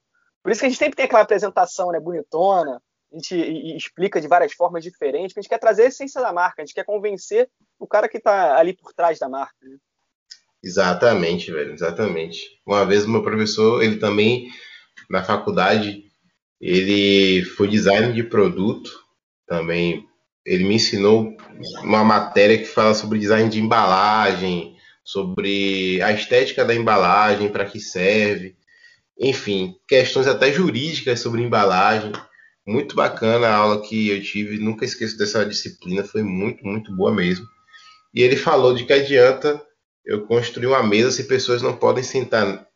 Por 0.43 0.51
isso 0.51 0.61
que 0.61 0.67
a 0.67 0.69
gente 0.69 0.79
sempre 0.79 0.97
tem 0.97 1.05
aquela 1.05 1.23
apresentação, 1.23 1.93
né, 1.93 2.01
bonitona, 2.01 2.83
a 3.13 3.17
gente 3.17 3.77
explica 3.77 4.21
de 4.21 4.27
várias 4.27 4.53
formas 4.55 4.83
diferentes, 4.83 5.37
a 5.37 5.41
gente 5.41 5.49
quer 5.49 5.59
trazer 5.59 5.83
a 5.83 5.87
essência 5.87 6.21
da 6.21 6.33
marca, 6.33 6.63
a 6.63 6.65
gente 6.65 6.75
quer 6.75 6.85
convencer 6.85 7.49
o 7.79 7.87
cara 7.87 8.09
que 8.09 8.17
está 8.17 8.57
ali 8.57 8.75
por 8.75 8.93
trás 8.93 9.19
da 9.19 9.29
marca. 9.29 9.55
Né? 9.61 9.77
Exatamente, 10.63 11.51
velho, 11.51 11.73
exatamente. 11.73 12.41
Uma 12.65 12.87
vez 12.87 13.05
o 13.05 13.11
meu 13.11 13.23
professor, 13.23 13.83
ele 13.83 13.97
também, 13.97 14.49
na 15.11 15.23
faculdade, 15.23 16.05
ele 16.61 17.45
foi 17.45 17.67
designer 17.67 18.13
de 18.13 18.23
produto, 18.23 19.03
também, 19.47 20.07
ele 20.47 20.65
me 20.65 20.77
ensinou 20.77 21.37
uma 21.83 22.05
matéria 22.05 22.57
que 22.57 22.65
fala 22.65 22.95
sobre 22.95 23.19
design 23.19 23.51
de 23.51 23.61
embalagem, 23.61 24.77
sobre 25.05 26.01
a 26.01 26.13
estética 26.13 26.65
da 26.65 26.75
embalagem, 26.75 27.49
para 27.49 27.65
que 27.65 27.81
serve, 27.81 28.57
enfim, 29.19 29.75
questões 29.89 30.29
até 30.29 30.53
jurídicas 30.53 31.21
sobre 31.21 31.43
embalagem. 31.43 32.13
Muito 32.65 32.95
bacana 32.95 33.49
a 33.49 33.57
aula 33.57 33.83
que 33.83 34.09
eu 34.11 34.23
tive, 34.23 34.59
nunca 34.59 34.85
esqueço 34.85 35.19
dessa 35.19 35.45
disciplina, 35.45 36.05
foi 36.05 36.23
muito, 36.23 36.65
muito 36.65 36.95
boa 36.95 37.13
mesmo. 37.13 37.47
E 38.15 38.23
ele 38.23 38.37
falou 38.37 38.73
de 38.75 38.85
que 38.85 38.93
adianta 38.93 39.61
eu 40.05 40.27
construir 40.27 40.67
uma 40.67 40.83
mesa 40.83 41.11
se 41.11 41.25
pessoas 41.25 41.63
não 41.63 41.77
podem 41.77 42.03
sentar 42.03 42.67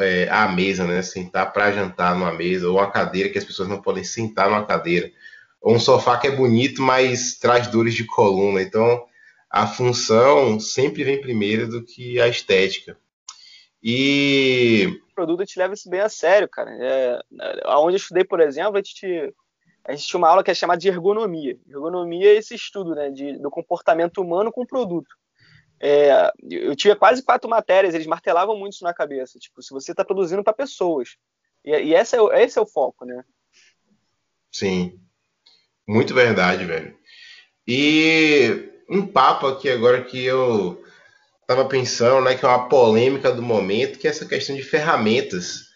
é, 0.00 0.28
à 0.30 0.48
mesa, 0.48 0.84
né? 0.84 1.02
Sentar 1.02 1.52
para 1.52 1.72
jantar 1.72 2.14
numa 2.14 2.32
mesa, 2.32 2.68
ou 2.68 2.76
uma 2.76 2.90
cadeira 2.90 3.28
que 3.28 3.38
as 3.38 3.44
pessoas 3.44 3.68
não 3.68 3.80
podem 3.80 4.04
sentar 4.04 4.48
numa 4.48 4.64
cadeira, 4.64 5.10
ou 5.60 5.74
um 5.74 5.80
sofá 5.80 6.18
que 6.18 6.26
é 6.26 6.30
bonito, 6.30 6.82
mas 6.82 7.38
traz 7.38 7.66
dores 7.66 7.94
de 7.94 8.04
coluna. 8.04 8.62
Então, 8.62 9.04
a 9.50 9.66
função 9.66 10.58
sempre 10.58 11.04
vem 11.04 11.20
primeiro 11.20 11.68
do 11.68 11.84
que 11.84 12.20
a 12.20 12.28
estética. 12.28 12.96
E. 13.82 15.00
O 15.10 15.14
produto 15.14 15.44
te 15.44 15.58
leva 15.58 15.74
isso 15.74 15.88
bem 15.88 16.00
a 16.00 16.08
sério, 16.08 16.48
cara. 16.48 16.70
É, 16.80 17.20
onde 17.66 17.94
eu 17.94 17.98
estudei, 17.98 18.24
por 18.24 18.40
exemplo, 18.40 18.76
a 18.76 18.82
gente, 18.82 19.34
a 19.84 19.94
gente 19.94 20.06
tinha 20.06 20.18
uma 20.18 20.28
aula 20.28 20.42
que 20.42 20.50
é 20.50 20.54
chamada 20.54 20.80
de 20.80 20.88
ergonomia. 20.88 21.58
Ergonomia 21.68 22.30
é 22.30 22.36
esse 22.36 22.54
estudo 22.54 22.94
né, 22.94 23.10
de, 23.10 23.38
do 23.38 23.50
comportamento 23.50 24.22
humano 24.22 24.50
com 24.50 24.62
o 24.62 24.66
produto. 24.66 25.14
É, 25.80 26.32
eu 26.50 26.74
tinha 26.74 26.96
quase 26.96 27.22
quatro 27.22 27.48
matérias, 27.48 27.94
eles 27.94 28.06
martelavam 28.06 28.56
muito 28.56 28.74
isso 28.74 28.84
na 28.84 28.94
cabeça. 28.94 29.38
Tipo, 29.38 29.62
se 29.62 29.70
você 29.70 29.90
está 29.90 30.04
produzindo 30.04 30.42
para 30.42 30.52
pessoas. 30.52 31.16
E, 31.64 31.70
e 31.70 31.94
esse, 31.94 32.16
é, 32.16 32.42
esse 32.42 32.58
é 32.58 32.62
o 32.62 32.66
foco, 32.66 33.04
né? 33.04 33.24
Sim. 34.50 34.98
Muito 35.86 36.14
verdade, 36.14 36.64
velho. 36.64 36.96
E 37.66 38.70
um 38.88 39.06
papo 39.06 39.46
aqui 39.46 39.68
agora 39.68 40.02
que 40.02 40.22
eu 40.24 40.82
tava 41.46 41.66
pensando, 41.66 42.24
né, 42.24 42.34
que 42.34 42.44
é 42.44 42.48
uma 42.48 42.68
polêmica 42.68 43.32
do 43.32 43.42
momento, 43.42 43.98
que 43.98 44.06
é 44.06 44.10
essa 44.10 44.26
questão 44.26 44.56
de 44.56 44.62
ferramentas. 44.62 45.73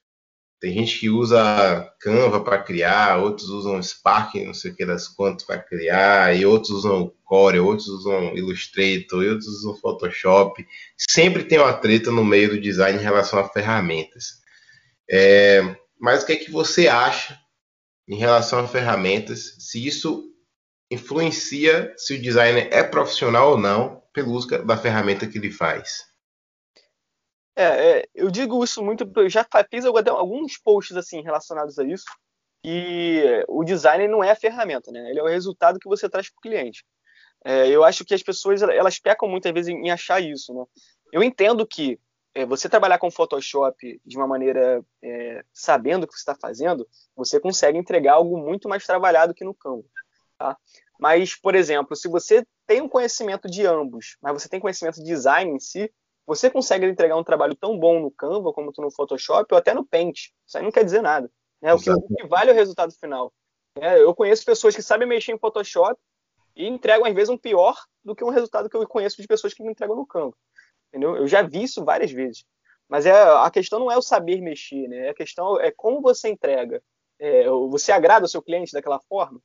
Tem 0.61 0.75
gente 0.75 0.99
que 0.99 1.09
usa 1.09 1.93
Canva 2.01 2.41
para 2.43 2.63
criar, 2.63 3.19
outros 3.19 3.49
usam 3.49 3.81
Spark, 3.81 4.35
não 4.45 4.53
sei 4.53 4.73
o 4.73 4.75
que 4.75 4.85
das 4.85 5.07
quantas 5.07 5.47
para 5.47 5.59
criar, 5.59 6.37
e 6.37 6.45
outros 6.45 6.71
usam 6.71 7.13
Core, 7.25 7.61
outros 7.61 7.87
usam 7.87 8.37
Illustrator, 8.37 9.23
e 9.23 9.29
outros 9.29 9.47
usam 9.47 9.77
Photoshop. 9.77 10.67
Sempre 10.97 11.45
tem 11.45 11.59
uma 11.59 11.73
treta 11.73 12.11
no 12.11 12.25
meio 12.25 12.51
do 12.51 12.61
design 12.61 12.99
em 12.99 13.03
relação 13.03 13.39
a 13.39 13.49
ferramentas. 13.49 14.39
É, 15.09 15.77
mas 16.01 16.23
o 16.23 16.27
que 16.27 16.33
é 16.33 16.37
que 16.37 16.51
você 16.51 16.89
acha 16.89 17.39
em 18.09 18.17
relação 18.17 18.59
a 18.59 18.67
ferramentas? 18.67 19.55
Se 19.61 19.87
isso 19.87 20.25
influencia 20.91 21.93
se 21.97 22.15
o 22.15 22.21
designer 22.21 22.69
é 22.73 22.83
profissional 22.83 23.53
ou 23.53 23.59
não 23.59 24.03
pelo 24.13 24.33
uso 24.33 24.49
da 24.65 24.77
ferramenta 24.77 25.27
que 25.27 25.39
ele 25.39 25.51
faz. 25.51 26.08
É, 27.59 27.65
é, 27.65 28.09
eu 28.15 28.31
digo 28.31 28.63
isso 28.63 28.81
muito, 28.85 29.11
eu 29.17 29.29
já 29.29 29.45
fiz 29.69 29.85
alguns 29.85 30.57
posts 30.59 30.97
assim 30.97 31.23
relacionados 31.23 31.77
a 31.77 31.85
isso. 31.85 32.05
E 32.65 33.45
o 33.49 33.65
designer 33.65 34.09
não 34.09 34.23
é 34.23 34.31
a 34.31 34.37
ferramenta, 34.37 34.93
né? 34.93 35.11
Ele 35.11 35.19
é 35.19 35.23
o 35.23 35.29
resultado 35.29 35.81
que 35.81 35.89
você 35.89 36.09
traz 36.09 36.31
para 36.31 36.39
o 36.39 36.41
cliente. 36.41 36.85
É, 37.45 37.69
eu 37.69 37.83
acho 37.83 38.05
que 38.05 38.15
as 38.15 38.23
pessoas 38.23 38.63
elas 38.63 39.01
pecam 39.01 39.29
muitas 39.29 39.53
vezes 39.53 39.75
em, 39.75 39.91
achar 39.91 40.21
isso, 40.21 40.55
né? 40.55 40.65
Eu 41.13 41.21
entendo 41.21 41.67
que 41.67 41.99
é, 42.33 42.47
você 42.47 42.69
trabalhar 42.69 42.99
com 42.99 43.11
Photoshop 43.11 44.01
de 44.05 44.17
uma 44.17 44.27
maneira 44.27 44.85
é, 45.03 45.45
sabendo 45.53 46.05
o 46.05 46.07
que 46.07 46.15
você 46.15 46.21
está 46.21 46.37
fazendo, 46.37 46.87
você 47.17 47.41
consegue 47.41 47.77
entregar 47.77 48.15
algo 48.15 48.39
muito 48.39 48.69
mais 48.69 48.87
trabalhado 48.87 49.35
que 49.35 49.45
no 49.45 49.55
Canva. 49.55 49.89
Tá? 50.39 50.57
Mas, 51.01 51.35
por 51.35 51.57
exemplo, 51.57 51.97
se 51.97 52.09
você 52.09 52.47
tem 52.67 52.81
um 52.81 52.89
conhecimento 52.89 53.49
de 53.49 53.67
ambos, 53.67 54.17
mas 54.23 54.33
você 54.33 54.49
tem 54.49 54.61
conhecimento 54.61 54.97
de 54.97 55.05
design 55.05 55.51
em 55.51 55.59
si, 55.59 55.93
você 56.29 56.51
consegue 56.51 56.85
entregar 56.85 57.17
um 57.17 57.25
trabalho 57.25 57.57
tão 57.57 57.79
bom 57.79 57.99
no 58.01 58.11
Canva 58.11 58.53
como 58.53 58.71
no 58.77 58.91
Photoshop 58.91 59.47
ou 59.51 59.57
até 59.57 59.73
no 59.73 59.83
Paint. 59.83 60.27
Isso 60.47 60.59
aí 60.59 60.63
não 60.63 60.71
quer 60.71 60.85
dizer 60.85 61.01
nada. 61.01 61.31
Né? 61.59 61.73
O, 61.73 61.79
que, 61.79 61.91
o, 61.91 62.03
que, 62.03 62.27
vale 62.27 62.51
é 62.51 62.53
o 62.53 62.57
resultado 62.57 62.93
final. 63.01 63.33
É, 63.81 63.99
eu 63.99 64.15
conheço 64.15 64.45
pessoas 64.45 64.77
que 64.77 64.83
sabem 64.83 65.09
mexer 65.09 65.33
em 65.33 65.39
Photoshop 65.39 65.99
e 66.55 66.67
entregam, 66.69 67.07
às 67.07 67.15
vezes, 67.15 67.31
um 67.31 67.39
pior 67.39 67.75
do 68.05 68.15
que 68.15 68.23
um 68.23 68.29
resultado 68.29 68.69
que 68.69 68.77
eu 68.77 68.87
conheço 68.87 69.23
de 69.23 69.27
pessoas 69.27 69.55
que 69.55 69.63
me 69.63 69.71
entregam 69.71 69.97
no 69.97 70.07
Canva. 70.07 70.37
Entendeu? 70.89 71.17
Eu 71.17 71.27
já 71.27 71.41
vi 71.41 71.63
isso 71.63 71.83
várias 71.83 72.13
vezes. 72.13 72.45
Mas 72.87 73.07
é, 73.07 73.13
a 73.13 73.51
questão 73.51 73.79
não 73.79 73.91
é 73.91 73.97
o 73.97 74.03
saber 74.03 74.43
mexer, 74.43 74.87
né? 74.87 75.09
A 75.09 75.15
questão 75.15 75.59
é 75.59 75.71
como 75.71 76.03
você 76.03 76.29
entrega. 76.29 76.83
É, 77.19 77.49
você 77.49 77.91
agrada 77.91 78.27
o 78.27 78.29
seu 78.29 78.43
cliente 78.43 78.75
daquela 78.75 79.01
forma? 79.01 79.41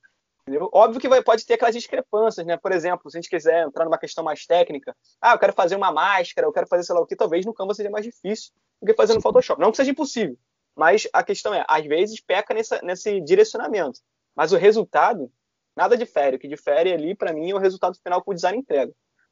Entendeu? 0.46 0.70
Óbvio 0.74 1.00
que 1.00 1.08
vai, 1.08 1.24
pode 1.24 1.46
ter 1.46 1.54
aquelas 1.54 1.74
discrepâncias, 1.74 2.46
né? 2.46 2.58
Por 2.58 2.74
exemplo, 2.74 3.10
se 3.10 3.18
a 3.18 3.22
gente 3.22 3.30
quiser 3.30 3.66
entrar 3.66 3.86
numa 3.86 3.98
questão 3.98 4.24
mais 4.24 4.46
técnica, 4.46 4.96
ah, 5.22 5.34
eu 5.34 5.40
quero 5.40 5.54
fazer 5.54 5.78
uma 5.78 5.92
máscara, 5.92 6.46
eu 6.46 6.52
quero 6.52 6.68
fazer 6.68 6.84
sei 6.84 6.94
lá 6.94 7.02
o 7.02 7.06
que, 7.06 7.16
talvez 7.16 7.46
no 7.46 7.54
Canva 7.54 7.74
seja 7.74 7.90
mais 7.90 8.06
difícil 8.06 8.52
do 8.82 8.86
que 8.86 8.94
fazer 8.94 9.14
no 9.14 9.22
Photoshop. 9.22 9.62
Não 9.62 9.72
que 9.72 9.78
seja 9.78 9.92
impossível, 9.92 10.38
mas 10.76 11.08
a 11.14 11.24
questão 11.24 11.54
é, 11.54 11.64
às 11.66 11.86
vezes 11.86 12.20
peca 12.20 12.54
nessa, 12.54 12.82
nesse 12.84 13.22
direcionamento. 13.22 14.02
Mas 14.36 14.52
o 14.52 14.58
resultado, 14.58 15.32
nada 15.76 15.96
difere. 15.96 16.36
O 16.36 16.40
que 16.40 16.48
difere 16.48 16.92
ali, 16.92 17.16
para 17.16 17.32
mim, 17.32 17.52
é 17.52 17.56
o 17.56 17.60
resultado 17.60 17.98
final 18.04 18.22
que 18.22 18.32
o 18.32 18.34
design 18.34 18.58
entrega. 18.58 18.92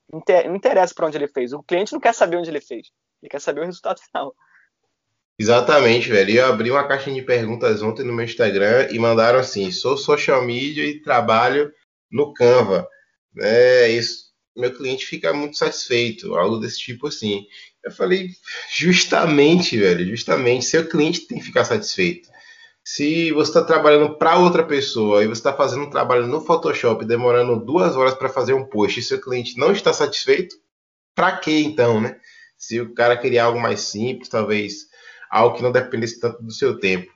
Não 0.10 0.56
interessa 0.56 0.94
para 0.94 1.08
onde 1.08 1.18
ele 1.18 1.28
fez. 1.28 1.52
O 1.52 1.64
cliente 1.64 1.92
não 1.92 2.00
quer 2.00 2.14
saber 2.14 2.38
onde 2.38 2.50
ele 2.50 2.62
fez. 2.62 2.90
Ele 3.22 3.30
quer 3.30 3.42
saber 3.42 3.62
o 3.62 3.66
resultado 3.66 4.00
final. 4.10 4.34
Exatamente, 5.42 6.08
velho. 6.08 6.36
Eu 6.36 6.46
abri 6.46 6.70
uma 6.70 6.88
caixa 6.88 7.12
de 7.12 7.20
perguntas 7.24 7.82
ontem 7.82 8.04
no 8.04 8.14
meu 8.14 8.24
Instagram 8.24 8.90
e 8.92 9.00
mandaram 9.00 9.40
assim: 9.40 9.72
sou 9.72 9.98
social 9.98 10.46
media 10.46 10.86
e 10.86 11.02
trabalho 11.02 11.74
no 12.12 12.32
Canva. 12.32 12.88
É, 13.40 13.90
isso, 13.90 14.26
meu 14.56 14.72
cliente 14.72 15.04
fica 15.04 15.34
muito 15.34 15.58
satisfeito, 15.58 16.36
algo 16.36 16.58
desse 16.58 16.78
tipo 16.78 17.08
assim. 17.08 17.48
Eu 17.84 17.92
falei, 17.92 18.30
justamente, 18.72 19.76
velho, 19.80 20.06
justamente, 20.06 20.66
seu 20.66 20.88
cliente 20.88 21.22
tem 21.22 21.40
que 21.40 21.46
ficar 21.46 21.66
satisfeito. 21.66 22.30
Se 22.86 23.32
você 23.32 23.50
está 23.50 23.64
trabalhando 23.64 24.16
para 24.20 24.38
outra 24.38 24.64
pessoa 24.64 25.24
e 25.24 25.28
você 25.28 25.40
está 25.40 25.54
fazendo 25.54 25.86
um 25.86 25.90
trabalho 25.90 26.28
no 26.28 26.42
Photoshop 26.42 27.04
demorando 27.04 27.66
duas 27.66 27.96
horas 27.96 28.14
para 28.14 28.30
fazer 28.30 28.54
um 28.54 28.66
post 28.66 29.00
e 29.00 29.04
seu 29.04 29.20
cliente 29.20 29.58
não 29.58 29.72
está 29.72 29.92
satisfeito, 29.92 30.56
para 31.16 31.36
que 31.38 31.64
então, 31.64 32.00
né? 32.00 32.20
Se 32.60 32.80
o 32.80 32.94
cara 32.94 33.18
queria 33.18 33.46
algo 33.46 33.60
mais 33.60 33.82
simples, 33.82 34.30
talvez 34.30 34.91
algo 35.32 35.56
que 35.56 35.64
não 35.64 35.72
dependesse 35.72 36.20
tanto 36.20 36.44
do 36.44 36.52
seu 36.52 36.78
tempo. 36.78 37.12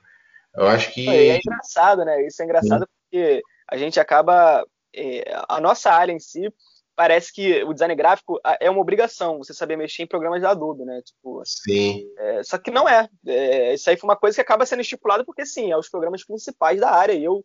Eu 0.54 0.66
acho 0.66 0.92
que. 0.92 1.06
É, 1.08 1.36
engraçado, 1.36 2.04
né? 2.04 2.26
Isso 2.26 2.40
é 2.40 2.44
engraçado 2.46 2.80
Sim. 2.80 2.92
porque 3.02 3.42
a 3.68 3.76
gente 3.76 4.00
acaba. 4.00 4.66
É, 4.94 5.24
a 5.46 5.60
nossa 5.60 5.90
área 5.90 6.12
em 6.12 6.18
si 6.18 6.50
parece 6.96 7.30
que 7.30 7.62
o 7.64 7.74
design 7.74 7.94
gráfico 7.94 8.40
é 8.58 8.70
uma 8.70 8.80
obrigação 8.80 9.36
você 9.36 9.52
saber 9.52 9.76
mexer 9.76 10.02
em 10.02 10.06
programas 10.06 10.40
de 10.40 10.46
Adobe, 10.46 10.86
né? 10.86 11.02
Tipo, 11.02 11.42
sim. 11.44 12.10
É, 12.16 12.42
só 12.42 12.56
que 12.56 12.70
não 12.70 12.88
é. 12.88 13.06
é. 13.26 13.74
Isso 13.74 13.90
aí 13.90 13.98
foi 13.98 14.08
uma 14.08 14.16
coisa 14.16 14.36
que 14.36 14.40
acaba 14.40 14.64
sendo 14.64 14.80
estipulada 14.80 15.22
porque, 15.22 15.44
sim, 15.44 15.70
é 15.70 15.76
os 15.76 15.90
programas 15.90 16.24
principais 16.24 16.80
da 16.80 16.90
área 16.90 17.12
e 17.12 17.22
eu 17.22 17.44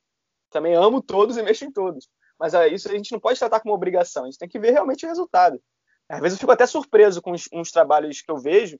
também 0.49 0.73
amo 0.73 1.01
todos 1.01 1.35
e 1.35 1.43
mexo 1.43 1.65
em 1.65 1.71
todos. 1.71 2.07
Mas 2.39 2.53
é, 2.53 2.69
isso 2.69 2.89
a 2.89 2.93
gente 2.93 3.11
não 3.11 3.19
pode 3.19 3.37
tratar 3.37 3.59
como 3.59 3.73
obrigação, 3.73 4.23
a 4.23 4.25
gente 4.27 4.39
tem 4.39 4.47
que 4.47 4.59
ver 4.59 4.71
realmente 4.71 5.05
o 5.05 5.09
resultado. 5.09 5.61
Às 6.07 6.21
vezes 6.21 6.37
eu 6.37 6.39
fico 6.39 6.51
até 6.51 6.65
surpreso 6.65 7.21
com 7.21 7.33
uns, 7.33 7.47
uns 7.53 7.71
trabalhos 7.71 8.21
que 8.21 8.31
eu 8.31 8.37
vejo 8.37 8.79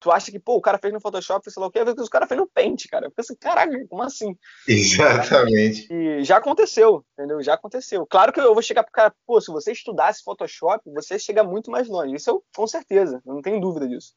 tu 0.00 0.10
acha 0.10 0.30
que, 0.30 0.38
pô, 0.38 0.56
o 0.56 0.60
cara 0.60 0.78
fez 0.78 0.92
no 0.92 1.00
Photoshop, 1.00 1.50
sei 1.50 1.60
lá 1.60 1.66
o 1.66 1.70
que, 1.70 1.80
o 1.80 2.10
cara 2.10 2.26
fez 2.26 2.38
no 2.38 2.46
Paint, 2.46 2.86
cara. 2.88 3.06
Eu 3.06 3.10
penso, 3.10 3.36
caraca, 3.38 3.72
como 3.88 4.02
assim? 4.02 4.36
Exatamente. 4.66 5.92
E 5.92 6.24
já 6.24 6.36
aconteceu, 6.36 7.04
entendeu? 7.12 7.42
Já 7.42 7.54
aconteceu. 7.54 8.06
Claro 8.06 8.32
que 8.32 8.40
eu 8.40 8.54
vou 8.54 8.62
chegar 8.62 8.82
pro 8.82 8.92
cara, 8.92 9.14
pô, 9.26 9.40
se 9.40 9.50
você 9.50 9.72
estudasse 9.72 10.22
Photoshop, 10.22 10.82
você 10.92 11.18
chega 11.18 11.42
muito 11.42 11.70
mais 11.70 11.88
longe. 11.88 12.14
Isso 12.14 12.30
eu, 12.30 12.44
com 12.54 12.66
certeza, 12.66 13.20
não 13.24 13.42
tenho 13.42 13.60
dúvida 13.60 13.88
disso. 13.88 14.14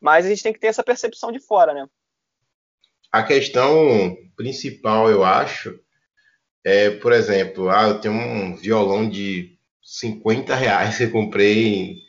Mas 0.00 0.26
a 0.26 0.28
gente 0.28 0.42
tem 0.42 0.52
que 0.52 0.60
ter 0.60 0.68
essa 0.68 0.84
percepção 0.84 1.32
de 1.32 1.40
fora, 1.40 1.72
né? 1.72 1.86
A 3.10 3.22
questão 3.22 4.16
principal, 4.36 5.08
eu 5.08 5.24
acho, 5.24 5.78
é, 6.64 6.90
por 6.90 7.12
exemplo, 7.12 7.70
ah, 7.70 7.88
eu 7.88 8.00
tenho 8.00 8.14
um 8.14 8.56
violão 8.56 9.08
de 9.08 9.56
50 9.82 10.54
reais 10.54 10.96
que 10.96 11.04
eu 11.04 11.10
comprei 11.10 12.03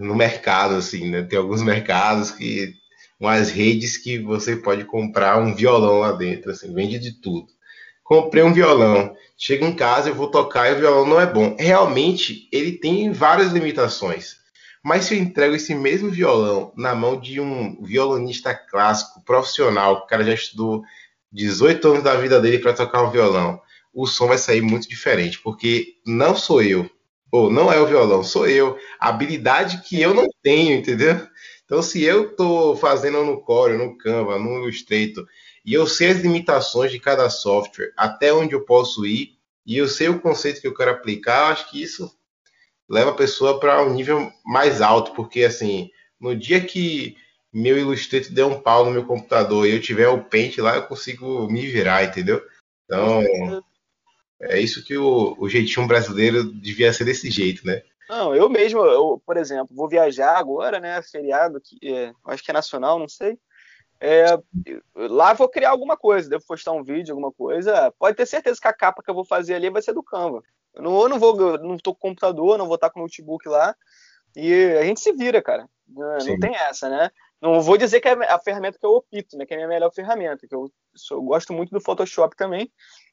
no 0.00 0.16
mercado, 0.16 0.76
assim, 0.76 1.10
né? 1.10 1.22
Tem 1.22 1.38
alguns 1.38 1.62
mercados 1.62 2.30
que 2.30 2.74
umas 3.18 3.50
redes 3.50 3.98
que 3.98 4.18
você 4.18 4.56
pode 4.56 4.84
comprar 4.84 5.38
um 5.38 5.54
violão 5.54 5.98
lá 6.00 6.12
dentro, 6.12 6.50
assim, 6.50 6.72
vende 6.72 6.98
de 6.98 7.20
tudo. 7.20 7.48
Comprei 8.02 8.42
um 8.42 8.52
violão, 8.52 9.14
chego 9.36 9.66
em 9.66 9.74
casa 9.74 10.08
eu 10.08 10.14
vou 10.14 10.28
tocar 10.28 10.70
e 10.70 10.74
o 10.74 10.78
violão 10.78 11.06
não 11.06 11.20
é 11.20 11.26
bom. 11.26 11.54
Realmente 11.58 12.48
ele 12.50 12.72
tem 12.72 13.12
várias 13.12 13.52
limitações. 13.52 14.40
Mas 14.82 15.04
se 15.04 15.14
eu 15.14 15.18
entrego 15.18 15.54
esse 15.54 15.74
mesmo 15.74 16.10
violão 16.10 16.72
na 16.74 16.94
mão 16.94 17.20
de 17.20 17.38
um 17.38 17.80
violonista 17.82 18.54
clássico, 18.54 19.22
profissional, 19.22 19.92
o 19.92 20.06
cara 20.06 20.24
já 20.24 20.32
estudou 20.32 20.82
18 21.30 21.86
anos 21.86 22.02
da 22.02 22.16
vida 22.16 22.40
dele 22.40 22.58
para 22.58 22.72
tocar 22.72 23.02
um 23.02 23.10
violão, 23.10 23.60
o 23.92 24.06
som 24.06 24.28
vai 24.28 24.38
sair 24.38 24.62
muito 24.62 24.88
diferente, 24.88 25.38
porque 25.38 25.96
não 26.06 26.34
sou 26.34 26.62
eu, 26.62 26.90
Pô, 27.30 27.48
não 27.48 27.72
é 27.72 27.80
o 27.80 27.86
violão, 27.86 28.24
sou 28.24 28.48
eu. 28.48 28.76
Habilidade 28.98 29.82
que 29.82 30.00
eu 30.00 30.12
não 30.12 30.26
tenho, 30.42 30.76
entendeu? 30.76 31.26
Então, 31.64 31.80
se 31.80 32.02
eu 32.02 32.30
estou 32.30 32.76
fazendo 32.76 33.24
no 33.24 33.40
Core, 33.40 33.78
no 33.78 33.96
Canva, 33.96 34.38
no 34.38 34.58
Illustrator, 34.58 35.24
e 35.64 35.72
eu 35.72 35.86
sei 35.86 36.08
as 36.08 36.18
limitações 36.18 36.90
de 36.90 36.98
cada 36.98 37.30
software, 37.30 37.92
até 37.96 38.32
onde 38.32 38.54
eu 38.54 38.64
posso 38.64 39.06
ir, 39.06 39.38
e 39.64 39.76
eu 39.76 39.86
sei 39.86 40.08
o 40.08 40.18
conceito 40.18 40.60
que 40.60 40.66
eu 40.66 40.74
quero 40.74 40.90
aplicar, 40.90 41.46
eu 41.46 41.52
acho 41.52 41.70
que 41.70 41.80
isso 41.80 42.10
leva 42.88 43.10
a 43.10 43.14
pessoa 43.14 43.60
para 43.60 43.82
um 43.84 43.94
nível 43.94 44.32
mais 44.44 44.80
alto, 44.82 45.12
porque 45.12 45.44
assim, 45.44 45.90
no 46.20 46.34
dia 46.34 46.60
que 46.60 47.16
meu 47.52 47.78
Illustrator 47.78 48.32
der 48.32 48.44
um 48.44 48.60
pau 48.60 48.84
no 48.84 48.90
meu 48.90 49.04
computador 49.04 49.66
e 49.66 49.72
eu 49.72 49.80
tiver 49.80 50.08
o 50.08 50.24
Paint 50.24 50.58
lá, 50.58 50.76
eu 50.76 50.82
consigo 50.82 51.46
me 51.48 51.66
virar, 51.66 52.04
entendeu? 52.04 52.42
Então, 52.84 53.22
é 54.40 54.58
isso 54.60 54.84
que 54.84 54.96
o, 54.96 55.36
o 55.38 55.48
jeitinho 55.48 55.86
brasileiro 55.86 56.44
devia 56.44 56.92
ser 56.92 57.04
desse 57.04 57.30
jeito, 57.30 57.66
né? 57.66 57.82
Não, 58.08 58.34
eu 58.34 58.48
mesmo, 58.48 58.80
eu, 58.80 59.22
por 59.24 59.36
exemplo, 59.36 59.74
vou 59.74 59.88
viajar 59.88 60.36
agora, 60.36 60.80
né? 60.80 61.00
Feriado, 61.02 61.60
que 61.60 61.78
é, 61.82 62.12
acho 62.26 62.42
que 62.42 62.50
é 62.50 62.54
nacional, 62.54 62.98
não 62.98 63.08
sei. 63.08 63.38
É, 64.00 64.24
lá 64.96 65.34
vou 65.34 65.48
criar 65.48 65.70
alguma 65.70 65.96
coisa, 65.96 66.28
devo 66.28 66.44
postar 66.46 66.72
um 66.72 66.82
vídeo, 66.82 67.12
alguma 67.12 67.30
coisa. 67.30 67.92
Pode 67.98 68.16
ter 68.16 68.26
certeza 68.26 68.60
que 68.60 68.66
a 68.66 68.72
capa 68.72 69.02
que 69.02 69.10
eu 69.10 69.14
vou 69.14 69.24
fazer 69.24 69.54
ali 69.54 69.68
vai 69.68 69.82
ser 69.82 69.92
do 69.92 70.02
Canva. 70.02 70.42
Eu 70.74 70.82
não, 70.82 71.02
eu 71.02 71.08
não 71.08 71.18
vou, 71.18 71.38
eu 71.38 71.58
não 71.58 71.76
tô 71.76 71.94
com 71.94 72.08
computador, 72.08 72.56
não 72.56 72.66
vou 72.66 72.76
estar 72.76 72.90
com 72.90 73.00
o 73.00 73.02
notebook 73.02 73.46
lá. 73.48 73.76
E 74.34 74.76
a 74.80 74.84
gente 74.84 75.00
se 75.00 75.12
vira, 75.12 75.42
cara. 75.42 75.68
Não, 75.86 76.40
tem 76.40 76.54
essa, 76.54 76.88
né? 76.88 77.10
Não 77.40 77.60
vou 77.60 77.76
dizer 77.76 78.00
que 78.00 78.08
é 78.08 78.12
a 78.12 78.38
ferramenta 78.38 78.78
que 78.78 78.86
eu 78.86 78.94
opto, 78.94 79.36
né? 79.36 79.44
Que 79.44 79.54
é 79.54 79.56
a 79.56 79.58
minha 79.58 79.68
melhor 79.68 79.92
ferramenta, 79.92 80.46
que 80.46 80.54
eu, 80.54 80.70
eu 81.10 81.22
gosto 81.22 81.52
muito 81.52 81.70
do 81.70 81.80
Photoshop 81.80 82.36
também. 82.36 82.70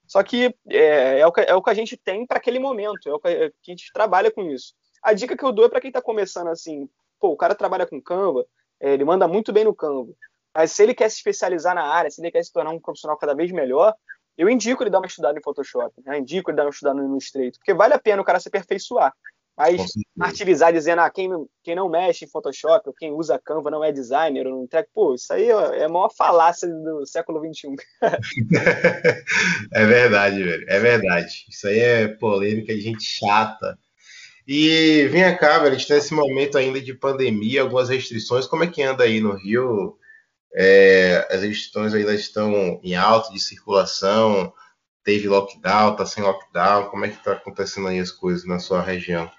Só 0.07 0.23
que 0.23 0.55
é, 0.69 1.19
é, 1.19 1.27
o, 1.27 1.31
que, 1.31 1.41
é 1.41 1.53
o 1.53 1.61
que 1.61 1.69
a 1.69 1.73
gente 1.73 1.97
tem 1.97 2.25
para 2.25 2.37
aquele 2.37 2.59
momento, 2.59 3.09
é 3.09 3.13
o 3.13 3.19
que, 3.19 3.27
é 3.27 3.49
que, 3.61 3.71
a 3.71 3.75
gente 3.75 3.91
trabalha 3.93 4.31
com 4.31 4.43
isso. 4.43 4.73
A 5.03 5.13
dica 5.13 5.35
que 5.35 5.43
eu 5.43 5.51
dou 5.51 5.65
é 5.65 5.69
para 5.69 5.81
quem 5.81 5.89
está 5.89 6.01
começando 6.01 6.47
assim, 6.47 6.89
pô, 7.19 7.29
o 7.29 7.37
cara 7.37 7.53
trabalha 7.53 7.85
com 7.85 8.01
Canva, 8.01 8.45
é, 8.79 8.93
ele 8.93 9.03
manda 9.03 9.27
muito 9.27 9.51
bem 9.51 9.65
no 9.65 9.75
Canva. 9.75 10.13
Mas 10.55 10.71
se 10.71 10.81
ele 10.81 10.95
quer 10.95 11.09
se 11.09 11.17
especializar 11.17 11.75
na 11.75 11.83
área, 11.83 12.09
se 12.09 12.21
ele 12.21 12.31
quer 12.31 12.43
se 12.43 12.51
tornar 12.51 12.71
um 12.71 12.79
profissional 12.79 13.17
cada 13.17 13.35
vez 13.35 13.51
melhor, 13.51 13.93
eu 14.37 14.49
indico 14.49 14.81
ele 14.83 14.89
dar 14.89 14.99
uma 14.99 15.07
estudada 15.07 15.37
em 15.37 15.41
Photoshop, 15.41 15.93
né? 16.05 16.19
indico 16.19 16.49
ele 16.49 16.57
dar 16.57 16.63
uma 16.63 16.69
estudada 16.69 16.99
no 16.99 17.05
Illustrator, 17.05 17.59
porque 17.59 17.73
vale 17.73 17.93
a 17.93 17.99
pena 17.99 18.21
o 18.21 18.25
cara 18.25 18.39
se 18.39 18.47
aperfeiçoar. 18.47 19.13
Mas 19.57 19.93
martirizar 20.15 20.71
dizendo, 20.71 21.01
ah, 21.01 21.09
quem, 21.09 21.29
quem 21.63 21.75
não 21.75 21.89
mexe 21.89 22.25
em 22.25 22.27
Photoshop, 22.27 22.87
ou 22.87 22.93
quem 22.93 23.11
usa 23.11 23.41
Canva 23.43 23.71
não 23.71 23.83
é 23.83 23.91
designer, 23.91 24.45
ou 24.45 24.53
não 24.53 24.63
entrega, 24.65 24.87
pô, 24.93 25.15
isso 25.15 25.33
aí 25.33 25.49
é 25.49 25.85
a 25.85 25.89
maior 25.89 26.11
falácia 26.15 26.67
do 26.67 27.03
século 27.07 27.39
XXI. 27.39 27.75
é 29.73 29.85
verdade, 29.85 30.43
velho, 30.43 30.65
é 30.69 30.79
verdade. 30.79 31.45
Isso 31.49 31.67
aí 31.67 31.79
é 31.79 32.07
polêmica 32.07 32.71
de 32.71 32.81
gente 32.81 33.03
chata. 33.03 33.79
E 34.47 35.07
vem 35.07 35.35
cá, 35.35 35.57
velho, 35.57 35.75
a 35.75 35.77
gente 35.77 35.87
tá 35.87 35.95
nesse 35.95 36.13
momento 36.13 36.55
ainda 36.55 36.79
de 36.79 36.93
pandemia, 36.93 37.63
algumas 37.63 37.89
restrições, 37.89 38.45
como 38.45 38.63
é 38.63 38.67
que 38.67 38.83
anda 38.83 39.05
aí 39.05 39.19
no 39.19 39.33
Rio? 39.33 39.97
É, 40.55 41.27
as 41.31 41.41
restrições 41.41 41.95
ainda 41.95 42.13
estão 42.13 42.79
em 42.83 42.95
alta 42.95 43.33
de 43.33 43.39
circulação, 43.39 44.53
teve 45.03 45.27
lockdown, 45.27 45.95
tá 45.95 46.05
sem 46.05 46.23
lockdown, 46.23 46.89
como 46.89 47.05
é 47.05 47.09
que 47.09 47.23
tá 47.23 47.33
acontecendo 47.33 47.87
aí 47.87 47.99
as 47.99 48.11
coisas 48.11 48.45
na 48.45 48.59
sua 48.59 48.81
região? 48.81 49.29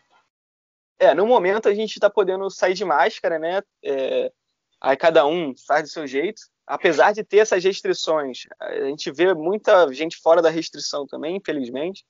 É, 0.98 1.14
no 1.14 1.26
momento 1.26 1.68
a 1.68 1.74
gente 1.74 1.94
está 1.94 2.10
podendo 2.10 2.50
sair 2.50 2.74
de 2.74 2.84
máscara, 2.84 3.38
né? 3.38 3.62
É, 3.84 4.32
aí 4.80 4.96
cada 4.96 5.26
um 5.26 5.54
faz 5.66 5.84
do 5.84 5.88
seu 5.88 6.06
jeito. 6.06 6.42
Apesar 6.66 7.12
de 7.12 7.24
ter 7.24 7.38
essas 7.38 7.64
restrições, 7.64 8.40
a 8.60 8.84
gente 8.84 9.10
vê 9.10 9.32
muita 9.32 9.90
gente 9.92 10.18
fora 10.18 10.42
da 10.42 10.50
restrição 10.50 11.06
também, 11.06 11.36
infelizmente. 11.36 12.04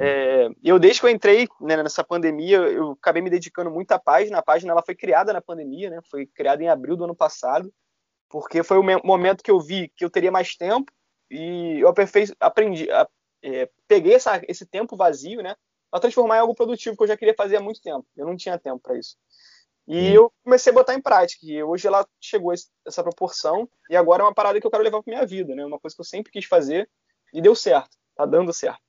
É, 0.00 0.48
eu 0.62 0.78
desde 0.78 1.00
que 1.00 1.06
eu 1.06 1.10
entrei 1.10 1.48
né, 1.60 1.82
nessa 1.82 2.02
pandemia, 2.02 2.58
eu 2.58 2.92
acabei 2.92 3.22
me 3.22 3.30
dedicando 3.30 3.70
muito 3.70 3.92
à 3.92 3.98
página. 3.98 4.38
A 4.38 4.42
página 4.42 4.72
ela 4.72 4.82
foi 4.82 4.94
criada 4.94 5.32
na 5.32 5.40
pandemia, 5.40 5.90
né? 5.90 6.00
Foi 6.10 6.26
criada 6.26 6.62
em 6.62 6.68
abril 6.68 6.96
do 6.96 7.04
ano 7.04 7.14
passado, 7.14 7.72
porque 8.28 8.62
foi 8.62 8.78
o 8.78 9.06
momento 9.06 9.42
que 9.42 9.50
eu 9.50 9.60
vi 9.60 9.88
que 9.96 10.04
eu 10.04 10.10
teria 10.10 10.30
mais 10.30 10.56
tempo 10.56 10.92
e 11.30 11.80
eu 11.80 11.92
aprendi, 12.40 12.88
é, 13.42 13.70
peguei 13.86 14.14
essa, 14.14 14.42
esse 14.48 14.66
tempo 14.66 14.96
vazio, 14.96 15.42
né? 15.42 15.54
Para 15.90 16.00
transformar 16.00 16.36
em 16.36 16.40
algo 16.40 16.54
produtivo 16.54 16.96
que 16.96 17.02
eu 17.02 17.08
já 17.08 17.16
queria 17.16 17.34
fazer 17.34 17.56
há 17.56 17.60
muito 17.60 17.80
tempo. 17.80 18.06
Eu 18.16 18.26
não 18.26 18.36
tinha 18.36 18.58
tempo 18.58 18.78
para 18.80 18.98
isso. 18.98 19.16
E 19.88 20.10
hum. 20.10 20.14
eu 20.14 20.32
comecei 20.44 20.70
a 20.70 20.74
botar 20.74 20.94
em 20.94 21.00
prática. 21.00 21.44
E 21.44 21.62
hoje 21.62 21.86
ela 21.86 22.06
chegou 22.20 22.52
a 22.52 22.54
essa 22.86 23.02
proporção. 23.02 23.68
E 23.88 23.96
agora 23.96 24.22
é 24.22 24.26
uma 24.26 24.34
parada 24.34 24.60
que 24.60 24.66
eu 24.66 24.70
quero 24.70 24.84
levar 24.84 25.02
para 25.02 25.12
minha 25.12 25.26
vida, 25.26 25.54
né? 25.54 25.64
Uma 25.64 25.80
coisa 25.80 25.96
que 25.96 26.00
eu 26.00 26.04
sempre 26.06 26.30
quis 26.30 26.44
fazer 26.44 26.88
e 27.34 27.42
deu 27.42 27.54
certo. 27.54 27.90
Tá 28.14 28.24
dando 28.24 28.52
certo. 28.52 28.80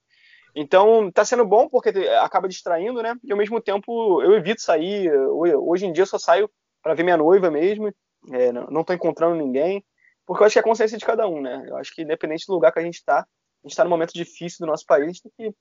Então, 0.54 1.10
tá 1.12 1.24
sendo 1.24 1.46
bom 1.46 1.70
porque 1.70 1.90
acaba 2.22 2.48
distraindo, 2.48 3.02
né? 3.02 3.16
E 3.24 3.32
ao 3.32 3.38
mesmo 3.38 3.60
tempo 3.62 4.22
eu 4.22 4.34
evito 4.34 4.62
sair. 4.62 5.12
Hoje 5.12 5.86
em 5.86 5.94
dia 5.94 6.04
eu 6.04 6.08
só 6.08 6.20
saio 6.20 6.50
para 6.84 6.94
ver 6.94 7.04
minha 7.04 7.18
noiva 7.18 7.50
mesmo. 7.50 7.92
É, 8.32 8.52
não 8.52 8.84
tô 8.84 8.94
encontrando 8.94 9.36
ninguém. 9.36 9.84
Porque 10.26 10.44
eu 10.44 10.46
acho 10.46 10.54
que 10.54 10.60
é 10.60 10.62
a 10.62 10.66
consciência 10.66 10.98
de 10.98 11.06
cada 11.06 11.28
um, 11.28 11.42
né? 11.42 11.66
Eu 11.68 11.78
acho 11.78 11.94
que 11.96 12.04
independente 12.04 12.46
do 12.46 12.54
lugar 12.54 12.72
que 12.72 12.80
a 12.80 12.84
gente 12.84 12.96
está, 12.96 13.20
a 13.20 13.26
gente 13.64 13.72
está 13.72 13.84
num 13.84 13.90
momento 13.90 14.14
difícil 14.14 14.58
do 14.66 14.70
nosso 14.70 14.86
país, 14.86 15.04
a 15.04 15.08
gente 15.08 15.24
tem 15.24 15.32
que 15.52 15.58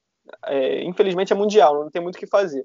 é, 0.46 0.82
infelizmente 0.84 1.32
é 1.32 1.36
mundial, 1.36 1.82
não 1.82 1.90
tem 1.90 2.02
muito 2.02 2.16
o 2.16 2.18
que 2.18 2.26
fazer. 2.26 2.64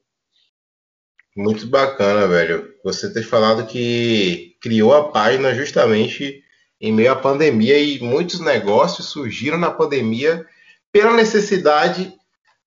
Muito 1.35 1.67
bacana, 1.67 2.27
velho. 2.27 2.73
Você 2.83 3.11
ter 3.11 3.23
falado 3.23 3.67
que 3.67 4.55
criou 4.61 4.93
a 4.93 5.11
página 5.11 5.53
justamente 5.53 6.41
em 6.79 6.93
meio 6.93 7.11
à 7.11 7.15
pandemia 7.15 7.77
e 7.77 7.99
muitos 7.99 8.39
negócios 8.39 9.09
surgiram 9.09 9.57
na 9.57 9.71
pandemia 9.71 10.45
pela 10.91 11.13
necessidade 11.13 12.13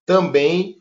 também 0.04 0.76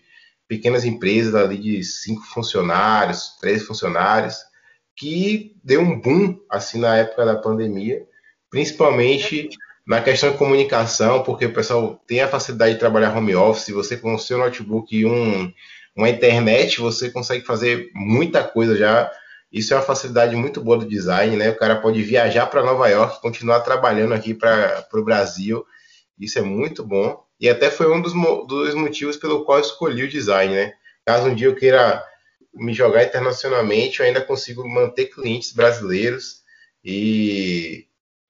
pequenas 0.49 0.85
empresas 0.85 1.35
ali 1.35 1.59
de 1.59 1.85
cinco 1.85 2.23
funcionários, 2.23 3.37
três 3.41 3.65
funcionários, 3.65 4.37
que 4.99 5.55
deu 5.63 5.81
um 5.81 5.99
boom 5.99 6.39
assim 6.51 6.81
na 6.81 6.97
época 6.97 7.25
da 7.25 7.37
pandemia, 7.37 8.05
principalmente 8.51 9.49
na 9.87 10.03
questão 10.03 10.33
de 10.33 10.37
comunicação, 10.37 11.23
porque 11.23 11.47
o 11.47 11.53
pessoal 11.53 12.03
tem 12.07 12.21
a 12.21 12.29
facilidade 12.29 12.75
de 12.75 12.81
trabalhar 12.81 13.17
home 13.17 13.35
office, 13.35 13.71
você 13.71 13.97
com 13.97 14.15
o 14.15 14.19
seu 14.19 14.37
notebook 14.37 14.95
e 14.95 15.07
um, 15.07 15.51
uma 15.97 16.11
internet, 16.11 16.81
você 16.81 17.11
consegue 17.11 17.45
fazer 17.45 17.91
muita 17.95 18.43
coisa 18.43 18.77
já. 18.77 19.11
Isso 19.51 19.73
é 19.73 19.77
uma 19.77 19.83
facilidade 19.83 20.37
muito 20.37 20.61
boa 20.61 20.77
do 20.77 20.85
design, 20.85 21.37
né? 21.37 21.49
O 21.51 21.57
cara 21.57 21.77
pode 21.77 22.03
viajar 22.03 22.47
para 22.47 22.63
Nova 22.63 22.87
York, 22.89 23.23
continuar 23.23 23.61
trabalhando 23.61 24.13
aqui 24.13 24.35
para 24.35 24.87
o 24.93 25.05
Brasil. 25.05 25.65
Isso 26.19 26.39
é 26.39 26.43
muito 26.43 26.85
bom. 26.85 27.25
E 27.41 27.49
até 27.49 27.71
foi 27.71 27.91
um 27.91 28.03
dos, 28.03 28.13
dos 28.47 28.75
motivos 28.75 29.17
pelo 29.17 29.45
qual 29.45 29.59
eu 29.59 29.65
escolhi 29.65 30.03
o 30.03 30.09
design, 30.09 30.55
né? 30.55 30.75
Caso 31.07 31.29
um 31.29 31.35
dia 31.35 31.47
eu 31.47 31.55
queira 31.55 32.05
me 32.59 32.75
jogar 32.75 33.05
internacionalmente, 33.05 34.01
eu 34.01 34.07
ainda 34.07 34.21
consigo 34.21 34.69
manter 34.69 35.07
clientes 35.07 35.53
brasileiros 35.53 36.43
e 36.85 37.87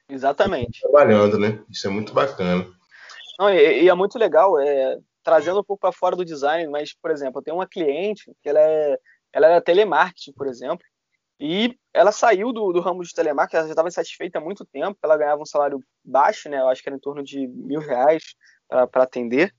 exatamente 0.08 0.80
trabalhando, 0.80 1.38
né? 1.38 1.62
Isso 1.70 1.86
é 1.86 1.90
muito 1.90 2.12
bacana. 2.12 2.66
Não, 3.38 3.50
e, 3.50 3.82
e 3.82 3.88
é 3.88 3.94
muito 3.94 4.18
legal, 4.18 4.58
é, 4.58 4.98
trazendo 5.22 5.60
um 5.60 5.64
pouco 5.64 5.80
para 5.80 5.92
fora 5.92 6.16
do 6.16 6.24
design, 6.24 6.70
mas 6.70 6.94
por 6.94 7.10
exemplo, 7.10 7.40
eu 7.40 7.44
tenho 7.44 7.56
uma 7.56 7.68
cliente 7.68 8.32
que 8.42 8.48
ela 8.48 8.60
é 8.60 8.98
ela 9.32 9.46
era 9.46 9.60
telemarketing, 9.60 10.32
por 10.32 10.46
exemplo, 10.46 10.84
e 11.40 11.76
ela 11.94 12.10
saiu 12.10 12.52
do, 12.52 12.72
do 12.72 12.80
ramo 12.80 13.02
de 13.02 13.14
telemarketing, 13.14 13.56
ela 13.56 13.66
já 13.66 13.72
estava 13.72 13.88
insatisfeita 13.88 14.38
há 14.38 14.40
muito 14.40 14.64
tempo, 14.64 14.98
ela 15.02 15.16
ganhava 15.16 15.42
um 15.42 15.46
salário 15.46 15.80
baixo, 16.04 16.48
né? 16.48 16.58
Eu 16.58 16.68
acho 16.68 16.82
que 16.82 16.88
era 16.88 16.96
em 16.96 17.00
torno 17.00 17.22
de 17.22 17.46
mil 17.46 17.80
reais 17.80 18.34
para 18.68 19.02
atender. 19.02 19.54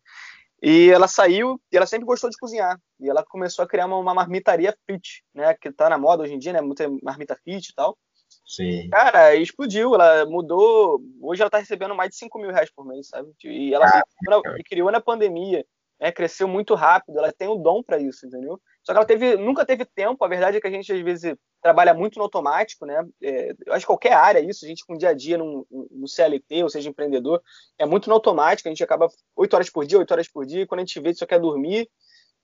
E 0.61 0.89
ela 0.89 1.07
saiu 1.07 1.59
e 1.71 1.77
ela 1.77 1.85
sempre 1.85 2.05
gostou 2.05 2.29
de 2.29 2.37
cozinhar. 2.37 2.79
E 2.99 3.09
ela 3.09 3.23
começou 3.23 3.63
a 3.63 3.67
criar 3.67 3.85
uma, 3.85 3.97
uma 3.97 4.13
marmitaria 4.13 4.75
fit, 4.85 5.23
né? 5.33 5.53
Que 5.53 5.71
tá 5.71 5.89
na 5.89 5.97
moda 5.97 6.23
hoje 6.23 6.33
em 6.33 6.39
dia, 6.39 6.53
né? 6.53 6.61
Muita 6.61 6.89
marmita 7.01 7.35
fit 7.43 7.69
e 7.69 7.75
tal. 7.75 7.97
Sim. 8.45 8.89
Cara, 8.89 9.35
explodiu. 9.35 9.95
Ela 9.95 10.25
mudou. 10.25 11.01
Hoje 11.21 11.41
ela 11.41 11.49
tá 11.49 11.59
recebendo 11.59 11.95
mais 11.95 12.09
de 12.09 12.17
5 12.17 12.39
mil 12.39 12.51
reais 12.51 12.71
por 12.73 12.85
mês, 12.85 13.07
sabe? 13.07 13.31
E 13.43 13.73
ela 13.73 13.85
ah, 13.85 14.03
criou, 14.25 14.41
criou 14.67 14.91
na 14.91 14.99
pandemia. 14.99 15.65
Né? 15.99 16.11
Cresceu 16.11 16.47
muito 16.47 16.75
rápido. 16.75 17.17
Ela 17.19 17.31
tem 17.31 17.47
o 17.47 17.55
dom 17.55 17.81
para 17.81 17.99
isso, 17.99 18.25
entendeu? 18.25 18.59
Só 18.83 18.93
que 18.93 18.97
ela 18.97 19.05
teve, 19.05 19.35
nunca 19.35 19.65
teve 19.65 19.85
tempo. 19.85 20.23
A 20.23 20.27
verdade 20.27 20.57
é 20.57 20.61
que 20.61 20.67
a 20.67 20.71
gente, 20.71 20.91
às 20.91 21.01
vezes, 21.01 21.35
trabalha 21.61 21.93
muito 21.93 22.17
no 22.17 22.23
automático, 22.23 22.85
né? 22.85 23.05
É, 23.21 23.53
eu 23.65 23.73
acho 23.73 23.81
que 23.81 23.87
qualquer 23.87 24.13
área, 24.13 24.39
isso, 24.39 24.65
a 24.65 24.67
gente 24.67 24.85
com 24.85 24.97
dia 24.97 25.09
a 25.09 25.13
dia 25.13 25.37
no, 25.37 25.67
no, 25.69 26.07
CLT, 26.07 26.63
ou 26.63 26.69
seja, 26.69 26.89
empreendedor, 26.89 27.41
é 27.77 27.85
muito 27.85 28.07
no 28.07 28.15
automático. 28.15 28.67
A 28.67 28.71
gente 28.71 28.83
acaba 28.83 29.07
8 29.35 29.53
horas 29.53 29.69
por 29.69 29.85
dia, 29.85 29.99
8 29.99 30.11
horas 30.11 30.27
por 30.27 30.45
dia, 30.45 30.61
e 30.61 30.67
quando 30.67 30.79
a 30.79 30.85
gente 30.85 30.99
vê, 30.99 31.13
só 31.13 31.25
quer 31.25 31.39
dormir 31.39 31.89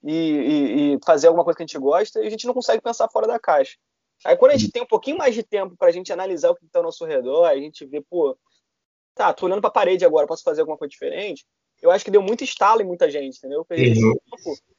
e, 0.04 0.14
e, 0.14 0.94
e, 0.96 1.00
fazer 1.06 1.28
alguma 1.28 1.44
coisa 1.44 1.58
que 1.58 1.64
a 1.64 1.66
gente 1.66 1.80
gosta, 1.80 2.22
e 2.22 2.28
a 2.28 2.30
gente 2.30 2.46
não 2.46 2.54
consegue 2.54 2.82
pensar 2.82 3.10
fora 3.10 3.28
da 3.28 3.40
caixa. 3.40 3.76
Aí 4.24 4.38
quando 4.38 4.52
a 4.52 4.58
gente 4.58 4.72
tem 4.72 4.82
um 4.82 4.88
pouquinho 4.88 5.18
mais 5.18 5.34
de 5.36 5.44
tempo 5.44 5.76
para 5.78 5.90
a 5.90 5.92
gente 5.92 6.12
analisar 6.14 6.52
o 6.52 6.56
que 6.56 6.66
está 6.66 6.80
ao 6.80 6.84
nosso 6.84 7.06
redor, 7.06 7.46
a 7.46 7.56
gente 7.58 7.86
vê, 7.86 8.02
pô, 8.02 8.38
tá, 9.14 9.34
tô 9.34 9.46
olhando 9.46 9.62
para 9.62 9.70
a 9.70 9.74
parede 9.74 10.06
agora, 10.06 10.28
posso 10.28 10.44
fazer 10.44 10.62
alguma 10.62 10.78
coisa 10.78 10.90
diferente? 10.90 11.46
Eu 11.86 11.92
acho 11.92 12.04
que 12.04 12.12
deu 12.12 12.22
muito 12.22 12.44
estalo 12.44 12.82
em 12.82 12.86
muita 12.86 13.10
gente, 13.10 13.38
entendeu? 13.38 13.66
Uhum. 13.70 14.16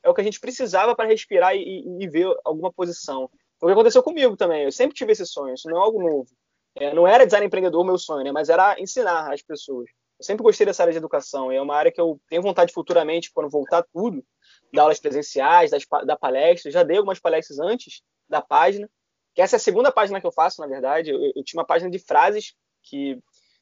é 0.03 0.11
o 0.11 0.14
que 0.14 0.21
a 0.21 0.25
gente 0.25 0.40
precisava 0.40 0.95
para 0.95 1.09
respirar 1.09 1.55
e, 1.55 1.85
e, 2.01 2.09
ver 2.09 2.35
alguma 2.45 2.73
posição. 2.73 3.31
Foi 3.59 3.69
o 3.69 3.75
que 3.75 3.79
aconteceu 3.79 4.03
comigo 4.03 4.37
também. 4.37 4.64
Eu 4.64 4.73
sempre 4.73 4.97
tive 4.97 5.12
esse 5.12 5.25
sonho, 5.25 5.55
isso 5.55 5.69
não 5.69 5.77
é 5.77 5.81
algo 5.81 6.03
novo. 6.03 6.29
É, 6.75 6.92
não 6.92 7.07
era 7.07 7.25
design 7.25 7.47
empreendedor 7.47 7.85
meu 7.85 7.97
sonho, 7.97 8.25
né? 8.25 8.33
Mas 8.33 8.49
era 8.49 8.79
ensinar 8.81 9.33
as 9.33 9.40
pessoas. 9.40 9.88
Eu 10.19 10.25
sempre 10.25 10.42
gostei 10.42 10.66
dessa 10.66 10.83
área 10.83 10.92
de 10.92 10.99
educação. 10.99 11.51
É 11.51 11.61
uma 11.61 11.75
área 11.75 11.92
que 11.92 12.01
eu 12.01 12.21
tenho 12.29 12.42
vontade 12.42 12.73
futuramente, 12.73 13.31
quando 13.33 13.49
voltar 13.49 13.85
tudo, 13.92 14.25
dar 14.73 14.83
aulas 14.83 14.99
presenciais, 14.99 15.71
dar 16.05 16.16
palestras. 16.16 16.75
Já 16.75 16.83
dei 16.83 16.97
algumas 16.97 17.21
palestras 17.21 17.59
antes 17.61 18.03
da 18.29 18.42
página. 18.42 18.90
Que 19.35 19.42
essa 19.42 19.57
é 19.57 19.59
a 19.59 19.61
segunda 19.61 19.92
página 19.92 20.21
que 20.21 20.27
eu 20.27 20.33
faço, 20.33 20.61
na 20.61 20.66
verdade. 20.66 21.11
Eu, 21.11 21.21
eu 21.35 21.45
tinha 21.45 21.61
uma 21.61 21.66
página 21.66 21.90
de 21.90 21.99
frases 21.99 22.55
que 22.83 23.19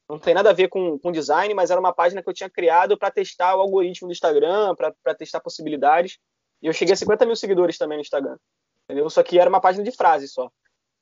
não 0.08 0.18
tem 0.18 0.34
nada 0.34 0.50
a 0.50 0.52
ver 0.52 0.68
com, 0.68 0.98
com 0.98 1.12
design, 1.12 1.54
mas 1.54 1.70
era 1.70 1.80
uma 1.80 1.92
página 1.92 2.22
que 2.22 2.28
eu 2.28 2.34
tinha 2.34 2.50
criado 2.50 2.98
para 2.98 3.10
testar 3.10 3.56
o 3.56 3.60
algoritmo 3.60 4.08
do 4.08 4.12
Instagram, 4.12 4.74
para 4.74 5.14
testar 5.14 5.40
possibilidades. 5.40 6.18
E 6.60 6.66
eu 6.66 6.72
cheguei 6.72 6.92
a 6.92 6.96
50 6.96 7.24
mil 7.26 7.36
seguidores 7.36 7.78
também 7.78 7.96
no 7.96 8.02
Instagram. 8.02 8.36
Entendeu? 8.84 9.08
Só 9.08 9.22
que 9.22 9.38
era 9.38 9.48
uma 9.48 9.60
página 9.60 9.82
de 9.82 9.92
frases 9.92 10.32
só. 10.32 10.50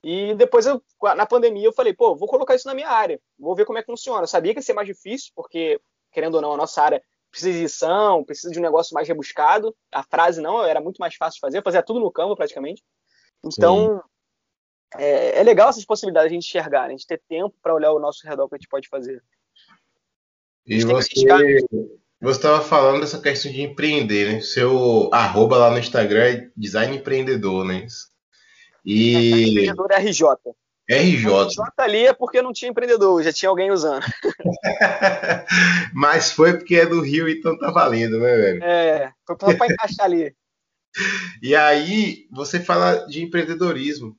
E 0.04 0.34
depois, 0.34 0.66
eu, 0.66 0.82
na 1.16 1.26
pandemia, 1.26 1.66
eu 1.66 1.72
falei, 1.72 1.92
pô, 1.92 2.16
vou 2.16 2.28
colocar 2.28 2.54
isso 2.54 2.66
na 2.66 2.74
minha 2.74 2.88
área, 2.88 3.20
vou 3.38 3.54
ver 3.54 3.64
como 3.64 3.78
é 3.78 3.82
que 3.82 3.86
funciona. 3.86 4.22
Eu 4.22 4.26
sabia 4.26 4.52
que 4.52 4.58
ia 4.58 4.62
ser 4.62 4.72
mais 4.72 4.86
difícil, 4.86 5.30
porque, 5.34 5.80
querendo 6.10 6.34
ou 6.34 6.40
não, 6.40 6.52
a 6.52 6.56
nossa 6.56 6.82
área 6.82 7.02
precisa 7.30 7.52
de 7.52 7.58
edição, 7.58 8.24
precisa 8.24 8.52
de 8.52 8.58
um 8.58 8.62
negócio 8.62 8.94
mais 8.94 9.06
rebuscado. 9.06 9.74
A 9.92 10.02
frase 10.02 10.40
não, 10.40 10.64
era 10.64 10.80
muito 10.80 10.98
mais 10.98 11.14
fácil 11.14 11.36
de 11.36 11.40
fazer, 11.40 11.58
eu 11.58 11.62
fazia 11.62 11.82
tudo 11.82 12.00
no 12.00 12.10
campo 12.10 12.36
praticamente. 12.36 12.82
Então, 13.44 14.02
é, 14.98 15.40
é, 15.40 15.42
legal 15.42 15.68
essas 15.68 15.84
possibilidades 15.84 16.28
de 16.28 16.34
a 16.34 16.40
gente 16.40 16.48
enxergar, 16.48 16.82
né? 16.82 16.88
a 16.88 16.90
gente 16.90 17.06
ter 17.06 17.20
tempo 17.28 17.54
para 17.62 17.74
olhar 17.74 17.92
o 17.92 17.98
nosso 17.98 18.26
redor 18.26 18.48
que 18.48 18.54
a 18.54 18.58
gente 18.58 18.68
pode 18.68 18.88
fazer. 18.88 19.22
E 20.66 20.84
você 20.84 22.38
estava 22.38 22.60
falando 22.60 23.00
dessa 23.00 23.20
questão 23.20 23.50
de 23.50 23.62
empreender, 23.62 24.32
né? 24.32 24.40
Seu 24.40 25.10
arroba 25.12 25.56
lá 25.56 25.70
no 25.70 25.78
Instagram 25.78 26.22
é 26.22 26.50
design 26.56 26.96
empreendedor, 26.96 27.64
né? 27.64 27.86
E... 28.84 29.16
É, 29.16 29.48
empreendedor 29.48 29.90
é 29.90 29.98
RJ. 29.98 30.26
RJ. 30.88 31.26
RJ 31.26 31.64
ali 31.78 32.06
é 32.06 32.12
porque 32.12 32.42
não 32.42 32.52
tinha 32.52 32.70
empreendedor, 32.70 33.22
já 33.22 33.32
tinha 33.32 33.48
alguém 33.48 33.72
usando. 33.72 34.04
Mas 35.92 36.30
foi 36.30 36.56
porque 36.56 36.76
é 36.76 36.86
do 36.86 37.00
Rio, 37.00 37.28
então 37.28 37.58
tá 37.58 37.70
valendo, 37.70 38.18
né, 38.20 38.36
velho? 38.36 38.64
É, 38.64 39.12
foi 39.26 39.56
para 39.56 39.66
encaixar 39.66 40.06
ali. 40.06 40.34
E 41.42 41.56
aí, 41.56 42.26
você 42.30 42.60
fala 42.60 43.06
de 43.06 43.22
empreendedorismo. 43.22 44.16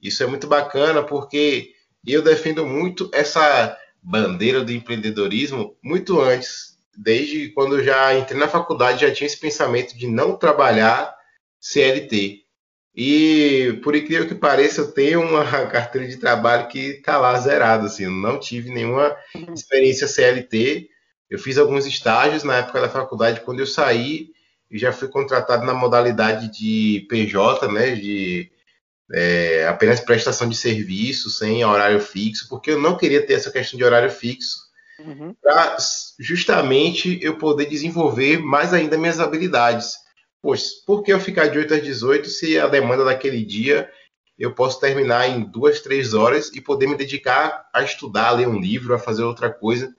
Isso 0.00 0.22
é 0.22 0.26
muito 0.26 0.46
bacana 0.46 1.02
porque 1.02 1.72
eu 2.06 2.22
defendo 2.22 2.64
muito 2.66 3.10
essa 3.12 3.76
bandeira 4.02 4.62
do 4.62 4.72
empreendedorismo 4.72 5.76
muito 5.82 6.20
antes. 6.20 6.76
Desde 6.96 7.48
quando 7.50 7.78
eu 7.78 7.84
já 7.84 8.16
entrei 8.16 8.38
na 8.38 8.48
faculdade, 8.48 9.06
já 9.06 9.12
tinha 9.12 9.26
esse 9.26 9.38
pensamento 9.38 9.96
de 9.96 10.06
não 10.06 10.36
trabalhar 10.36 11.14
CLT. 11.60 12.46
E 12.94 13.78
por 13.82 13.94
incrível 13.94 14.26
que 14.26 14.34
pareça, 14.34 14.80
eu 14.80 14.92
tenho 14.92 15.20
uma 15.20 15.44
carteira 15.68 16.08
de 16.08 16.16
trabalho 16.16 16.68
que 16.68 16.78
está 16.78 17.18
lá 17.18 17.38
zerada. 17.38 17.86
Assim, 17.86 18.06
não 18.06 18.38
tive 18.38 18.70
nenhuma 18.70 19.14
experiência 19.54 20.08
CLT. 20.08 20.88
Eu 21.28 21.38
fiz 21.38 21.58
alguns 21.58 21.84
estágios 21.86 22.44
na 22.44 22.58
época 22.58 22.80
da 22.80 22.88
faculdade. 22.88 23.40
Quando 23.40 23.60
eu 23.60 23.66
saí, 23.66 24.30
eu 24.70 24.78
já 24.78 24.92
fui 24.92 25.08
contratado 25.08 25.66
na 25.66 25.74
modalidade 25.74 26.50
de 26.50 27.06
PJ, 27.08 27.68
né, 27.68 27.94
de 27.94 28.50
é, 29.12 29.66
apenas 29.68 30.00
prestação 30.00 30.48
de 30.48 30.56
serviço, 30.56 31.30
sem 31.30 31.64
horário 31.64 32.00
fixo, 32.00 32.48
porque 32.48 32.72
eu 32.72 32.80
não 32.80 32.96
queria 32.96 33.24
ter 33.24 33.34
essa 33.34 33.50
questão 33.50 33.78
de 33.78 33.84
horário 33.84 34.10
fixo, 34.10 34.56
uhum. 34.98 35.34
para 35.40 35.76
justamente 36.18 37.18
eu 37.22 37.38
poder 37.38 37.66
desenvolver 37.66 38.38
mais 38.38 38.72
ainda 38.72 38.98
minhas 38.98 39.20
habilidades. 39.20 39.94
Pois, 40.42 40.84
por 40.84 41.02
que 41.02 41.12
eu 41.12 41.20
ficar 41.20 41.46
de 41.48 41.58
8 41.58 41.74
às 41.74 41.82
18 41.82 42.28
se 42.28 42.58
a 42.58 42.66
demanda 42.66 43.04
daquele 43.04 43.44
dia 43.44 43.90
eu 44.38 44.54
posso 44.54 44.78
terminar 44.78 45.28
em 45.28 45.40
duas, 45.40 45.80
três 45.80 46.12
horas 46.12 46.50
e 46.52 46.60
poder 46.60 46.86
me 46.86 46.96
dedicar 46.96 47.66
a 47.72 47.82
estudar, 47.82 48.28
a 48.28 48.32
ler 48.32 48.46
um 48.46 48.60
livro, 48.60 48.94
a 48.94 48.98
fazer 48.98 49.22
outra 49.22 49.50
coisa? 49.50 49.94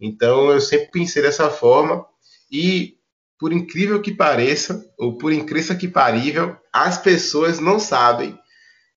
Então, 0.00 0.50
eu 0.50 0.60
sempre 0.60 0.90
pensei 0.90 1.22
dessa 1.22 1.50
forma 1.50 2.04
e 2.50 2.96
por 3.38 3.52
incrível 3.52 4.00
que 4.00 4.14
pareça, 4.14 4.90
ou 4.98 5.18
por 5.18 5.32
incrível 5.32 5.76
que 5.76 5.86
parível, 5.86 6.56
as 6.72 6.96
pessoas 6.96 7.58
não 7.60 7.78
sabem 7.78 8.38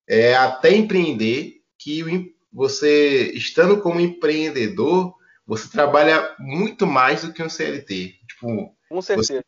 é, 0.08 0.36
até 0.36 0.74
empreender, 0.76 1.62
que 1.78 2.04
você, 2.52 3.32
estando 3.34 3.82
como 3.82 4.00
empreendedor, 4.00 5.14
você 5.46 5.70
trabalha 5.70 6.36
muito 6.40 6.86
mais 6.86 7.22
do 7.22 7.32
que 7.32 7.44
um 7.44 7.50
CLT. 7.50 8.16
Tipo, 8.28 8.76
Com 8.90 9.02
certeza. 9.02 9.34
Você, 9.34 9.44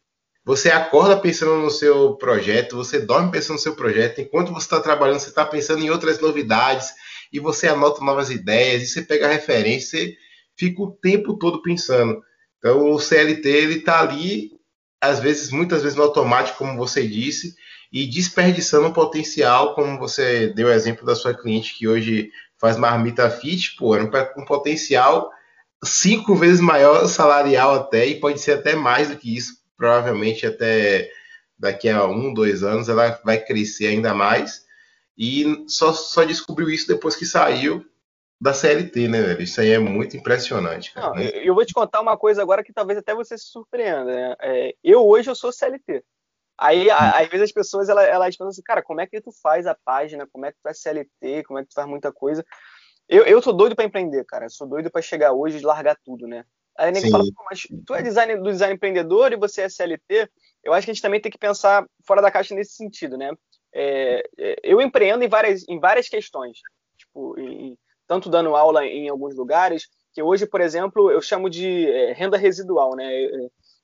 você 0.45 0.71
acorda 0.71 1.19
pensando 1.19 1.57
no 1.57 1.69
seu 1.69 2.15
projeto, 2.15 2.75
você 2.75 2.99
dorme 2.99 3.31
pensando 3.31 3.57
no 3.57 3.61
seu 3.61 3.75
projeto, 3.75 4.21
enquanto 4.21 4.53
você 4.53 4.65
está 4.65 4.79
trabalhando, 4.79 5.19
você 5.19 5.29
está 5.29 5.45
pensando 5.45 5.83
em 5.83 5.89
outras 5.89 6.19
novidades, 6.19 6.93
e 7.31 7.39
você 7.39 7.67
anota 7.67 8.03
novas 8.03 8.29
ideias, 8.29 8.83
e 8.83 8.87
você 8.87 9.01
pega 9.01 9.27
a 9.27 9.31
referência, 9.31 9.99
você 9.99 10.15
fica 10.57 10.81
o 10.81 10.91
tempo 10.91 11.37
todo 11.37 11.61
pensando. 11.61 12.21
Então, 12.57 12.91
o 12.91 12.99
CLT, 12.99 13.47
ele 13.47 13.75
está 13.75 13.99
ali, 13.99 14.51
às 14.99 15.19
vezes, 15.19 15.51
muitas 15.51 15.83
vezes 15.83 15.97
no 15.97 16.03
automático, 16.03 16.57
como 16.57 16.77
você 16.77 17.07
disse, 17.07 17.53
e 17.91 18.05
desperdiçando 18.05 18.87
um 18.87 18.93
potencial, 18.93 19.73
como 19.73 19.97
você 19.97 20.47
deu 20.47 20.67
o 20.67 20.71
exemplo 20.71 21.05
da 21.05 21.15
sua 21.15 21.33
cliente 21.33 21.75
que 21.75 21.87
hoje 21.87 22.31
faz 22.57 22.77
marmita 22.77 23.29
fit, 23.29 23.75
pô, 23.77 23.95
era 23.95 24.03
um, 24.37 24.45
potencial 24.45 25.31
cinco 25.83 26.35
vezes 26.35 26.59
maior 26.59 27.07
salarial 27.07 27.73
até, 27.73 28.05
e 28.05 28.19
pode 28.19 28.39
ser 28.39 28.53
até 28.53 28.75
mais 28.75 29.09
do 29.09 29.17
que 29.17 29.35
isso, 29.35 29.53
provavelmente 29.77 30.45
até 30.45 31.09
daqui 31.57 31.89
a 31.89 32.05
um, 32.05 32.33
dois 32.33 32.63
anos 32.63 32.89
ela 32.89 33.19
vai 33.23 33.39
crescer 33.39 33.87
ainda 33.87 34.13
mais, 34.13 34.65
e 35.17 35.65
só, 35.67 35.91
só 35.93 36.23
descobriu 36.23 36.69
isso 36.69 36.87
depois 36.87 37.15
que 37.15 37.25
saiu 37.25 37.85
da 38.39 38.53
CLT, 38.53 39.07
né, 39.09 39.21
velho? 39.21 39.41
Isso 39.41 39.59
aí 39.59 39.71
é 39.71 39.79
muito 39.79 40.15
impressionante, 40.15 40.93
cara. 40.93 41.07
Não, 41.07 41.15
né? 41.15 41.29
Eu 41.33 41.53
vou 41.53 41.65
te 41.65 41.73
contar 41.73 41.99
uma 41.99 42.17
coisa 42.17 42.41
agora 42.41 42.63
que 42.63 42.71
talvez 42.71 42.97
até 42.97 43.13
você 43.13 43.37
se 43.37 43.47
surpreenda, 43.47 44.05
né? 44.05 44.35
É, 44.39 44.75
eu 44.81 45.05
hoje 45.05 45.29
eu 45.29 45.35
sou 45.35 45.51
CLT. 45.51 46.03
Aí, 46.61 46.91
às 46.91 47.27
vezes, 47.29 47.45
as 47.45 47.51
pessoas 47.53 47.87
elas, 47.87 48.05
elas 48.07 48.35
pensam 48.35 48.49
assim, 48.49 48.61
cara, 48.61 48.83
como 48.83 48.99
é 48.99 49.07
que 49.07 49.21
tu 49.21 49.31
faz 49.41 49.65
a 49.65 49.73
página? 49.73 50.27
Como 50.27 50.45
é 50.45 50.51
que 50.51 50.57
tu 50.57 50.61
faz 50.61 50.81
CLT? 50.81 51.43
Como 51.45 51.57
é 51.57 51.63
que 51.63 51.69
tu 51.69 51.73
faz 51.73 51.87
muita 51.87 52.11
coisa? 52.11 52.45
Eu, 53.07 53.23
eu 53.23 53.41
sou 53.41 53.53
doido 53.53 53.77
para 53.77 53.85
empreender, 53.85 54.25
cara. 54.25 54.45
Eu 54.45 54.49
sou 54.49 54.67
doido 54.67 54.91
para 54.91 55.01
chegar 55.01 55.31
hoje 55.31 55.57
e 55.57 55.61
largar 55.61 55.97
tudo, 56.03 56.27
né? 56.27 56.43
Aí 56.77 56.91
nem 56.91 57.09
fala, 57.09 57.23
mas 57.49 57.67
tu 57.85 57.93
é 57.93 58.01
design, 58.01 58.37
do 58.37 58.51
design 58.51 58.75
empreendedor 58.75 59.31
e 59.31 59.37
você 59.37 59.61
é 59.61 59.69
CLT. 59.69 60.29
Eu 60.63 60.73
acho 60.73 60.85
que 60.85 60.91
a 60.91 60.93
gente 60.93 61.01
também 61.01 61.21
tem 61.21 61.31
que 61.31 61.37
pensar 61.37 61.85
fora 62.05 62.21
da 62.21 62.31
caixa 62.31 62.53
nesse 62.53 62.73
sentido, 62.73 63.17
né? 63.17 63.31
É, 63.73 64.23
é 64.37 64.55
eu 64.63 64.81
empreendo 64.81 65.23
em 65.23 65.29
várias, 65.29 65.67
em 65.67 65.79
várias 65.79 66.09
questões. 66.09 66.59
Tipo, 66.97 67.39
em, 67.39 67.77
tanto 68.05 68.29
dando 68.29 68.55
aula 68.55 68.85
em 68.85 69.07
alguns 69.07 69.35
lugares, 69.35 69.87
que 70.13 70.21
hoje, 70.21 70.45
por 70.45 70.61
exemplo, 70.61 71.11
eu 71.11 71.21
chamo 71.21 71.49
de 71.49 71.89
é, 71.89 72.13
renda 72.13 72.37
residual, 72.37 72.95
né? 72.95 73.07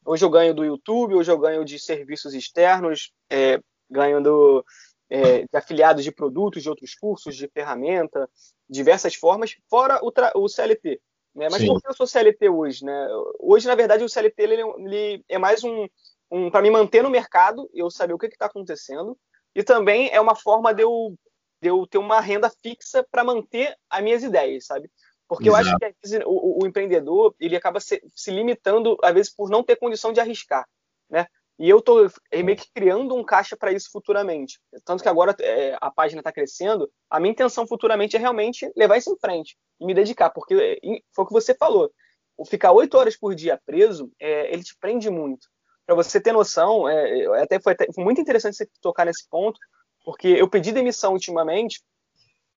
Hoje 0.05 0.23
eu 0.23 0.29
ganho 0.29 0.53
do 0.53 0.63
YouTube, 0.63 1.15
hoje 1.15 1.31
eu 1.31 1.37
ganho 1.37 1.65
de 1.65 1.79
serviços 1.79 2.35
externos, 2.35 3.11
é, 3.27 3.59
ganho 3.89 4.21
do, 4.21 4.63
é, 5.09 5.41
de 5.41 5.57
afiliados 5.57 6.03
de 6.03 6.11
produtos, 6.11 6.61
de 6.61 6.69
outros 6.69 6.93
cursos, 6.93 7.35
de 7.35 7.47
ferramenta, 7.47 8.29
diversas 8.69 9.15
formas, 9.15 9.55
fora 9.67 9.99
o, 10.03 10.11
o 10.35 10.47
CLT. 10.47 11.01
Né? 11.33 11.47
Mas 11.49 11.61
Sim. 11.61 11.67
por 11.67 11.81
que 11.81 11.89
eu 11.89 11.93
sou 11.95 12.05
CLT 12.05 12.49
hoje? 12.49 12.85
Né? 12.85 13.07
Hoje, 13.39 13.67
na 13.67 13.73
verdade, 13.73 14.03
o 14.03 14.09
CLT 14.09 14.43
ele, 14.43 14.61
ele 14.77 15.25
é 15.27 15.39
mais 15.39 15.63
um, 15.63 15.87
um 16.31 16.51
para 16.51 16.61
me 16.61 16.69
manter 16.69 17.01
no 17.01 17.09
mercado, 17.09 17.67
eu 17.73 17.89
saber 17.89 18.13
o 18.13 18.19
que 18.19 18.27
está 18.27 18.45
acontecendo, 18.45 19.17
e 19.55 19.63
também 19.63 20.09
é 20.11 20.21
uma 20.21 20.35
forma 20.35 20.71
de 20.71 20.83
eu, 20.83 21.15
de 21.59 21.69
eu 21.69 21.87
ter 21.87 21.97
uma 21.97 22.19
renda 22.19 22.51
fixa 22.61 23.03
para 23.09 23.23
manter 23.23 23.75
as 23.89 24.03
minhas 24.03 24.21
ideias, 24.21 24.67
sabe? 24.67 24.89
Porque 25.27 25.49
Exato. 25.49 25.67
eu 25.67 25.71
acho 25.71 25.79
que 25.79 25.95
vezes, 26.03 26.25
o, 26.25 26.63
o, 26.63 26.67
empreendedor 26.67 27.35
ele 27.39 27.55
acaba 27.55 27.79
se, 27.79 28.01
se, 28.15 28.31
limitando, 28.31 28.97
às 29.01 29.13
vezes, 29.13 29.33
por 29.33 29.49
não 29.49 29.63
ter 29.63 29.75
condição 29.75 30.13
de 30.13 30.19
arriscar. 30.19 30.67
Né? 31.09 31.25
E 31.57 31.69
eu 31.69 31.79
estou 31.79 32.11
meio 32.31 32.57
que 32.57 32.69
criando 32.73 33.15
um 33.15 33.23
caixa 33.23 33.55
para 33.55 33.71
isso 33.71 33.89
futuramente. 33.91 34.59
Tanto 34.83 35.01
que 35.01 35.09
agora 35.09 35.35
é, 35.39 35.77
a 35.81 35.89
página 35.89 36.19
está 36.19 36.31
crescendo, 36.31 36.91
a 37.09 37.19
minha 37.19 37.31
intenção 37.31 37.65
futuramente 37.65 38.15
é 38.15 38.19
realmente 38.19 38.71
levar 38.75 38.97
isso 38.97 39.11
em 39.11 39.17
frente 39.17 39.57
e 39.79 39.85
me 39.85 39.93
dedicar, 39.93 40.29
porque 40.29 40.79
foi 41.13 41.23
o 41.23 41.27
que 41.27 41.33
você 41.33 41.55
falou. 41.55 41.89
O 42.37 42.45
ficar 42.45 42.73
oito 42.73 42.97
horas 42.97 43.15
por 43.15 43.33
dia 43.33 43.59
preso, 43.65 44.11
é, 44.19 44.53
ele 44.53 44.63
te 44.63 44.75
prende 44.77 45.09
muito. 45.09 45.47
Para 45.85 45.95
você 45.95 46.19
ter 46.19 46.33
noção, 46.33 46.89
é, 46.89 47.41
até 47.41 47.59
foi, 47.59 47.73
até 47.73 47.87
foi 47.93 48.03
muito 48.03 48.19
interessante 48.19 48.57
você 48.57 48.67
tocar 48.81 49.05
nesse 49.05 49.27
ponto, 49.29 49.57
porque 50.03 50.27
eu 50.27 50.49
pedi 50.49 50.71
demissão 50.73 51.13
ultimamente 51.13 51.81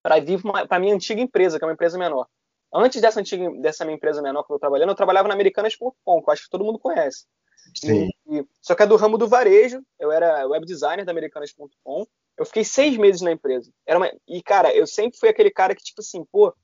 para 0.03 0.19
vir 0.19 0.41
para 0.43 0.77
a 0.77 0.81
minha 0.81 0.95
antiga 0.95 1.21
empresa, 1.21 1.59
que 1.59 1.65
é 1.65 1.67
uma 1.67 1.75
empresa 1.75 1.97
menor. 1.97 2.27
Antes 2.73 3.01
dessa 3.01 3.21
antiga, 3.21 3.51
dessa 3.61 3.85
minha 3.85 3.97
empresa 3.97 4.21
menor 4.21 4.43
que 4.45 4.53
eu 4.53 4.59
trabalhando, 4.59 4.91
eu 4.91 4.95
trabalhava 4.95 5.29
na 5.29 5.35
Americanas.com, 5.35 6.23
que 6.23 6.29
eu 6.29 6.33
acho 6.33 6.45
que 6.45 6.51
todo 6.51 6.65
mundo 6.65 6.79
conhece. 6.79 7.27
Sim. 7.75 8.09
E, 8.31 8.45
só 8.61 8.75
que 8.75 8.83
é 8.83 8.87
do 8.87 8.97
ramo 8.97 9.17
do 9.17 9.29
varejo, 9.29 9.83
eu 9.99 10.13
era 10.13 10.47
web 10.47 10.67
designer 10.67 11.05
da 11.05 11.13
Americanas.com. 11.13 12.07
Eu 12.37 12.45
fiquei 12.45 12.65
seis 12.65 12.97
meses 12.97 13.21
na 13.21 13.33
empresa. 13.33 13.73
Era 13.87 13.99
uma, 13.99 14.13
e, 14.27 14.43
cara, 14.43 14.75
eu 14.75 14.87
sempre 14.87 15.19
fui 15.19 15.29
aquele 15.29 15.51
cara 15.51 15.75
que, 15.75 15.83
tipo 15.83 16.01
assim, 16.01 16.25
pô, 16.31 16.55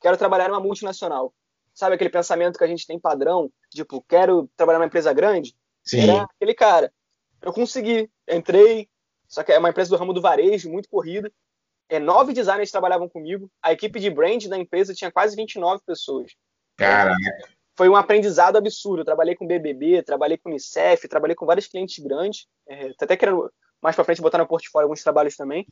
quero 0.00 0.16
trabalhar 0.16 0.48
numa 0.48 0.60
multinacional. 0.60 1.32
Sabe 1.72 1.94
aquele 1.94 2.10
pensamento 2.10 2.58
que 2.58 2.64
a 2.64 2.68
gente 2.68 2.86
tem 2.86 2.98
padrão? 2.98 3.50
Tipo, 3.70 4.02
quero 4.02 4.50
trabalhar 4.56 4.78
numa 4.78 4.86
empresa 4.86 5.12
grande? 5.12 5.56
Sim. 5.84 6.02
Era 6.02 6.24
aquele 6.24 6.54
cara. 6.54 6.92
Eu 7.40 7.52
consegui, 7.52 8.10
entrei, 8.28 8.88
só 9.26 9.42
que 9.42 9.52
é 9.52 9.58
uma 9.58 9.70
empresa 9.70 9.90
do 9.90 9.96
ramo 9.96 10.12
do 10.12 10.20
varejo, 10.20 10.70
muito 10.70 10.88
corrida 10.88 11.32
é, 11.92 11.98
nove 11.98 12.32
designers 12.32 12.70
trabalhavam 12.70 13.06
comigo. 13.06 13.50
A 13.62 13.70
equipe 13.70 14.00
de 14.00 14.08
brand 14.08 14.46
da 14.46 14.56
empresa 14.56 14.94
tinha 14.94 15.12
quase 15.12 15.36
29 15.36 15.82
pessoas. 15.84 16.32
Caraca. 16.74 17.18
Foi 17.76 17.86
um 17.86 17.94
aprendizado 17.94 18.56
absurdo. 18.56 19.02
Eu 19.02 19.04
trabalhei 19.04 19.34
com 19.34 19.46
BBB, 19.46 20.02
trabalhei 20.02 20.38
com 20.38 20.48
Unicef, 20.48 21.06
trabalhei 21.06 21.36
com 21.36 21.44
vários 21.44 21.66
clientes 21.66 22.02
grandes. 22.02 22.46
É, 22.66 22.92
até 22.98 23.14
querendo 23.14 23.52
mais 23.82 23.94
para 23.94 24.06
frente 24.06 24.22
botar 24.22 24.38
no 24.38 24.46
portfólio 24.46 24.86
alguns 24.86 25.02
trabalhos 25.02 25.36
também. 25.36 25.66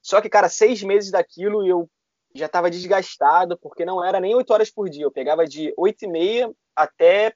Só 0.00 0.20
que, 0.20 0.28
cara, 0.28 0.48
seis 0.48 0.84
meses 0.84 1.10
daquilo 1.10 1.66
eu 1.66 1.90
já 2.32 2.46
estava 2.46 2.70
desgastado, 2.70 3.58
porque 3.58 3.84
não 3.84 4.04
era 4.04 4.20
nem 4.20 4.36
oito 4.36 4.52
horas 4.52 4.70
por 4.70 4.88
dia. 4.88 5.02
Eu 5.02 5.10
pegava 5.10 5.46
de 5.48 5.74
oito 5.76 6.04
e 6.04 6.08
meia 6.08 6.48
até 6.76 7.34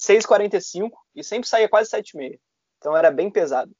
6h45 0.00 0.90
e 1.14 1.22
sempre 1.22 1.48
saía 1.48 1.68
quase 1.68 1.90
sete 1.90 2.10
e 2.10 2.16
meia. 2.16 2.40
Então 2.78 2.96
era 2.96 3.08
bem 3.08 3.30
pesado. 3.30 3.70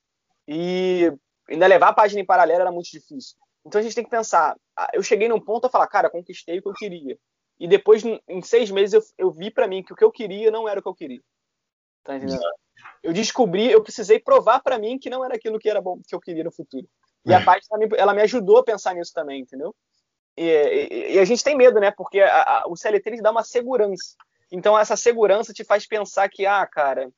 E 0.46 1.12
ainda 1.48 1.66
levar 1.66 1.88
a 1.88 1.94
página 1.94 2.20
em 2.20 2.26
paralelo 2.26 2.60
era 2.60 2.70
muito 2.70 2.88
difícil. 2.88 3.36
Então 3.64 3.80
a 3.80 3.82
gente 3.82 3.94
tem 3.94 4.04
que 4.04 4.10
pensar. 4.10 4.56
Ah, 4.76 4.90
eu 4.92 5.02
cheguei 5.02 5.28
num 5.28 5.40
ponto 5.40 5.66
a 5.66 5.70
falar, 5.70 5.86
cara, 5.86 6.10
conquistei 6.10 6.58
o 6.58 6.62
que 6.62 6.68
eu 6.68 6.74
queria. 6.74 7.18
E 7.58 7.68
depois, 7.68 8.02
em 8.04 8.42
seis 8.42 8.70
meses, 8.70 8.94
eu, 8.94 9.26
eu 9.26 9.30
vi 9.30 9.50
para 9.50 9.68
mim 9.68 9.82
que 9.82 9.92
o 9.92 9.96
que 9.96 10.04
eu 10.04 10.10
queria 10.10 10.50
não 10.50 10.68
era 10.68 10.80
o 10.80 10.82
que 10.82 10.88
eu 10.88 10.94
queria. 10.94 11.20
Tá 12.02 12.16
entendendo? 12.16 12.42
Eu 13.02 13.12
descobri, 13.12 13.70
eu 13.70 13.82
precisei 13.82 14.18
provar 14.18 14.60
para 14.60 14.78
mim 14.78 14.98
que 14.98 15.10
não 15.10 15.24
era 15.24 15.36
aquilo 15.36 15.58
que 15.58 15.68
era 15.68 15.80
bom 15.80 16.00
que 16.06 16.14
eu 16.14 16.20
queria 16.20 16.42
no 16.42 16.50
futuro. 16.50 16.88
E 17.24 17.32
a 17.32 17.40
é. 17.40 17.44
página 17.44 17.78
ela 17.96 18.14
me 18.14 18.22
ajudou 18.22 18.58
a 18.58 18.64
pensar 18.64 18.94
nisso 18.94 19.12
também, 19.12 19.42
entendeu? 19.42 19.74
E, 20.36 20.44
e, 20.44 21.14
e 21.14 21.18
a 21.18 21.24
gente 21.24 21.44
tem 21.44 21.56
medo, 21.56 21.78
né? 21.78 21.90
Porque 21.90 22.20
a, 22.20 22.42
a, 22.42 22.64
o 22.66 22.76
CLT 22.76 23.10
ele 23.10 23.22
dá 23.22 23.30
uma 23.30 23.44
segurança. 23.44 24.16
Então 24.50 24.78
essa 24.78 24.96
segurança 24.96 25.52
te 25.52 25.64
faz 25.64 25.86
pensar 25.86 26.28
que, 26.28 26.44
ah, 26.44 26.66
cara, 26.66 27.10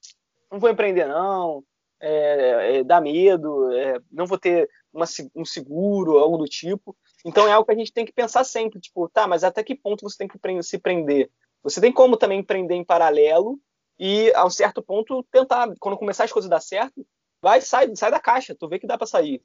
não 0.50 0.58
vou 0.58 0.70
empreender 0.70 1.06
não, 1.06 1.64
é, 2.06 2.84
é, 2.86 3.00
medo, 3.00 3.72
é, 3.72 3.98
não 4.12 4.26
vou 4.26 4.38
ter 4.38 4.68
uma, 4.92 5.06
um 5.34 5.44
seguro, 5.44 6.18
algo 6.18 6.36
do 6.36 6.44
tipo. 6.44 6.94
Então 7.24 7.48
é 7.48 7.52
algo 7.52 7.66
que 7.66 7.72
a 7.72 7.78
gente 7.78 7.92
tem 7.92 8.04
que 8.04 8.12
pensar 8.12 8.44
sempre, 8.44 8.78
tipo, 8.78 9.08
tá, 9.08 9.26
mas 9.26 9.42
até 9.42 9.64
que 9.64 9.74
ponto 9.74 10.02
você 10.02 10.18
tem 10.18 10.28
que 10.28 10.62
se 10.62 10.78
prender? 10.78 11.30
Você 11.62 11.80
tem 11.80 11.90
como 11.90 12.18
também 12.18 12.40
empreender 12.40 12.74
em 12.74 12.84
paralelo 12.84 13.58
e, 13.98 14.30
a 14.34 14.44
um 14.44 14.50
certo 14.50 14.82
ponto, 14.82 15.24
tentar, 15.32 15.72
quando 15.80 15.96
começar 15.96 16.24
as 16.24 16.32
coisas 16.32 16.50
dar 16.50 16.60
certo, 16.60 17.06
vai, 17.40 17.62
sai, 17.62 17.94
sai 17.96 18.10
da 18.10 18.20
caixa, 18.20 18.54
tu 18.54 18.68
vê 18.68 18.78
que 18.78 18.86
dá 18.86 18.98
para 18.98 19.06
sair. 19.06 19.42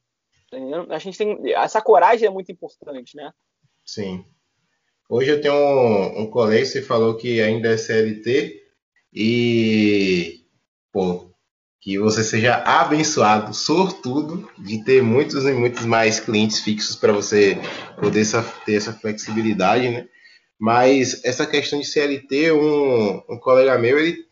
A 0.90 1.00
gente 1.00 1.18
tem, 1.18 1.54
essa 1.54 1.82
coragem 1.82 2.28
é 2.28 2.32
muito 2.32 2.52
importante, 2.52 3.16
né? 3.16 3.32
Sim. 3.86 4.26
Hoje 5.08 5.32
eu 5.32 5.42
tenho 5.42 5.54
um, 5.54 6.22
um 6.24 6.30
colega 6.30 6.70
que 6.70 6.82
falou 6.82 7.16
que 7.16 7.42
ainda 7.42 7.70
é 7.70 7.78
CLT 7.78 8.62
e, 9.14 10.46
pô, 10.92 11.29
que 11.82 11.98
você 11.98 12.24
seja 12.24 12.56
abençoado, 12.56 13.54
sortudo, 13.54 14.50
de 14.58 14.84
ter 14.84 15.02
muitos 15.02 15.46
e 15.46 15.52
muitos 15.54 15.86
mais 15.86 16.20
clientes 16.20 16.60
fixos 16.60 16.96
para 16.96 17.14
você 17.14 17.58
poder 18.00 18.26
ter 18.66 18.76
essa 18.76 18.94
flexibilidade, 18.94 19.90
né? 19.90 20.08
Mas 20.60 21.24
essa 21.24 21.46
questão 21.46 21.80
de 21.80 21.86
CLT, 21.86 22.52
um, 22.52 23.24
um 23.30 23.40
colega 23.40 23.78
meu, 23.78 23.98
ele 23.98 24.26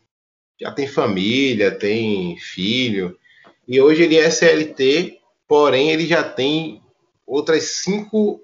já 0.59 0.71
tem 0.71 0.87
família, 0.87 1.71
tem 1.71 2.37
filho, 2.37 3.17
e 3.65 3.79
hoje 3.79 4.03
ele 4.03 4.17
é 4.17 4.29
CLT, 4.29 5.19
porém 5.47 5.91
ele 5.91 6.05
já 6.05 6.23
tem 6.23 6.81
outras 7.25 7.63
cinco 7.83 8.41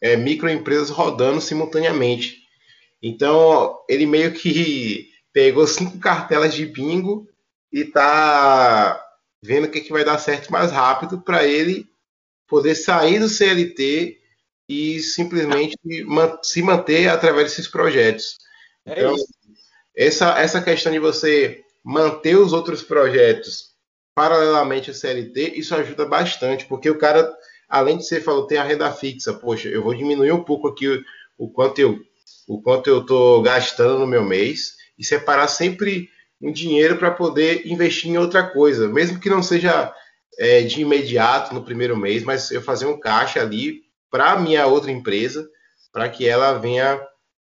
é, 0.00 0.16
microempresas 0.16 0.90
rodando 0.90 1.40
simultaneamente. 1.40 2.44
Então 3.02 3.78
ele 3.88 4.06
meio 4.06 4.32
que 4.32 5.08
pegou 5.32 5.66
cinco 5.66 5.98
cartelas 5.98 6.54
de 6.54 6.64
bingo 6.66 7.28
e 7.74 7.84
tá 7.84 9.04
vendo 9.42 9.64
o 9.64 9.68
que, 9.68 9.80
que 9.80 9.92
vai 9.92 10.04
dar 10.04 10.16
certo 10.16 10.52
mais 10.52 10.70
rápido 10.70 11.20
para 11.20 11.42
ele 11.42 11.90
poder 12.46 12.76
sair 12.76 13.18
do 13.18 13.28
CLT 13.28 14.16
e 14.68 15.00
simplesmente 15.00 15.76
se 16.40 16.62
manter 16.62 17.08
através 17.08 17.48
desses 17.48 17.66
projetos. 17.66 18.38
É 18.86 19.00
então, 19.00 19.16
isso. 19.16 19.26
essa, 19.96 20.38
essa 20.38 20.62
questão 20.62 20.92
de 20.92 21.00
você 21.00 21.64
manter 21.84 22.36
os 22.36 22.52
outros 22.52 22.80
projetos 22.80 23.74
paralelamente 24.14 24.90
ao 24.90 24.94
CLT, 24.94 25.54
isso 25.56 25.74
ajuda 25.74 26.06
bastante, 26.06 26.66
porque 26.66 26.88
o 26.88 26.96
cara, 26.96 27.28
além 27.68 27.98
de 27.98 28.06
você 28.06 28.20
falou, 28.20 28.46
tem 28.46 28.56
a 28.56 28.62
renda 28.62 28.92
fixa, 28.92 29.34
poxa, 29.34 29.68
eu 29.68 29.82
vou 29.82 29.96
diminuir 29.96 30.30
um 30.30 30.44
pouco 30.44 30.68
aqui 30.68 30.86
o, 30.86 31.04
o 31.36 31.50
quanto 31.50 31.80
eu 31.80 31.98
o 32.46 32.60
quanto 32.60 32.88
eu 32.88 33.00
estou 33.00 33.42
gastando 33.42 33.98
no 33.98 34.06
meu 34.06 34.22
mês 34.22 34.76
e 34.98 35.04
separar 35.04 35.48
sempre 35.48 36.10
um 36.40 36.52
dinheiro 36.52 36.98
para 36.98 37.10
poder 37.10 37.66
investir 37.66 38.10
em 38.10 38.18
outra 38.18 38.42
coisa, 38.42 38.88
mesmo 38.88 39.20
que 39.20 39.30
não 39.30 39.42
seja 39.42 39.92
é, 40.38 40.62
de 40.62 40.80
imediato 40.80 41.54
no 41.54 41.64
primeiro 41.64 41.96
mês, 41.96 42.22
mas 42.22 42.50
eu 42.50 42.62
fazer 42.62 42.86
um 42.86 42.98
caixa 42.98 43.40
ali 43.40 43.82
para 44.10 44.38
minha 44.38 44.66
outra 44.66 44.90
empresa, 44.90 45.48
para 45.92 46.08
que 46.08 46.28
ela 46.28 46.58
venha 46.58 47.00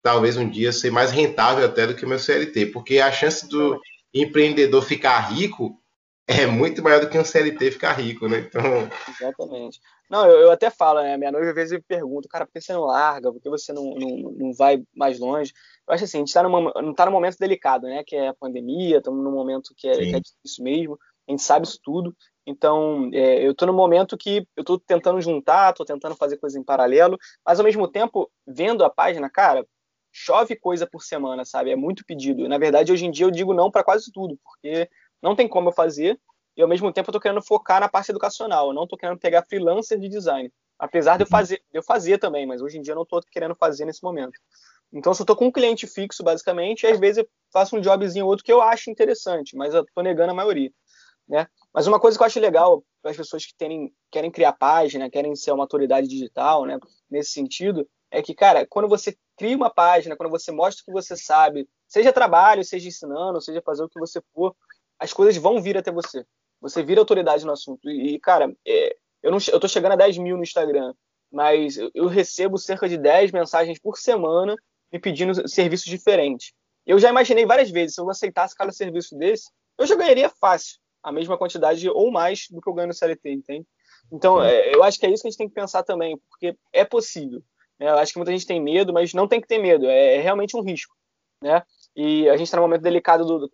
talvez 0.03 0.37
um 0.37 0.49
dia 0.49 0.72
ser 0.72 0.91
mais 0.91 1.11
rentável 1.11 1.64
até 1.64 1.87
do 1.87 1.95
que 1.95 2.05
o 2.05 2.09
meu 2.09 2.18
CLT, 2.18 2.66
porque 2.66 3.01
a 3.01 3.11
chance 3.11 3.49
do 3.49 3.80
empreendedor 4.14 4.82
ficar 4.82 5.18
rico 5.18 5.80
é 6.28 6.47
muito 6.47 6.82
maior 6.82 7.01
do 7.01 7.09
que 7.09 7.18
um 7.18 7.24
CLT 7.24 7.70
ficar 7.70 7.93
rico, 7.93 8.28
né? 8.28 8.39
Então... 8.39 8.62
Exatamente. 9.09 9.80
Não, 10.11 10.26
eu, 10.26 10.41
eu 10.41 10.51
até 10.51 10.70
falo, 10.70 11.03
né? 11.03 11.16
Minha 11.16 11.32
noiva 11.32 11.51
às 11.51 11.55
vezes 11.55 11.72
me 11.72 11.80
pergunta, 11.80 12.28
cara, 12.28 12.47
por 12.47 12.53
que 12.53 12.61
você 12.61 12.72
não 12.72 12.82
larga? 12.82 13.32
Por 13.32 13.41
que 13.41 13.49
você 13.49 13.72
não, 13.72 13.95
não, 13.95 14.32
não 14.32 14.53
vai 14.53 14.82
mais 14.95 15.18
longe? 15.18 15.53
Eu 15.89 15.95
acho 15.95 16.05
assim, 16.05 16.18
a 16.18 16.20
gente 16.20 16.28
está 16.28 16.43
num 16.43 16.95
tá 16.95 17.07
num 17.07 17.12
momento 17.12 17.39
delicado, 17.39 17.87
né? 17.87 18.03
Que 18.05 18.16
é 18.16 18.28
a 18.28 18.34
pandemia, 18.34 18.99
estamos 18.99 19.22
num 19.22 19.32
momento 19.32 19.74
que 19.76 19.89
é, 19.89 19.97
que 19.97 20.14
é, 20.14 20.20
difícil 20.20 20.64
mesmo, 20.64 20.99
a 21.28 21.30
gente 21.30 21.43
sabe 21.43 21.66
isso 21.66 21.78
tudo. 21.82 22.14
Então, 22.47 23.11
é, 23.12 23.45
eu 23.45 23.53
estou 23.53 23.66
no 23.66 23.72
momento 23.72 24.16
que 24.16 24.47
eu 24.57 24.61
estou 24.61 24.78
tentando 24.78 25.20
juntar, 25.20 25.70
estou 25.70 25.84
tentando 25.84 26.14
fazer 26.14 26.37
coisas 26.37 26.59
em 26.59 26.64
paralelo, 26.64 27.18
mas 27.45 27.59
ao 27.59 27.64
mesmo 27.64 27.89
tempo, 27.89 28.30
vendo 28.47 28.84
a 28.84 28.91
página, 28.91 29.28
cara, 29.28 29.66
chove 30.12 30.57
coisa 30.57 30.87
por 30.87 31.03
semana, 31.03 31.45
sabe? 31.45 31.70
É 31.70 31.76
muito 31.76 32.05
pedido. 32.07 32.49
Na 32.49 32.57
verdade, 32.57 32.93
hoje 32.93 33.05
em 33.05 33.11
dia 33.11 33.26
eu 33.26 33.30
digo 33.30 33.53
não 33.53 33.70
para 33.70 33.84
quase 33.84 34.11
tudo, 34.12 34.39
porque 34.45 34.89
não 35.20 35.34
tem 35.34 35.49
como 35.49 35.68
eu 35.68 35.72
fazer, 35.72 36.18
e 36.57 36.62
ao 36.62 36.68
mesmo 36.68 36.93
tempo 36.93 37.09
eu 37.09 37.11
estou 37.11 37.20
querendo 37.20 37.43
focar 37.43 37.80
na 37.80 37.89
parte 37.89 38.11
educacional, 38.11 38.68
eu 38.68 38.74
não 38.74 38.84
estou 38.84 38.99
querendo 38.99 39.18
pegar 39.18 39.45
freelancer 39.49 39.99
de 39.99 40.09
design. 40.09 40.51
Apesar 40.78 41.16
de 41.16 41.24
eu 41.24 41.26
uhum. 41.26 41.30
fazer, 41.30 41.57
de 41.57 41.78
eu 41.78 41.82
fazer 41.82 42.18
também, 42.18 42.47
mas 42.47 42.62
hoje 42.62 42.78
em 42.78 42.82
dia 42.82 42.93
eu 42.93 42.97
não 42.97 43.03
estou 43.03 43.20
querendo 43.30 43.55
fazer 43.55 43.84
nesse 43.84 44.03
momento. 44.03 44.39
Então, 44.93 45.12
se 45.12 45.20
eu 45.20 45.24
estou 45.24 45.37
com 45.37 45.47
um 45.47 45.53
cliente 45.53 45.87
fixo, 45.87 46.22
basicamente, 46.22 46.87
às 46.87 46.99
vezes 46.99 47.18
eu 47.18 47.28
faço 47.53 47.76
um 47.76 47.80
jobzinho 47.80 48.24
ou 48.24 48.30
outro 48.30 48.45
que 48.45 48.53
eu 48.53 48.62
acho 48.62 48.91
interessante, 48.91 49.57
mas 49.57 49.74
eu 49.74 49.82
estou 49.82 50.03
negando 50.03 50.30
a 50.30 50.34
maioria. 50.34 50.70
Né? 51.28 51.47
Mas 51.72 51.87
uma 51.87 51.99
coisa 51.99 52.16
que 52.16 52.22
eu 52.22 52.26
acho 52.26 52.41
legal 52.41 52.84
para 53.03 53.11
as 53.11 53.16
pessoas 53.16 53.45
que 53.45 53.55
terem, 53.57 53.93
querem 54.11 54.30
criar 54.30 54.53
página, 54.53 55.11
querem 55.11 55.34
ser 55.34 55.53
uma 55.53 55.64
autoridade 55.64 56.07
digital, 56.07 56.64
né, 56.64 56.78
nesse 57.11 57.32
sentido, 57.32 57.87
é 58.11 58.22
que, 58.22 58.34
cara, 58.34 58.66
quando 58.66 58.89
você 58.89 59.16
cria 59.37 59.57
uma 59.57 59.70
página, 59.70 60.16
quando 60.16 60.30
você 60.30 60.53
mostra 60.53 60.82
o 60.82 60.84
que 60.87 60.93
você 60.93 61.16
sabe, 61.16 61.68
seja 61.87 62.12
trabalho, 62.12 62.64
seja 62.64 62.89
ensinando, 62.89 63.41
seja 63.41 63.61
fazer 63.61 63.82
o 63.82 63.89
que 63.89 63.99
você 63.99 64.20
for, 64.32 64.55
as 64.99 65.12
coisas 65.12 65.37
vão 65.37 65.61
vir 65.61 65.76
até 65.76 65.91
você. 65.91 66.24
Você 66.61 66.82
vira 66.82 67.01
autoridade 67.01 67.45
no 67.45 67.53
assunto. 67.53 67.91
E, 67.91 68.18
cara, 68.20 68.55
é, 68.66 68.97
eu, 69.22 69.61
tô 69.61 69.68
chegando 69.68 69.93
a 69.93 69.97
10 69.97 70.18
mil 70.18 70.37
no 70.37 70.43
Instagram, 70.43 70.95
mas 71.30 71.76
eu, 71.76 71.91
eu 71.95 72.07
recebo 72.07 72.57
cerca 72.57 72.89
de 72.89 72.97
10 72.97 73.32
mensagens 73.32 73.78
por 73.78 73.99
semana 73.99 74.57
me 74.93 74.99
pedindo 74.99 75.49
serviços 75.49 75.87
diferentes. 75.87 76.53
Eu 76.87 76.99
já 76.99 77.11
imaginei 77.11 77.45
várias 77.45 77.70
vezes, 77.70 77.95
se 77.95 78.01
eu 78.01 78.09
aceitasse 78.09 78.55
cada 78.55 78.72
serviço 78.72 79.16
desse, 79.16 79.51
eu 79.78 79.87
já 79.87 79.95
ganharia 79.95 80.28
fácil 80.28 80.78
a 81.03 81.12
mesma 81.12 81.39
quantidade 81.39 81.89
ou 81.89 82.11
mais 82.11 82.47
do 82.51 82.61
que 82.61 82.68
eu 82.68 82.74
ganho 82.74 82.89
no 82.89 82.95
CLT, 82.95 83.30
entende? 83.30 83.66
Então, 84.12 84.43
é, 84.43 84.74
eu 84.74 84.82
acho 84.82 84.99
que 84.99 85.07
é 85.07 85.11
isso 85.11 85.22
que 85.22 85.28
a 85.28 85.30
gente 85.30 85.39
tem 85.39 85.49
que 85.49 85.55
pensar 85.55 85.82
também, 85.82 86.18
porque 86.28 86.57
é 86.72 86.84
possível. 86.84 87.43
Né? 87.78 87.89
Eu 87.89 87.99
acho 87.99 88.12
que 88.12 88.18
muita 88.18 88.32
gente 88.32 88.47
tem 88.47 88.61
medo, 88.61 88.93
mas 88.93 89.12
não 89.12 89.28
tem 89.28 89.41
que 89.41 89.47
ter 89.47 89.59
medo, 89.59 89.87
é, 89.87 90.16
é 90.16 90.20
realmente 90.20 90.57
um 90.57 90.62
risco. 90.62 90.95
Né? 91.43 91.62
E 91.95 92.28
a 92.28 92.37
gente 92.37 92.47
está 92.47 92.57
num 92.57 92.64
momento 92.64 92.82
delicado 92.82 93.24
do, 93.24 93.39
do, 93.41 93.51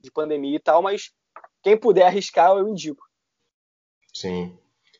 de 0.00 0.10
pandemia 0.10 0.56
e 0.56 0.60
tal, 0.60 0.82
mas 0.82 1.10
quem 1.62 1.76
puder 1.76 2.06
arriscar, 2.06 2.50
eu 2.50 2.68
indico. 2.68 3.02
Sim. 4.12 4.58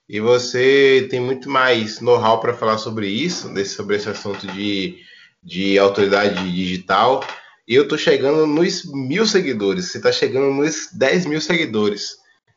E 0.09 0.21
você 0.21 1.07
tem 1.11 1.21
muito 1.21 1.49
mais 1.49 2.01
know-how 2.01 2.41
para 2.41 2.55
falar 2.55 2.79
sobre 2.79 3.09
isso, 3.09 3.53
desse, 3.55 3.75
sobre 3.75 3.97
esse 3.97 4.09
assunto 4.09 4.47
de, 4.49 4.99
de 5.43 5.79
autoridade 5.79 6.53
digital. 6.53 7.25
E 7.67 7.75
eu 7.75 7.85
estou 7.85 7.99
chegando 7.99 8.47
nos 8.47 8.85
mil 8.85 9.27
seguidores. 9.27 9.87
Você 9.87 9.99
está 9.99 10.13
chegando 10.13 10.53
nos 10.53 10.89
10 10.93 11.27
mil 11.27 11.41
seguidores. 11.41 12.17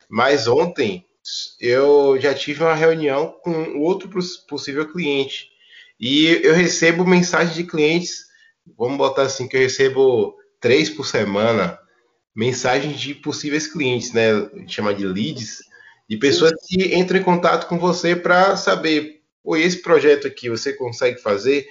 Mas 0.10 0.48
ontem 0.48 1.06
eu 1.60 2.18
já 2.20 2.34
tive 2.34 2.64
uma 2.64 2.76
reunião 2.76 3.36
com 3.44 3.80
outro 3.80 4.10
possível 4.48 4.92
cliente. 4.92 5.48
E 6.00 6.28
eu 6.44 6.54
recebo 6.54 7.06
mensagens 7.06 7.56
de 7.56 7.64
clientes, 7.64 8.26
vamos 8.78 8.98
botar 8.98 9.24
assim, 9.24 9.48
que 9.48 9.56
eu 9.56 9.62
recebo 9.62 10.36
três 10.60 10.90
por 10.90 11.06
semana, 11.06 11.80
mensagens 12.36 13.00
de 13.00 13.14
possíveis 13.14 13.68
clientes, 13.68 14.12
né? 14.12 14.50
Chama 14.68 14.94
de 14.94 15.06
leads, 15.06 15.60
de 16.10 16.18
pessoas 16.18 16.52
que 16.68 16.96
entram 16.96 17.20
em 17.20 17.24
contato 17.24 17.68
com 17.68 17.78
você 17.78 18.16
para 18.16 18.58
saber, 18.58 19.22
pô, 19.42 19.56
esse 19.56 19.82
projeto 19.82 20.28
aqui 20.28 20.50
você 20.50 20.74
consegue 20.74 21.22
fazer? 21.22 21.66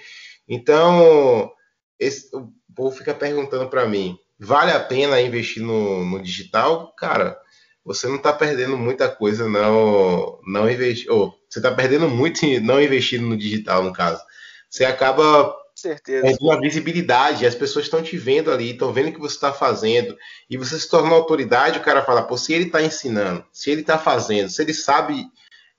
Então, 0.48 1.50
esse, 1.98 2.34
o 2.34 2.52
povo 2.74 2.96
fica 2.96 3.14
perguntando 3.14 3.68
para 3.68 3.86
mim, 3.86 4.18
vale 4.38 4.72
a 4.72 4.80
pena 4.80 5.20
investir 5.20 5.62
no, 5.62 6.04
no 6.04 6.22
digital? 6.22 6.92
Cara, 6.96 7.38
você 7.84 8.06
não 8.06 8.16
está 8.16 8.32
perdendo 8.32 8.76
muita 8.76 9.08
coisa 9.08 9.48
não 9.48 10.40
não 10.46 10.70
investir, 10.70 11.10
ou 11.10 11.34
você 11.48 11.58
está 11.58 11.72
perdendo 11.72 12.08
muito 12.08 12.44
não 12.60 12.80
investindo 12.80 13.26
no 13.26 13.36
digital 13.36 13.82
no 13.82 13.92
caso. 13.92 14.22
Você 14.68 14.84
acaba 14.84 15.54
certeza. 15.74 16.26
É 16.26 16.36
uma 16.40 16.60
visibilidade, 16.60 17.46
as 17.46 17.54
pessoas 17.54 17.86
estão 17.86 18.02
te 18.02 18.16
vendo 18.16 18.50
ali, 18.50 18.70
estão 18.70 18.92
vendo 18.92 19.08
o 19.08 19.12
que 19.12 19.20
você 19.20 19.34
está 19.34 19.52
fazendo, 19.52 20.16
e 20.48 20.56
você 20.56 20.78
se 20.78 20.88
torna 20.88 21.14
autoridade, 21.14 21.78
o 21.78 21.82
cara 21.82 22.04
fala, 22.04 22.22
pô, 22.22 22.36
se 22.36 22.52
ele 22.52 22.66
está 22.66 22.82
ensinando, 22.82 23.44
se 23.52 23.70
ele 23.70 23.80
está 23.80 23.98
fazendo, 23.98 24.48
se 24.48 24.62
ele 24.62 24.72
sabe 24.72 25.26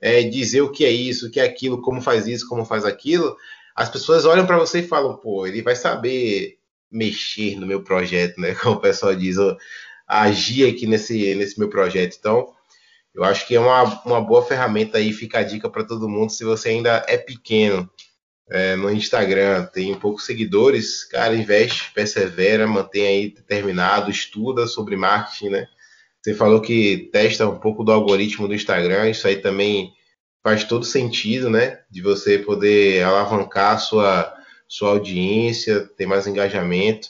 é, 0.00 0.22
dizer 0.22 0.60
o 0.60 0.70
que 0.70 0.84
é 0.84 0.90
isso, 0.90 1.26
o 1.26 1.30
que 1.30 1.40
é 1.40 1.44
aquilo, 1.44 1.80
como 1.80 2.00
faz 2.00 2.26
isso, 2.26 2.48
como 2.48 2.64
faz 2.64 2.84
aquilo, 2.84 3.36
as 3.74 3.88
pessoas 3.88 4.24
olham 4.24 4.46
para 4.46 4.58
você 4.58 4.80
e 4.80 4.86
falam, 4.86 5.16
pô, 5.16 5.46
ele 5.46 5.62
vai 5.62 5.74
saber 5.74 6.58
mexer 6.90 7.56
no 7.58 7.66
meu 7.66 7.82
projeto, 7.82 8.40
né? 8.40 8.54
Como 8.62 8.76
o 8.76 8.80
pessoal 8.80 9.14
diz, 9.14 9.36
agir 10.06 10.68
aqui 10.68 10.86
nesse, 10.86 11.34
nesse 11.34 11.58
meu 11.58 11.68
projeto. 11.68 12.16
Então, 12.18 12.52
Eu 13.14 13.24
acho 13.24 13.46
que 13.46 13.54
é 13.54 13.60
uma, 13.60 13.82
uma 14.04 14.20
boa 14.20 14.44
ferramenta 14.44 14.98
aí, 14.98 15.12
fica 15.12 15.38
a 15.38 15.42
dica 15.42 15.70
para 15.70 15.84
todo 15.84 16.08
mundo. 16.08 16.30
Se 16.30 16.44
você 16.44 16.70
ainda 16.70 17.04
é 17.08 17.16
pequeno 17.16 17.88
é, 18.50 18.76
no 18.76 18.90
Instagram, 18.90 19.66
tem 19.66 19.94
poucos 19.94 20.26
seguidores, 20.26 21.04
cara, 21.04 21.34
investe, 21.34 21.92
persevera, 21.92 22.66
mantém 22.66 23.06
aí 23.06 23.30
determinado, 23.30 24.10
estuda 24.10 24.66
sobre 24.66 24.96
marketing, 24.96 25.50
né? 25.50 25.68
Você 26.20 26.34
falou 26.34 26.60
que 26.60 27.08
testa 27.12 27.48
um 27.48 27.58
pouco 27.58 27.84
do 27.84 27.92
algoritmo 27.92 28.48
do 28.48 28.54
Instagram, 28.54 29.10
isso 29.10 29.26
aí 29.28 29.36
também 29.36 29.92
faz 30.44 30.62
todo 30.62 30.84
sentido, 30.84 31.48
né? 31.48 31.82
De 31.90 32.02
você 32.02 32.38
poder 32.38 33.02
alavancar 33.02 33.74
a 33.74 33.78
sua, 33.78 34.36
sua 34.68 34.90
audiência, 34.90 35.88
ter 35.96 36.04
mais 36.04 36.26
engajamento. 36.26 37.08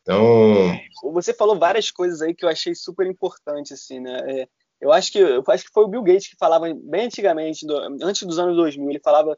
Então. 0.00 0.78
Você 1.12 1.34
falou 1.34 1.58
várias 1.58 1.90
coisas 1.90 2.22
aí 2.22 2.32
que 2.32 2.44
eu 2.44 2.48
achei 2.48 2.74
super 2.76 3.04
importante, 3.04 3.74
assim, 3.74 3.98
né? 3.98 4.20
É, 4.28 4.48
eu 4.80 4.92
acho 4.92 5.10
que 5.10 5.18
eu 5.18 5.42
acho 5.48 5.64
que 5.64 5.72
foi 5.72 5.84
o 5.84 5.88
Bill 5.88 6.04
Gates 6.04 6.28
que 6.28 6.36
falava 6.38 6.72
bem 6.72 7.06
antigamente, 7.06 7.66
do, 7.66 7.76
antes 8.00 8.22
dos 8.22 8.38
anos 8.38 8.56
2000, 8.56 8.88
ele 8.90 9.00
falava 9.00 9.36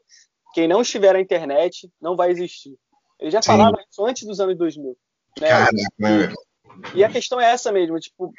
quem 0.53 0.67
não 0.67 0.81
estiver 0.81 1.13
na 1.13 1.19
internet 1.19 1.91
não 1.99 2.15
vai 2.15 2.29
existir. 2.29 2.77
Ele 3.19 3.31
já 3.31 3.41
Sim. 3.41 3.47
falava 3.47 3.83
isso 3.89 4.05
antes 4.05 4.23
dos 4.23 4.39
anos 4.39 4.55
2000. 4.57 4.95
Né? 5.39 5.47
Caramba. 5.47 6.33
E 6.93 7.03
a 7.03 7.09
questão 7.09 7.39
é 7.39 7.51
essa 7.51 7.71
mesmo, 7.71 7.99
tipo, 7.99 8.31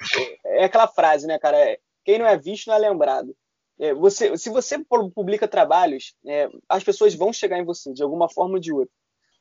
é 0.45 0.65
aquela 0.65 0.87
frase, 0.87 1.27
né, 1.27 1.39
cara? 1.39 1.59
É, 1.59 1.79
quem 2.05 2.19
não 2.19 2.27
é 2.27 2.37
visto 2.37 2.69
não 2.69 2.75
é 2.75 2.79
lembrado. 2.79 3.35
É, 3.83 3.93
você, 3.93 4.39
se 4.39 4.49
você 4.49 4.79
publica 5.13 5.49
trabalhos, 5.49 6.15
é, 6.25 6.49
as 6.69 6.85
pessoas 6.85 7.17
vão 7.17 7.33
chegar 7.33 7.59
em 7.59 7.65
você 7.65 7.93
de 7.93 8.01
alguma 8.01 8.29
forma 8.29 8.55
ou 8.55 8.61
de 8.61 8.73
outra. 8.73 8.95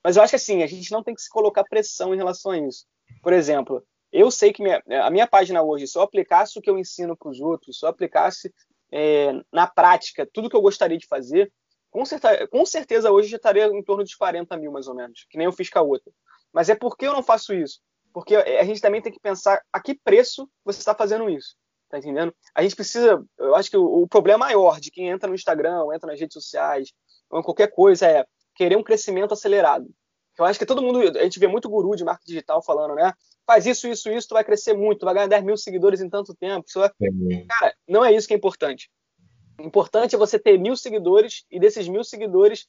Mas 0.03 0.17
eu 0.17 0.23
acho 0.23 0.31
que 0.31 0.35
assim, 0.35 0.63
a 0.63 0.67
gente 0.67 0.91
não 0.91 1.03
tem 1.03 1.13
que 1.13 1.21
se 1.21 1.29
colocar 1.29 1.63
pressão 1.63 2.11
em 2.11 2.17
relação 2.17 2.51
a 2.51 2.57
isso. 2.57 2.87
Por 3.21 3.33
exemplo, 3.33 3.85
eu 4.11 4.31
sei 4.31 4.51
que 4.51 4.63
minha, 4.63 4.81
a 5.03 5.11
minha 5.11 5.27
página 5.27 5.61
hoje, 5.61 5.85
se 5.85 5.95
eu 5.95 6.01
aplicasse 6.01 6.57
o 6.57 6.61
que 6.61 6.71
eu 6.71 6.79
ensino 6.79 7.15
para 7.15 7.29
os 7.29 7.39
outros, 7.39 7.77
se 7.77 7.85
eu 7.85 7.89
aplicasse 7.89 8.51
é, 8.91 9.31
na 9.53 9.67
prática 9.67 10.27
tudo 10.33 10.49
que 10.49 10.55
eu 10.55 10.61
gostaria 10.61 10.97
de 10.97 11.05
fazer, 11.05 11.53
com 11.91 12.01
com 12.49 12.65
certeza 12.65 13.11
hoje 13.11 13.29
já 13.29 13.37
estaria 13.37 13.67
em 13.67 13.83
torno 13.83 14.03
de 14.03 14.17
40 14.17 14.57
mil, 14.57 14.71
mais 14.71 14.87
ou 14.87 14.95
menos, 14.95 15.23
que 15.29 15.37
nem 15.37 15.45
eu 15.45 15.51
fiz 15.51 15.69
com 15.69 15.77
a 15.77 15.83
outra. 15.83 16.11
Mas 16.51 16.67
é 16.67 16.73
porque 16.73 17.05
eu 17.05 17.13
não 17.13 17.21
faço 17.21 17.53
isso? 17.53 17.79
Porque 18.11 18.35
a 18.35 18.63
gente 18.63 18.81
também 18.81 19.03
tem 19.03 19.11
que 19.11 19.19
pensar 19.19 19.61
a 19.71 19.79
que 19.79 19.93
preço 19.93 20.49
você 20.65 20.79
está 20.79 20.95
fazendo 20.95 21.29
isso. 21.29 21.55
Tá 21.91 21.99
entendendo? 21.99 22.33
A 22.55 22.63
gente 22.63 22.75
precisa. 22.75 23.23
Eu 23.37 23.53
acho 23.55 23.69
que 23.69 23.77
o, 23.77 24.03
o 24.03 24.07
problema 24.07 24.45
maior 24.45 24.79
de 24.79 24.89
quem 24.89 25.09
entra 25.09 25.27
no 25.27 25.35
Instagram, 25.35 25.83
ou 25.83 25.93
entra 25.93 26.09
nas 26.09 26.19
redes 26.19 26.33
sociais, 26.33 26.93
ou 27.29 27.39
em 27.39 27.43
qualquer 27.43 27.67
coisa, 27.67 28.07
é 28.07 28.25
querer 28.55 28.77
um 28.77 28.83
crescimento 28.83 29.33
acelerado. 29.33 29.87
Eu 30.39 30.45
acho 30.45 30.57
que 30.57 30.65
todo 30.65 30.81
mundo. 30.81 30.99
A 31.19 31.23
gente 31.23 31.39
vê 31.39 31.47
muito 31.47 31.69
guru 31.69 31.95
de 31.95 32.05
marketing 32.05 32.31
digital 32.31 32.63
falando, 32.63 32.95
né? 32.95 33.13
faz 33.45 33.65
isso, 33.65 33.87
isso, 33.87 34.09
isso, 34.09 34.29
tu 34.29 34.33
vai 34.33 34.45
crescer 34.45 34.73
muito, 34.73 34.99
tu 34.99 35.05
vai 35.05 35.13
ganhar 35.13 35.27
10 35.27 35.43
mil 35.43 35.57
seguidores 35.57 35.99
em 35.99 36.09
tanto 36.09 36.33
tempo. 36.33 36.65
Vai... 36.75 36.89
Cara, 37.49 37.75
não 37.87 38.03
é 38.03 38.13
isso 38.13 38.27
que 38.27 38.33
é 38.33 38.37
importante. 38.37 38.89
O 39.59 39.63
importante 39.63 40.15
é 40.15 40.17
você 40.17 40.39
ter 40.39 40.57
mil 40.57 40.75
seguidores 40.77 41.45
e 41.51 41.59
desses 41.59 41.87
mil 41.87 42.03
seguidores, 42.03 42.67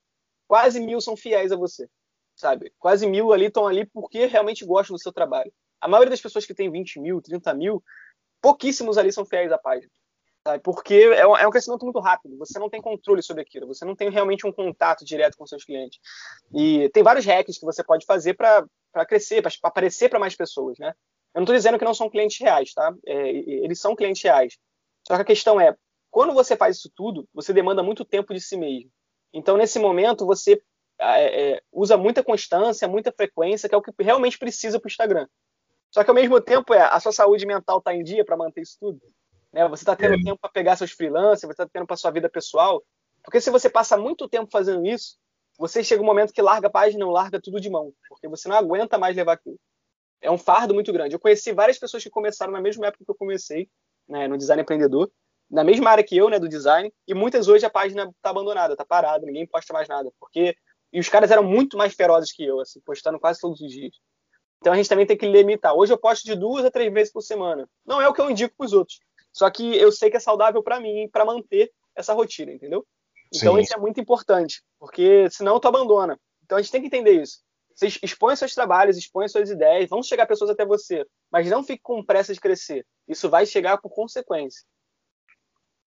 quase 0.49 0.81
mil 0.81 1.01
são 1.01 1.16
fiéis 1.16 1.53
a 1.53 1.57
você, 1.57 1.89
sabe? 2.35 2.73
Quase 2.79 3.07
mil 3.07 3.33
ali 3.33 3.47
estão 3.47 3.66
ali 3.66 3.87
porque 3.87 4.27
realmente 4.27 4.64
gostam 4.64 4.97
do 4.97 5.01
seu 5.01 5.12
trabalho. 5.12 5.53
A 5.81 5.89
maioria 5.89 6.11
das 6.11 6.20
pessoas 6.20 6.45
que 6.45 6.55
tem 6.55 6.70
20 6.70 7.01
mil, 7.01 7.23
30 7.23 7.55
mil, 7.55 7.83
pouquíssimos 8.43 8.99
ali 8.99 9.11
são 9.12 9.24
fiéis 9.24 9.51
à 9.51 9.57
página. 9.57 9.90
Sabe? 10.47 10.61
Porque 10.62 10.95
é 10.95 11.26
um, 11.26 11.36
é 11.36 11.47
um 11.47 11.51
crescimento 11.51 11.84
muito 11.84 12.01
rápido, 12.01 12.36
você 12.36 12.59
não 12.59 12.68
tem 12.68 12.82
controle 12.82 13.22
sobre 13.22 13.43
aquilo, 13.43 13.66
você 13.66 13.84
não 13.84 13.95
tem 13.95 14.11
realmente 14.11 14.47
um 14.47 14.53
contato 14.53 15.05
direto 15.05 15.38
com 15.38 15.47
seus 15.47 15.64
clientes. 15.64 16.01
E 16.53 16.90
tem 16.90 17.03
vários 17.03 17.24
hacks 17.24 17.59
que 17.59 17.64
você 17.64 17.82
pode 17.82 18.05
fazer 18.05 18.34
para 18.34 18.66
para 18.93 19.07
crescer, 19.07 19.40
para 19.40 19.51
aparecer 19.62 20.11
para 20.11 20.18
mais 20.18 20.36
pessoas, 20.36 20.78
né? 20.78 20.93
Eu 21.34 21.38
não 21.38 21.45
estou 21.45 21.57
dizendo 21.57 21.78
que 21.78 21.84
não 21.84 21.95
são 21.95 22.11
clientes 22.11 22.38
reais, 22.38 22.74
tá? 22.74 22.95
É, 23.07 23.30
eles 23.30 23.80
são 23.80 23.97
clientes 23.97 24.22
reais. 24.22 24.59
Só 25.09 25.16
que 25.16 25.22
a 25.22 25.24
questão 25.24 25.59
é, 25.59 25.74
quando 26.11 26.34
você 26.34 26.55
faz 26.55 26.76
isso 26.76 26.93
tudo, 26.95 27.26
você 27.32 27.55
demanda 27.55 27.82
muito 27.82 28.05
tempo 28.05 28.34
de 28.34 28.40
si 28.40 28.55
mesmo. 28.55 28.90
Então, 29.32 29.57
nesse 29.57 29.78
momento, 29.78 30.26
você 30.26 30.62
é, 31.01 31.53
é, 31.55 31.62
usa 31.72 31.97
muita 31.97 32.22
constância, 32.22 32.86
muita 32.86 33.11
frequência, 33.11 33.66
que 33.66 33.74
é 33.74 33.78
o 33.78 33.82
que 33.82 33.90
realmente 33.99 34.38
precisa 34.38 34.78
para 34.78 34.88
o 34.88 34.90
Instagram. 34.90 35.26
Só 35.93 36.03
que, 36.03 36.11
ao 36.11 36.14
mesmo 36.14 36.40
tempo, 36.40 36.72
é, 36.72 36.80
a 36.82 36.99
sua 36.99 37.12
saúde 37.12 37.47
mental 37.47 37.78
está 37.78 37.95
em 37.95 38.03
dia 38.03 38.24
para 38.24 38.36
manter 38.36 38.62
isso 38.62 38.78
tudo. 38.80 39.01
Né? 39.53 39.68
Você 39.68 39.82
está 39.82 39.95
tendo 39.95 40.14
é. 40.14 40.22
tempo 40.22 40.38
para 40.40 40.51
pegar 40.51 40.74
seus 40.74 40.90
freelancers, 40.90 41.43
você 41.43 41.53
está 41.53 41.68
tendo 41.70 41.86
para 41.86 41.97
sua 41.97 42.11
vida 42.11 42.30
pessoal. 42.30 42.82
Porque 43.22 43.40
se 43.40 43.51
você 43.51 43.68
passa 43.68 43.97
muito 43.97 44.26
tempo 44.26 44.51
fazendo 44.51 44.84
isso, 44.86 45.18
você 45.59 45.84
chega 45.84 46.03
um 46.03 46.07
momento 46.07 46.32
que 46.32 46.40
larga 46.40 46.66
a 46.66 46.70
página, 46.70 47.07
larga 47.07 47.40
tudo 47.40 47.61
de 47.61 47.68
mão, 47.68 47.93
porque 48.09 48.26
você 48.26 48.49
não 48.49 48.57
aguenta 48.57 48.97
mais 48.97 49.14
levar 49.14 49.34
aquilo. 49.34 49.59
É 50.22 50.30
um 50.30 50.38
fardo 50.38 50.72
muito 50.72 50.93
grande. 50.93 51.14
Eu 51.14 51.20
conheci 51.20 51.53
várias 51.53 51.78
pessoas 51.78 52.03
que 52.03 52.11
começaram 52.11 52.53
na 52.53 52.61
mesma 52.61 52.86
época 52.86 53.05
que 53.05 53.11
eu 53.11 53.14
comecei, 53.14 53.68
né, 54.09 54.26
no 54.26 54.38
design 54.38 54.62
empreendedor, 54.62 55.11
na 55.51 55.62
mesma 55.62 55.90
área 55.90 56.03
que 56.03 56.16
eu, 56.16 56.30
né, 56.30 56.38
do 56.38 56.49
design, 56.49 56.93
e 57.07 57.12
muitas 57.12 57.49
hoje 57.49 57.66
a 57.66 57.70
página 57.70 58.05
está 58.05 58.30
abandonada, 58.30 58.72
está 58.72 58.84
parada, 58.84 59.26
ninguém 59.26 59.47
posta 59.47 59.72
mais 59.74 59.86
nada, 59.86 60.11
porque 60.18 60.57
e 60.93 61.01
os 61.01 61.09
caras 61.09 61.30
eram 61.30 61.43
muito 61.43 61.76
mais 61.76 61.95
ferozes 61.95 62.32
que 62.32 62.45
eu, 62.45 62.61
assim, 62.61 62.80
postando 62.80 63.18
quase 63.18 63.40
todos 63.40 63.61
os 63.61 63.70
dias. 63.70 63.95
Então 64.63 64.73
a 64.73 64.77
gente 64.77 64.89
também 64.89 65.05
tem 65.05 65.17
que 65.17 65.27
limitar. 65.27 65.75
Hoje 65.75 65.93
eu 65.93 65.99
posto 65.99 66.25
de 66.25 66.37
duas 66.37 66.65
a 66.65 66.71
três 66.71 66.93
vezes 66.93 67.13
por 67.13 67.21
semana. 67.21 67.69
Não 67.85 68.01
é 68.01 68.07
o 68.07 68.15
que 68.15 68.21
eu 68.21 68.31
indico 68.31 68.55
para 68.57 68.65
os 68.65 68.73
outros. 68.73 69.01
Só 69.33 69.51
que 69.51 69.77
eu 69.77 69.91
sei 69.91 70.09
que 70.09 70.17
é 70.17 70.21
saudável 70.21 70.63
para 70.63 70.79
mim 70.79 71.09
para 71.13 71.25
manter 71.25 71.73
essa 71.97 72.15
rotina, 72.15 72.53
entendeu? 72.53 72.87
Então 73.35 73.57
Sim. 73.57 73.61
isso 73.61 73.75
é 73.75 73.77
muito 73.77 74.01
importante, 74.01 74.63
porque 74.79 75.29
senão 75.31 75.59
tu 75.59 75.67
abandona. 75.67 76.17
Então 76.45 76.57
a 76.57 76.63
gente 76.63 76.71
tem 76.71 76.81
que 76.81 76.87
entender 76.87 77.21
isso. 77.21 77.41
Você 77.75 77.89
expõe 78.05 78.37
seus 78.37 78.55
trabalhos, 78.55 78.97
expõe 78.97 79.27
suas 79.27 79.51
ideias, 79.51 79.91
vão 79.91 80.01
chegar 80.01 80.27
pessoas 80.27 80.51
até 80.51 80.65
você, 80.65 81.05
mas 81.29 81.51
não 81.51 81.65
fique 81.65 81.83
com 81.83 82.05
pressa 82.05 82.33
de 82.33 82.39
crescer. 82.39 82.87
Isso 83.09 83.29
vai 83.29 83.45
chegar 83.45 83.79
por 83.79 83.91
consequência. 83.91 84.63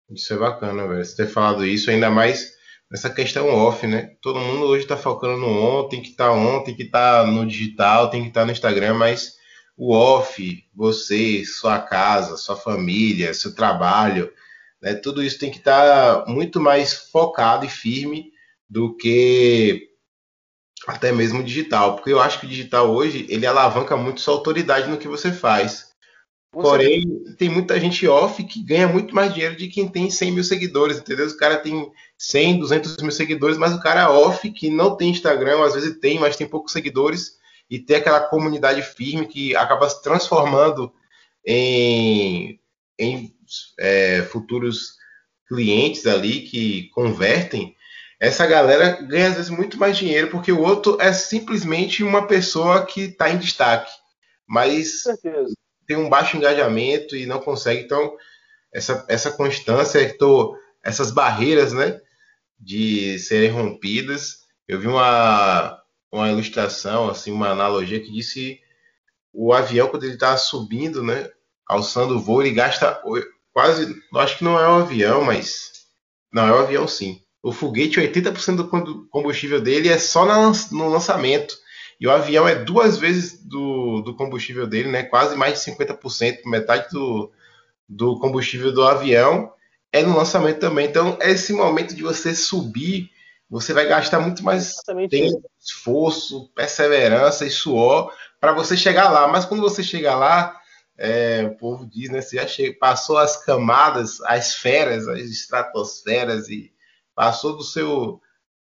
Isso 0.09 0.33
é 0.33 0.39
bacana, 0.39 0.89
velho. 0.89 1.05
Você 1.05 1.15
ter 1.15 1.29
falado 1.29 1.67
isso, 1.67 1.91
ainda 1.91 2.11
mais 2.11 2.57
nessa 2.93 3.09
questão 3.09 3.49
off, 3.49 3.87
né? 3.87 4.15
Todo 4.21 4.39
mundo 4.39 4.67
hoje 4.67 4.83
está 4.83 4.99
focando 4.99 5.39
no 5.39 5.49
ontem, 5.49 6.03
que 6.03 6.11
está 6.11 6.31
ontem, 6.31 6.75
que 6.75 6.83
está 6.83 7.27
no 7.27 7.47
digital, 7.47 8.11
tem 8.11 8.21
que 8.21 8.29
estar 8.29 8.41
tá 8.41 8.47
no 8.47 8.53
Instagram, 8.53 8.93
mas 8.93 9.39
o 9.75 9.95
off, 9.95 10.63
você, 10.75 11.43
sua 11.47 11.81
casa, 11.81 12.37
sua 12.37 12.55
família, 12.55 13.33
seu 13.33 13.55
trabalho, 13.55 14.31
né? 14.83 14.93
Tudo 14.93 15.23
isso 15.23 15.39
tem 15.39 15.51
que 15.51 15.57
estar 15.57 16.25
tá 16.25 16.31
muito 16.31 16.61
mais 16.61 16.93
focado 16.93 17.65
e 17.65 17.69
firme 17.71 18.31
do 18.69 18.95
que 18.95 19.89
até 20.87 21.13
mesmo 21.13 21.43
digital, 21.43 21.95
porque 21.95 22.13
eu 22.13 22.21
acho 22.21 22.41
que 22.41 22.47
o 22.47 22.49
digital 22.49 22.91
hoje 22.91 23.25
ele 23.31 23.47
alavanca 23.47 23.97
muito 23.97 24.21
sua 24.21 24.35
autoridade 24.35 24.91
no 24.91 24.99
que 24.99 25.09
você 25.09 25.33
faz. 25.33 25.92
Porém, 26.53 27.25
tem 27.39 27.49
muita 27.49 27.81
gente 27.81 28.07
off 28.07 28.45
que 28.45 28.63
ganha 28.63 28.87
muito 28.87 29.15
mais 29.15 29.33
dinheiro 29.33 29.57
de 29.57 29.69
quem 29.69 29.89
tem 29.89 30.11
100 30.11 30.33
mil 30.33 30.45
seguidores, 30.45 30.99
entendeu? 30.99 31.27
O 31.27 31.37
cara 31.39 31.57
tem 31.57 31.91
100, 32.19 32.59
200 32.59 32.97
mil 32.99 33.11
seguidores, 33.11 33.57
mas 33.57 33.73
o 33.73 33.81
cara 33.81 34.13
off 34.13 34.51
que 34.51 34.69
não 34.69 34.95
tem 34.95 35.11
Instagram, 35.11 35.65
às 35.65 35.73
vezes 35.73 35.99
tem, 35.99 36.19
mas 36.19 36.37
tem 36.37 36.47
poucos 36.47 36.73
seguidores, 36.73 37.39
e 37.71 37.79
tem 37.79 37.97
aquela 37.97 38.21
comunidade 38.21 38.83
firme 38.83 39.27
que 39.27 39.57
acaba 39.57 39.89
se 39.89 40.03
transformando 40.03 40.93
em, 41.47 42.61
em 42.99 43.35
é, 43.81 44.23
futuros 44.31 44.97
clientes 45.49 46.07
ali 46.07 46.43
que 46.43 46.91
convertem, 46.91 47.75
essa 48.21 48.47
galera 48.47 49.01
ganha 49.03 49.29
às 49.29 49.35
vezes 49.35 49.51
muito 49.51 49.79
mais 49.79 49.97
dinheiro 49.97 50.29
porque 50.31 50.53
o 50.53 50.61
outro 50.61 50.97
é 51.01 51.13
simplesmente 51.15 52.05
uma 52.05 52.27
pessoa 52.27 52.85
que 52.85 53.05
está 53.05 53.31
em 53.31 53.39
destaque, 53.39 53.91
mas 54.47 55.03
tem 55.87 55.97
um 55.97 56.09
baixo 56.09 56.37
engajamento 56.37 57.17
e 57.17 57.27
não 57.27 57.41
consegue. 57.41 57.83
Então, 57.83 58.17
essa, 58.73 59.05
essa 59.09 59.31
constância, 59.31 60.17
tô, 60.17 60.57
essas 60.83 61.11
barreiras 61.11 61.73
né, 61.73 62.01
de 62.59 63.19
serem 63.19 63.51
rompidas. 63.51 64.43
Eu 64.67 64.81
vi 64.81 64.87
uma, 64.87 65.81
uma 66.11 66.31
ilustração, 66.31 67.09
assim, 67.09 67.31
uma 67.31 67.51
analogia 67.51 68.01
que 68.01 68.13
disse 68.13 68.61
o 69.33 69.53
avião, 69.53 69.89
quando 69.89 70.05
ele 70.05 70.15
está 70.15 70.37
subindo, 70.37 71.03
né, 71.03 71.31
alçando 71.67 72.17
o 72.17 72.21
voo, 72.21 72.43
ele 72.43 72.53
gasta 72.55 73.01
quase, 73.53 73.95
acho 74.17 74.39
que 74.39 74.45
não 74.45 74.59
é 74.59 74.69
um 74.69 74.83
avião, 74.83 75.25
mas 75.25 75.73
não 76.33 76.47
é 76.47 76.53
um 76.53 76.61
avião 76.61 76.87
sim. 76.87 77.23
O 77.43 77.51
foguete, 77.51 78.01
80% 78.01 78.57
do 78.57 79.09
combustível 79.09 79.61
dele 79.61 79.89
é 79.89 79.99
só 79.99 80.25
no 80.71 80.89
lançamento. 80.89 81.57
E 82.03 82.07
o 82.09 82.11
avião 82.11 82.49
é 82.49 82.57
duas 82.57 82.99
vezes 82.99 83.41
do, 83.45 84.03
do 84.03 84.17
combustível 84.17 84.67
dele, 84.67 84.91
né? 84.91 85.05
Quase 85.05 85.37
mais 85.37 85.63
de 85.63 85.71
50%, 85.71 86.41
metade 86.47 86.91
do, 86.91 87.31
do 87.89 88.19
combustível 88.19 88.73
do 88.73 88.83
avião 88.83 89.53
é 89.93 90.03
no 90.03 90.17
lançamento 90.17 90.59
também. 90.59 90.89
Então, 90.89 91.17
esse 91.21 91.53
momento 91.53 91.95
de 91.95 92.03
você 92.03 92.35
subir, 92.35 93.09
você 93.49 93.73
vai 93.73 93.87
gastar 93.87 94.19
muito 94.19 94.43
mais 94.43 94.75
tempo, 95.09 95.49
esforço, 95.65 96.51
perseverança 96.57 97.47
e 97.47 97.51
suor 97.51 98.13
para 98.41 98.51
você 98.51 98.77
chegar 98.77 99.09
lá. 99.09 99.29
Mas 99.29 99.45
quando 99.45 99.61
você 99.61 99.81
chegar 99.81 100.17
lá, 100.17 100.59
é, 100.99 101.45
o 101.45 101.57
povo 101.57 101.89
diz, 101.89 102.11
né? 102.11 102.21
Você 102.21 102.35
já 102.35 102.49
chega, 102.49 102.77
passou 102.81 103.17
as 103.17 103.45
camadas, 103.45 104.21
as 104.23 104.49
esferas, 104.49 105.07
as 105.07 105.21
estratosferas 105.21 106.49
e 106.49 106.73
passou 107.15 107.57
do 107.57 107.63
seu 107.63 108.21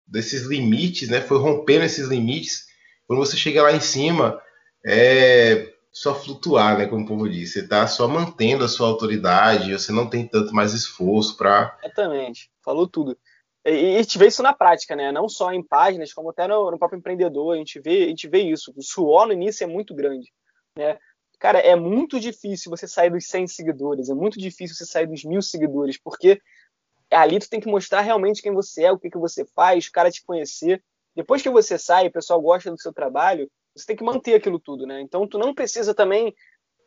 desses 0.07 0.41
limites, 0.47 1.07
né? 1.07 1.21
Foi 1.21 1.37
rompendo 1.37 1.85
esses 1.85 2.07
limites. 2.07 2.65
Quando 3.07 3.19
você 3.19 3.37
chega 3.37 3.63
lá 3.63 3.71
em 3.71 3.79
cima, 3.79 4.41
é, 4.85 5.73
só 5.91 6.13
flutuar, 6.13 6.77
né? 6.77 6.85
Como 6.85 7.03
o 7.03 7.07
povo 7.07 7.27
diz. 7.27 7.53
Você 7.53 7.61
está 7.61 7.87
só 7.87 8.07
mantendo 8.07 8.63
a 8.63 8.67
sua 8.67 8.87
autoridade, 8.87 9.73
você 9.73 9.91
não 9.91 10.07
tem 10.07 10.27
tanto 10.27 10.53
mais 10.53 10.73
esforço 10.73 11.35
para. 11.35 11.75
Exatamente, 11.83 12.51
falou 12.61 12.87
tudo. 12.87 13.17
E, 13.65 13.71
e 13.71 13.95
a 13.95 14.01
gente 14.01 14.17
vê 14.17 14.27
isso 14.27 14.43
na 14.43 14.53
prática, 14.53 14.95
né? 14.95 15.11
Não 15.11 15.27
só 15.27 15.51
em 15.51 15.63
páginas, 15.63 16.13
como 16.13 16.29
até 16.29 16.47
no, 16.47 16.69
no, 16.69 16.77
próprio 16.77 16.99
empreendedor, 16.99 17.55
a 17.55 17.57
gente, 17.57 17.79
vê, 17.79 18.03
a 18.03 18.07
gente 18.09 18.27
vê 18.27 18.41
isso. 18.41 18.73
O 18.75 18.83
suor 18.83 19.25
no 19.25 19.33
início 19.33 19.63
é 19.63 19.67
muito 19.67 19.95
grande, 19.95 20.31
né? 20.77 20.99
Cara, 21.39 21.59
é 21.59 21.75
muito 21.75 22.19
difícil 22.19 22.69
você 22.69 22.87
sair 22.87 23.11
dos 23.11 23.27
100 23.27 23.47
seguidores, 23.47 24.09
é 24.09 24.13
muito 24.13 24.39
difícil 24.39 24.75
você 24.75 24.85
sair 24.85 25.05
dos 25.05 25.23
mil 25.23 25.41
seguidores, 25.41 25.97
porque 25.97 26.41
ali 27.11 27.39
tu 27.39 27.49
tem 27.49 27.59
que 27.59 27.69
mostrar 27.69 28.01
realmente 28.01 28.41
quem 28.41 28.51
você 28.51 28.83
é, 28.83 28.91
o 28.91 28.97
que, 28.97 29.09
que 29.09 29.19
você 29.19 29.45
faz, 29.45 29.85
o 29.85 29.91
cara 29.91 30.11
te 30.11 30.23
conhecer. 30.23 30.83
Depois 31.17 31.41
que 31.41 31.49
você 31.49 31.79
sai, 31.79 32.05
o 32.05 32.11
pessoal 32.11 32.39
gosta 32.39 32.69
do 32.69 32.79
seu 32.79 32.93
trabalho, 32.93 33.49
você 33.75 33.87
tem 33.87 33.95
que 33.95 34.03
manter 34.03 34.35
aquilo 34.35 34.59
tudo, 34.59 34.85
né? 34.85 35.01
Então 35.01 35.27
tu 35.27 35.39
não 35.39 35.51
precisa 35.51 35.91
também 35.91 36.31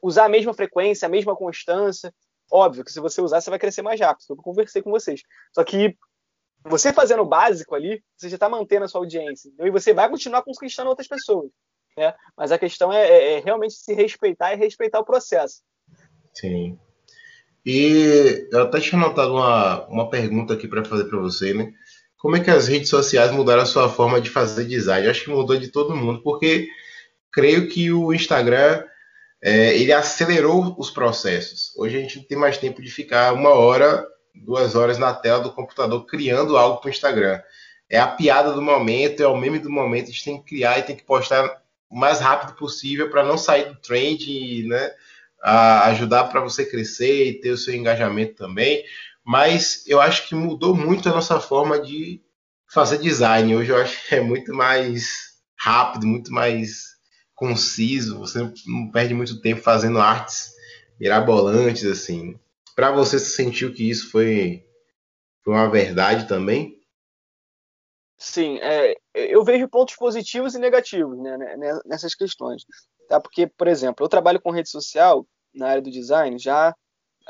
usar 0.01 0.27
a 0.27 0.29
mesma 0.29 0.55
frequência, 0.55 1.07
a 1.07 1.09
mesma 1.09 1.35
constância. 1.35 2.15
Óbvio 2.49 2.85
que 2.85 2.93
se 2.93 3.01
você 3.01 3.21
usar, 3.21 3.41
você 3.41 3.51
vai 3.51 3.59
crescer 3.59 3.83
mais 3.83 3.99
rápido. 3.99 4.27
Eu 4.31 4.37
conversei 4.37 4.83
com 4.83 4.91
vocês. 4.93 5.23
Só 5.53 5.65
que 5.65 5.99
você 6.63 6.93
fazendo 6.93 7.25
o 7.25 7.29
básico 7.29 7.75
ali, 7.75 8.05
você 8.17 8.29
já 8.29 8.37
está 8.37 8.49
mantendo 8.49 8.85
a 8.85 8.89
sua 8.89 9.01
audiência. 9.01 9.51
E 9.59 9.69
você 9.69 9.93
vai 9.93 10.09
continuar 10.09 10.43
conquistando 10.43 10.91
outras 10.91 11.09
pessoas. 11.09 11.51
Né? 11.99 12.15
Mas 12.37 12.53
a 12.53 12.59
questão 12.59 12.93
é, 12.93 13.09
é, 13.09 13.33
é 13.33 13.41
realmente 13.41 13.75
se 13.75 13.93
respeitar 13.95 14.55
e 14.55 14.57
respeitar 14.57 15.01
o 15.01 15.05
processo. 15.05 15.61
Sim. 16.33 16.79
E 17.67 18.47
eu 18.53 18.63
até 18.63 18.79
tinha 18.79 19.03
anotado 19.03 19.33
uma, 19.33 19.87
uma 19.89 20.09
pergunta 20.09 20.55
aqui 20.55 20.69
para 20.69 20.85
fazer 20.85 21.07
para 21.07 21.19
você, 21.19 21.53
né? 21.53 21.73
Como 22.21 22.37
é 22.37 22.41
que 22.41 22.51
as 22.51 22.69
redes 22.69 22.91
sociais 22.91 23.31
mudaram 23.33 23.63
a 23.63 23.67
sua 23.67 23.89
forma 23.89 24.21
de 24.21 24.29
fazer 24.29 24.67
design? 24.67 25.07
Eu 25.07 25.11
acho 25.11 25.25
que 25.25 25.31
mudou 25.31 25.57
de 25.57 25.69
todo 25.69 25.97
mundo, 25.97 26.21
porque 26.23 26.69
creio 27.33 27.67
que 27.67 27.91
o 27.91 28.13
Instagram 28.13 28.85
é, 29.43 29.75
ele 29.75 29.91
acelerou 29.91 30.77
os 30.79 30.91
processos. 30.91 31.73
Hoje 31.79 31.97
a 31.97 32.01
gente 32.01 32.19
não 32.19 32.25
tem 32.25 32.37
mais 32.37 32.59
tempo 32.59 32.83
de 32.83 32.91
ficar 32.91 33.33
uma 33.33 33.51
hora, 33.51 34.07
duas 34.35 34.75
horas 34.75 34.99
na 34.99 35.15
tela 35.15 35.41
do 35.41 35.51
computador 35.51 36.05
criando 36.05 36.59
algo 36.59 36.79
para 36.79 36.89
o 36.89 36.91
Instagram. 36.91 37.41
É 37.89 37.99
a 37.99 38.07
piada 38.07 38.53
do 38.53 38.61
momento, 38.61 39.23
é 39.23 39.27
o 39.27 39.37
meme 39.37 39.59
do 39.59 39.71
momento. 39.71 40.11
A 40.11 40.13
gente 40.13 40.25
tem 40.25 40.39
que 40.43 40.49
criar 40.57 40.79
e 40.79 40.83
tem 40.83 40.97
que 40.97 41.05
postar 41.05 41.63
o 41.89 41.99
mais 41.99 42.21
rápido 42.21 42.53
possível 42.55 43.09
para 43.09 43.25
não 43.25 43.39
sair 43.39 43.65
do 43.65 43.77
trend 43.77 44.69
né, 44.69 44.93
ajudar 45.43 46.25
para 46.25 46.43
você 46.43 46.67
crescer 46.67 47.29
e 47.29 47.41
ter 47.41 47.51
o 47.51 47.57
seu 47.57 47.75
engajamento 47.75 48.35
também. 48.35 48.85
Mas 49.25 49.85
eu 49.87 50.01
acho 50.01 50.29
que 50.29 50.35
mudou 50.35 50.75
muito 50.75 51.09
a 51.09 51.13
nossa 51.13 51.41
forma 51.41 51.81
de 51.81 52.23
fazer 52.73 52.99
design. 52.99 53.55
Hoje 53.55 53.71
eu 53.71 53.77
acho 53.77 54.09
que 54.09 54.15
é 54.15 54.21
muito 54.21 54.55
mais 54.55 55.31
rápido, 55.59 56.07
muito 56.07 56.33
mais 56.33 56.91
conciso, 57.35 58.19
você 58.19 58.39
não 58.67 58.91
perde 58.91 59.15
muito 59.15 59.41
tempo 59.41 59.63
fazendo 59.63 59.99
artes 59.99 60.51
mirabolantes 60.99 61.85
assim. 61.85 62.39
Para 62.77 62.93
você, 62.93 63.19
você 63.19 63.31
sentiu 63.31 63.73
que 63.73 63.89
isso 63.89 64.11
foi, 64.11 64.63
foi 65.43 65.55
uma 65.55 65.71
verdade 65.71 66.29
também? 66.29 66.79
Sim, 68.19 68.59
é, 68.59 68.95
eu 69.15 69.43
vejo 69.43 69.67
pontos 69.69 69.97
positivos 69.97 70.55
e 70.55 70.59
negativos 70.59 71.19
né, 71.19 71.39
né, 71.39 71.57
né, 71.57 71.81
nessas 71.87 72.15
questões. 72.15 72.67
Tá? 73.09 73.19
Porque, 73.19 73.47
por 73.47 73.67
exemplo, 73.67 74.05
eu 74.05 74.09
trabalho 74.09 74.41
com 74.41 74.51
rede 74.51 74.69
social 74.69 75.27
na 75.55 75.69
área 75.69 75.83
do 75.83 75.91
design 75.91 76.39
já 76.39 76.75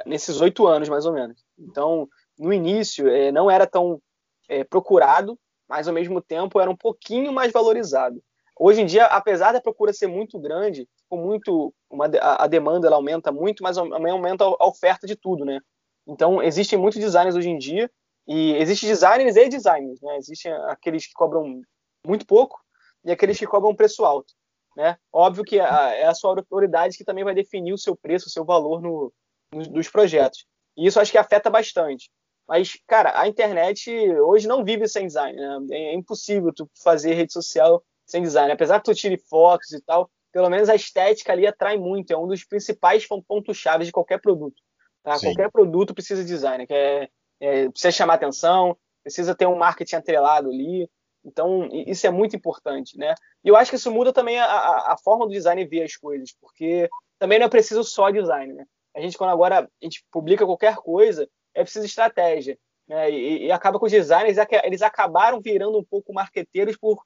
nesses 0.05 0.41
oito 0.41 0.66
anos, 0.66 0.88
mais 0.88 1.07
ou 1.07 1.12
menos. 1.12 1.41
Então, 1.61 2.08
no 2.38 2.52
início, 2.52 3.08
é, 3.08 3.30
não 3.30 3.50
era 3.50 3.66
tão 3.66 4.00
é, 4.48 4.64
procurado, 4.64 5.38
mas 5.68 5.86
ao 5.86 5.94
mesmo 5.94 6.20
tempo 6.20 6.61
era 6.61 6.70
um 6.70 6.76
pouquinho 6.76 7.32
mais 7.32 7.52
valorizado. 7.52 8.20
Hoje 8.58 8.82
em 8.82 8.86
dia, 8.86 9.06
apesar 9.06 9.52
da 9.52 9.61
procura 9.61 9.92
ser 9.92 10.06
muito 10.06 10.38
grande, 10.38 10.86
com 11.08 11.16
muito 11.16 11.72
uma, 11.88 12.06
a, 12.20 12.44
a, 12.44 12.46
demanda 12.46 12.86
ela 12.86 12.96
aumenta 12.96 13.32
muito, 13.32 13.62
mas 13.62 13.76
também 13.76 14.12
aumenta 14.12 14.44
a 14.44 14.66
oferta 14.66 15.06
de 15.06 15.16
tudo, 15.16 15.44
né? 15.44 15.61
Então 16.06 16.42
existem 16.42 16.78
muitos 16.78 17.00
designers 17.00 17.36
hoje 17.36 17.48
em 17.48 17.56
dia 17.56 17.90
e 18.28 18.52
existem 18.56 18.88
designers 18.88 19.36
e 19.36 19.48
designers, 19.48 20.00
né? 20.02 20.18
Existem 20.18 20.52
aqueles 20.68 21.06
que 21.06 21.14
cobram 21.14 21.62
muito 22.06 22.26
pouco 22.26 22.61
e 23.04 23.11
aqueles 23.11 23.38
que 23.38 23.46
cobram 23.46 23.70
um 23.70 23.74
preço 23.74 24.04
alto, 24.04 24.34
né? 24.76 24.98
Óbvio 25.11 25.42
que 25.42 25.58
a, 25.58 25.94
é 25.94 26.06
a 26.06 26.14
sua 26.14 26.30
autoridade 26.36 26.98
que 26.98 27.04
também 27.04 27.24
vai 27.24 27.34
definir 27.34 27.72
o 27.72 27.78
seu 27.78 27.96
preço, 27.96 28.26
o 28.26 28.30
seu 28.30 28.44
valor 28.44 28.82
no, 28.82 29.12
no, 29.54 29.62
dos 29.70 29.88
projetos. 29.88 30.44
E 30.80 30.86
isso 30.86 30.98
acho 30.98 31.12
que 31.12 31.18
afeta 31.18 31.50
bastante. 31.50 32.10
Mas, 32.48 32.72
cara, 32.86 33.20
a 33.20 33.28
internet 33.28 33.90
hoje 34.22 34.48
não 34.48 34.64
vive 34.64 34.88
sem 34.88 35.06
design. 35.06 35.38
Né? 35.38 35.58
É 35.72 35.94
impossível 35.94 36.52
tu 36.54 36.68
fazer 36.82 37.12
rede 37.12 37.34
social 37.34 37.84
sem 38.06 38.22
design. 38.22 38.50
Apesar 38.50 38.80
que 38.80 38.86
tu 38.86 38.94
tire 38.94 39.18
fotos 39.18 39.72
e 39.72 39.80
tal, 39.82 40.10
pelo 40.32 40.48
menos 40.48 40.70
a 40.70 40.74
estética 40.74 41.32
ali 41.32 41.46
atrai 41.46 41.76
muito. 41.76 42.12
É 42.12 42.16
um 42.16 42.26
dos 42.26 42.44
principais 42.44 43.06
pontos 43.06 43.58
chaves 43.58 43.86
de 43.86 43.92
qualquer 43.92 44.22
produto. 44.22 44.56
Tá? 45.02 45.20
Qualquer 45.20 45.50
produto 45.50 45.92
precisa 45.92 46.22
de 46.22 46.28
design, 46.28 46.66
que 46.66 46.72
é, 46.72 47.08
é, 47.40 47.68
precisa 47.68 47.92
chamar 47.92 48.14
atenção, 48.14 48.74
precisa 49.02 49.34
ter 49.34 49.46
um 49.46 49.56
marketing 49.56 49.96
atrelado 49.96 50.48
ali. 50.48 50.90
Então, 51.22 51.68
isso 51.70 52.06
é 52.06 52.10
muito 52.10 52.34
importante, 52.34 52.96
né? 52.96 53.14
E 53.44 53.48
eu 53.48 53.54
acho 53.54 53.70
que 53.70 53.76
isso 53.76 53.90
muda 53.90 54.14
também 54.14 54.38
a, 54.38 54.46
a, 54.46 54.92
a 54.94 54.96
forma 54.96 55.26
do 55.26 55.32
design 55.32 55.62
ver 55.66 55.82
as 55.82 55.94
coisas, 55.94 56.34
porque 56.40 56.88
também 57.18 57.38
não 57.38 57.44
é 57.44 57.50
preciso 57.50 57.84
só 57.84 58.10
design, 58.10 58.54
né? 58.54 58.64
A 58.95 59.01
gente, 59.01 59.16
quando 59.16 59.30
agora 59.30 59.61
a 59.61 59.84
gente 59.84 60.05
publica 60.11 60.47
qualquer 60.47 60.76
coisa, 60.76 61.28
é 61.55 61.62
preciso 61.62 61.86
estratégia. 61.86 62.59
Né? 62.88 63.11
E, 63.11 63.47
e 63.47 63.53
acaba 63.53 63.78
com 63.78 63.86
os 63.86 63.93
designers, 63.93 64.36
eles 64.64 64.82
acabaram 64.82 65.41
virando 65.41 65.78
um 65.78 65.84
pouco 65.84 66.12
marqueteiros 66.12 66.76
por 66.76 67.03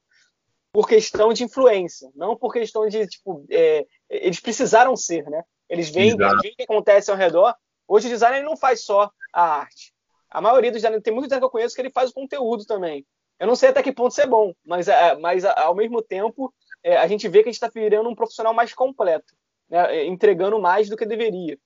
por 0.74 0.88
questão 0.88 1.32
de 1.32 1.44
influência, 1.44 2.10
não 2.16 2.36
por 2.36 2.52
questão 2.52 2.88
de, 2.88 3.06
tipo, 3.06 3.46
é, 3.48 3.86
eles 4.10 4.40
precisaram 4.40 4.96
ser, 4.96 5.22
né? 5.30 5.44
Eles 5.68 5.88
veem, 5.88 6.14
o 6.14 6.40
que 6.40 6.64
acontece 6.64 7.12
ao 7.12 7.16
redor. 7.16 7.54
Hoje 7.86 8.08
o 8.08 8.10
designer 8.10 8.42
não 8.42 8.56
faz 8.56 8.84
só 8.84 9.08
a 9.32 9.58
arte. 9.60 9.94
A 10.28 10.40
maioria 10.40 10.72
dos 10.72 10.82
designers, 10.82 11.04
tem 11.04 11.12
muito 11.12 11.26
designer 11.26 11.42
que 11.42 11.46
eu 11.46 11.50
conheço 11.50 11.76
que 11.76 11.80
ele 11.80 11.92
faz 11.92 12.10
o 12.10 12.14
conteúdo 12.14 12.64
também. 12.66 13.06
Eu 13.38 13.46
não 13.46 13.54
sei 13.54 13.68
até 13.68 13.84
que 13.84 13.92
ponto 13.92 14.10
isso 14.10 14.20
é 14.20 14.26
bom, 14.26 14.52
mas, 14.66 14.88
é, 14.88 15.14
mas 15.16 15.44
ao 15.44 15.76
mesmo 15.76 16.02
tempo 16.02 16.52
é, 16.82 16.96
a 16.96 17.06
gente 17.06 17.28
vê 17.28 17.44
que 17.44 17.50
a 17.50 17.52
gente 17.52 17.62
está 17.62 17.70
virando 17.72 18.08
um 18.08 18.14
profissional 18.14 18.52
mais 18.52 18.74
completo, 18.74 19.32
né? 19.68 19.98
É, 19.98 20.06
entregando 20.06 20.60
mais 20.60 20.88
do 20.88 20.96
que 20.96 21.06
deveria, 21.06 21.56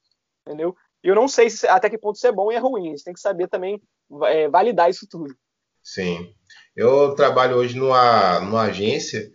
entendeu? 0.49 0.75
E 1.05 1.09
eu 1.09 1.15
não 1.15 1.29
sei 1.29 1.51
se, 1.51 1.67
até 1.69 1.91
que 1.91 1.99
ponto 1.99 2.17
isso 2.17 2.27
é 2.27 2.33
bom 2.33 2.51
e 2.51 2.55
é 2.55 2.59
ruim. 2.59 2.89
A 2.89 2.91
gente 2.91 3.05
tem 3.05 3.13
que 3.13 3.21
saber 3.21 3.49
também 3.49 3.81
é, 4.25 4.49
validar 4.49 4.91
isso 4.91 5.07
tudo. 5.09 5.37
Sim. 5.83 6.35
Eu 6.75 7.15
trabalho 7.15 7.57
hoje 7.57 7.77
numa, 7.77 8.41
numa 8.41 8.63
agência 8.63 9.31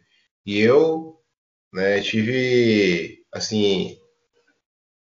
e 0.46 0.60
eu 0.60 1.20
né, 1.72 2.02
tive, 2.02 3.24
assim, 3.32 3.98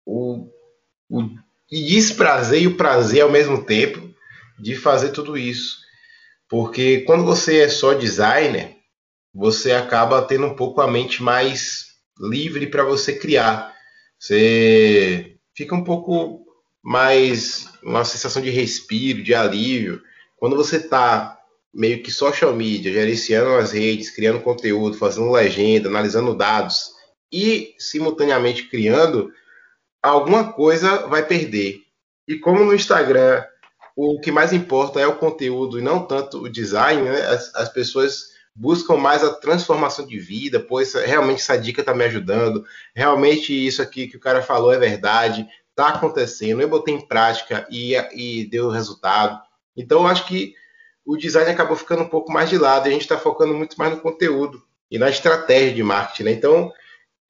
o, 0.06 0.50
o 1.10 1.22
desprazer 1.70 2.64
e 2.64 2.68
o 2.68 2.78
prazer 2.78 3.22
ao 3.22 3.32
mesmo 3.32 3.64
tempo 3.64 4.14
de 4.58 4.76
fazer 4.76 5.12
tudo 5.12 5.38
isso. 5.38 5.78
Porque 6.50 7.02
quando 7.02 7.24
você 7.24 7.60
é 7.60 7.70
só 7.70 7.94
designer, 7.94 8.76
você 9.34 9.74
acaba 9.74 10.22
tendo 10.24 10.48
um 10.48 10.56
pouco 10.56 10.82
a 10.82 10.88
mente 10.88 11.22
mais 11.22 11.90
livre 12.20 12.68
para 12.68 12.84
você 12.84 13.18
criar. 13.18 13.74
Você 14.18 15.29
fica 15.60 15.76
um 15.76 15.84
pouco 15.84 16.46
mais 16.82 17.68
uma 17.84 18.06
sensação 18.06 18.42
de 18.42 18.50
respiro, 18.50 19.22
de 19.22 19.36
alívio. 19.36 20.02
Quando 20.38 20.56
você 20.56 20.78
está 20.78 21.38
meio 21.74 22.02
que 22.02 22.10
social 22.10 22.56
media, 22.56 22.94
gerenciando 22.94 23.56
as 23.56 23.74
redes, 23.74 24.10
criando 24.10 24.40
conteúdo, 24.40 24.96
fazendo 24.98 25.30
legenda, 25.30 25.90
analisando 25.90 26.34
dados 26.34 26.92
e 27.30 27.76
simultaneamente 27.78 28.70
criando, 28.70 29.34
alguma 30.02 30.54
coisa 30.54 31.08
vai 31.08 31.28
perder. 31.28 31.82
E 32.26 32.38
como 32.38 32.64
no 32.64 32.74
Instagram 32.74 33.44
o 33.98 34.18
que 34.22 34.32
mais 34.32 34.54
importa 34.54 35.02
é 35.02 35.08
o 35.08 35.18
conteúdo 35.18 35.78
e 35.78 35.82
não 35.82 36.06
tanto 36.06 36.44
o 36.44 36.50
design, 36.50 37.02
né? 37.02 37.22
as, 37.26 37.54
as 37.54 37.68
pessoas 37.68 38.29
buscam 38.56 38.98
mais 38.98 39.24
a 39.24 39.34
transformação 39.34 40.06
de 40.06 40.20
vida, 40.20 40.60
pois 40.60 40.94
realmente 40.94 41.42
essa 41.42 41.58
dica 41.58 41.82
está 41.82 41.94
me 41.94 42.04
ajudando, 42.04 42.66
realmente 42.94 43.54
isso 43.54 43.82
aqui 43.82 44.08
que 44.08 44.18
o 44.18 44.20
cara 44.20 44.42
falou 44.42 44.74
é 44.74 44.78
verdade, 44.78 45.48
está 45.70 45.90
acontecendo, 45.90 46.62
eu 46.62 46.68
botei 46.68 46.94
em 46.94 47.08
prática 47.08 47.66
e, 47.72 47.96
e 48.14 48.46
deu 48.50 48.70
resultado. 48.70 49.40
Então, 49.76 50.02
eu 50.02 50.08
acho 50.08 50.26
que 50.26 50.54
o 51.06 51.16
design 51.16 51.50
acabou 51.50 51.76
ficando 51.76 52.04
um 52.04 52.10
pouco 52.10 52.32
mais 52.32 52.50
de 52.50 52.58
lado 52.58 52.86
e 52.86 52.90
a 52.90 52.92
gente 52.92 53.02
está 53.02 53.18
focando 53.18 53.54
muito 53.54 53.78
mais 53.78 53.92
no 53.92 54.02
conteúdo 54.02 54.62
e 54.92 55.00
na 55.00 55.10
estratégia 55.10 55.74
de 55.74 55.84
marketing. 55.84 56.24
Né? 56.24 56.32
Então, 56.32 56.72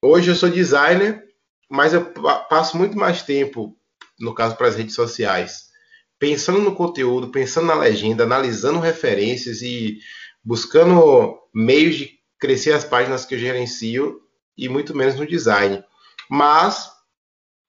hoje 0.02 0.30
eu 0.30 0.34
sou 0.34 0.50
designer, 0.50 1.24
mas 1.70 1.94
eu 1.94 2.04
passo 2.48 2.76
muito 2.76 2.98
mais 2.98 3.22
tempo, 3.22 3.76
no 4.18 4.34
caso 4.34 4.56
para 4.56 4.66
as 4.66 4.76
redes 4.76 4.94
sociais, 4.94 5.68
pensando 6.18 6.58
no 6.58 6.74
conteúdo, 6.74 7.30
pensando 7.30 7.68
na 7.68 7.74
legenda, 7.74 8.24
analisando 8.24 8.80
referências 8.80 9.62
e 9.62 9.98
buscando 10.44 11.38
meios 11.54 11.96
de 11.96 12.18
crescer 12.38 12.72
as 12.72 12.84
páginas 12.84 13.24
que 13.24 13.34
eu 13.34 13.38
gerencio 13.38 14.20
e 14.56 14.68
muito 14.68 14.96
menos 14.96 15.16
no 15.16 15.26
design. 15.26 15.82
Mas, 16.28 16.90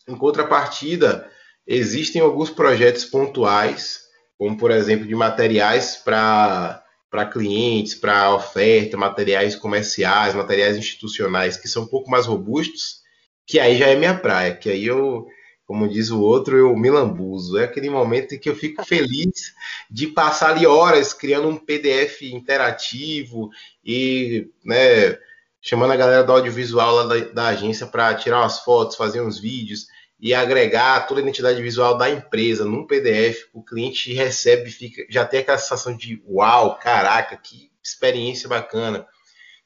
em 0.08 0.16
contrapartida, 0.16 1.30
existem 1.68 2.22
alguns 2.22 2.50
projetos 2.50 3.06
pontuais 3.06 4.02
como 4.42 4.58
por 4.58 4.72
exemplo 4.72 5.06
de 5.06 5.14
materiais 5.14 5.98
para 5.98 6.84
para 7.12 7.28
clientes, 7.28 7.94
para 7.94 8.34
oferta, 8.34 8.98
materiais 8.98 9.56
comerciais, 9.56 10.34
materiais 10.34 10.78
institucionais 10.78 11.58
que 11.58 11.68
são 11.68 11.84
um 11.84 11.88
pouco 11.88 12.10
mais 12.10 12.26
robustos, 12.26 13.02
que 13.46 13.60
aí 13.60 13.78
já 13.78 13.88
é 13.88 13.96
minha 13.96 14.18
praia, 14.18 14.56
que 14.56 14.70
aí 14.70 14.86
eu, 14.86 15.28
como 15.72 15.88
diz 15.88 16.12
o 16.12 16.20
outro, 16.20 16.58
eu 16.58 16.76
me 16.76 16.90
lambuzo. 16.90 17.58
É 17.58 17.64
aquele 17.64 17.90
momento 17.90 18.36
em 18.36 18.38
que 18.38 18.50
eu 18.50 18.56
fico 18.58 18.84
feliz 18.84 19.54
de 19.90 20.06
passar 20.08 20.50
ali 20.50 20.68
horas 20.68 21.14
criando 21.14 21.48
um 21.48 21.56
PDF 21.56 22.24
interativo 22.24 23.50
e, 23.82 24.50
né, 24.66 25.18
chamando 25.62 25.94
a 25.94 25.96
galera 25.96 26.26
do 26.26 26.34
audiovisual 26.34 26.94
lá 26.94 27.04
da, 27.06 27.20
da 27.20 27.48
agência 27.48 27.88
para 27.88 28.14
tirar 28.16 28.42
umas 28.42 28.60
fotos, 28.60 28.98
fazer 28.98 29.22
uns 29.22 29.40
vídeos 29.40 29.88
e 30.20 30.34
agregar 30.34 31.08
toda 31.08 31.22
a 31.22 31.24
identidade 31.24 31.62
visual 31.62 31.98
da 31.98 32.10
empresa 32.10 32.66
num 32.66 32.86
PDF, 32.86 33.46
o 33.54 33.64
cliente 33.64 34.14
recebe, 34.14 34.70
fica, 34.70 35.06
já 35.10 35.24
tem 35.24 35.40
aquela 35.40 35.58
sensação 35.58 35.96
de 35.96 36.22
uau, 36.28 36.78
caraca, 36.80 37.38
que 37.38 37.72
experiência 37.82 38.50
bacana. 38.50 39.08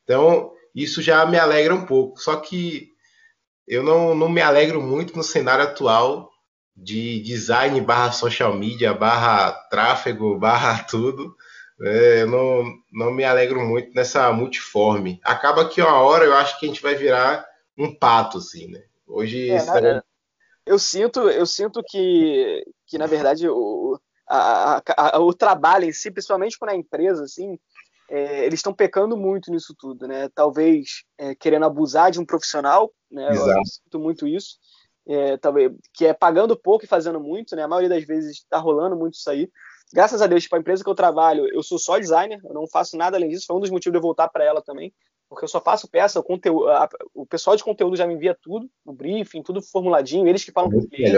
Então, 0.03 0.51
isso 0.75 1.01
já 1.01 1.25
me 1.25 1.39
alegra 1.39 1.73
um 1.73 1.83
pouco. 1.83 2.21
Só 2.21 2.35
que 2.35 2.91
eu 3.67 3.83
não, 3.83 4.13
não 4.13 4.29
me 4.29 4.41
alegro 4.41 4.81
muito 4.81 5.15
no 5.15 5.23
cenário 5.23 5.63
atual 5.63 6.29
de 6.75 7.21
design 7.21 7.79
barra 7.81 8.11
social 8.11 8.53
media, 8.53 8.93
barra 8.93 9.51
tráfego, 9.69 10.37
barra 10.39 10.83
tudo. 10.83 11.35
É, 11.81 12.21
eu 12.21 12.27
não, 12.27 12.63
não 12.91 13.11
me 13.11 13.23
alegro 13.23 13.59
muito 13.59 13.93
nessa 13.93 14.31
multiforme. 14.31 15.19
Acaba 15.23 15.67
que 15.67 15.81
uma 15.81 15.99
hora 16.01 16.23
eu 16.25 16.33
acho 16.33 16.57
que 16.59 16.65
a 16.65 16.69
gente 16.69 16.81
vai 16.81 16.95
virar 16.95 17.45
um 17.77 17.93
pato, 17.93 18.37
assim, 18.37 18.71
né? 18.71 18.83
Hoje. 19.05 19.49
É, 19.49 19.63
na, 19.65 20.03
eu 20.65 20.79
sinto, 20.79 21.29
eu 21.29 21.45
sinto 21.45 21.83
que, 21.83 22.65
que 22.87 22.97
na 22.97 23.05
verdade, 23.05 23.47
o, 23.49 23.99
a, 24.27 24.77
a, 24.77 25.17
a, 25.17 25.19
o 25.19 25.33
trabalho 25.33 25.85
em 25.85 25.91
si, 25.91 26.09
principalmente 26.09 26.57
quando 26.57 26.71
é 26.71 26.75
empresa, 26.75 27.23
assim, 27.23 27.59
é, 28.09 28.45
eles 28.45 28.59
estão 28.59 28.73
pecando 28.73 29.17
muito 29.17 29.51
nisso 29.51 29.75
tudo, 29.77 30.07
né? 30.07 30.29
Talvez 30.33 31.03
é, 31.17 31.35
querendo 31.35 31.65
abusar 31.65 32.11
de 32.11 32.19
um 32.19 32.25
profissional, 32.25 32.91
né? 33.15 33.31
Exato. 33.31 33.57
Eu 33.57 33.65
sinto 33.65 33.99
muito 33.99 34.27
isso. 34.27 34.57
É, 35.07 35.37
talvez, 35.37 35.71
que 35.93 36.05
é 36.05 36.13
pagando 36.13 36.57
pouco 36.57 36.85
e 36.85 36.87
fazendo 36.87 37.19
muito, 37.19 37.55
né? 37.55 37.63
A 37.63 37.67
maioria 37.67 37.89
das 37.89 38.03
vezes 38.03 38.37
está 38.37 38.57
rolando 38.57 38.95
muito 38.95 39.15
isso 39.15 39.29
aí. 39.29 39.49
Graças 39.93 40.21
a 40.21 40.27
Deus, 40.27 40.43
tipo, 40.43 40.55
a 40.55 40.59
empresa 40.59 40.83
que 40.83 40.89
eu 40.89 40.95
trabalho, 40.95 41.47
eu 41.53 41.61
sou 41.61 41.77
só 41.77 41.97
designer, 41.99 42.39
eu 42.43 42.53
não 42.53 42.67
faço 42.67 42.97
nada 42.97 43.17
além 43.17 43.29
disso. 43.29 43.45
Foi 43.47 43.55
um 43.55 43.59
dos 43.59 43.69
motivos 43.69 43.93
de 43.93 43.97
eu 43.97 44.01
voltar 44.01 44.27
para 44.27 44.43
ela 44.43 44.61
também, 44.61 44.93
porque 45.29 45.45
eu 45.45 45.49
só 45.49 45.61
faço 45.61 45.87
peça, 45.87 46.19
o, 46.19 46.23
conteúdo, 46.23 46.69
a, 46.69 46.89
o 47.13 47.25
pessoal 47.25 47.55
de 47.55 47.63
conteúdo 47.63 47.95
já 47.95 48.07
me 48.07 48.15
envia 48.15 48.35
tudo, 48.41 48.69
o 48.83 48.91
briefing, 48.91 49.43
tudo 49.43 49.61
formuladinho, 49.61 50.27
eles 50.27 50.43
que 50.43 50.51
falam 50.51 50.71
com 50.71 50.79
o 50.79 50.87
cliente. 50.87 51.17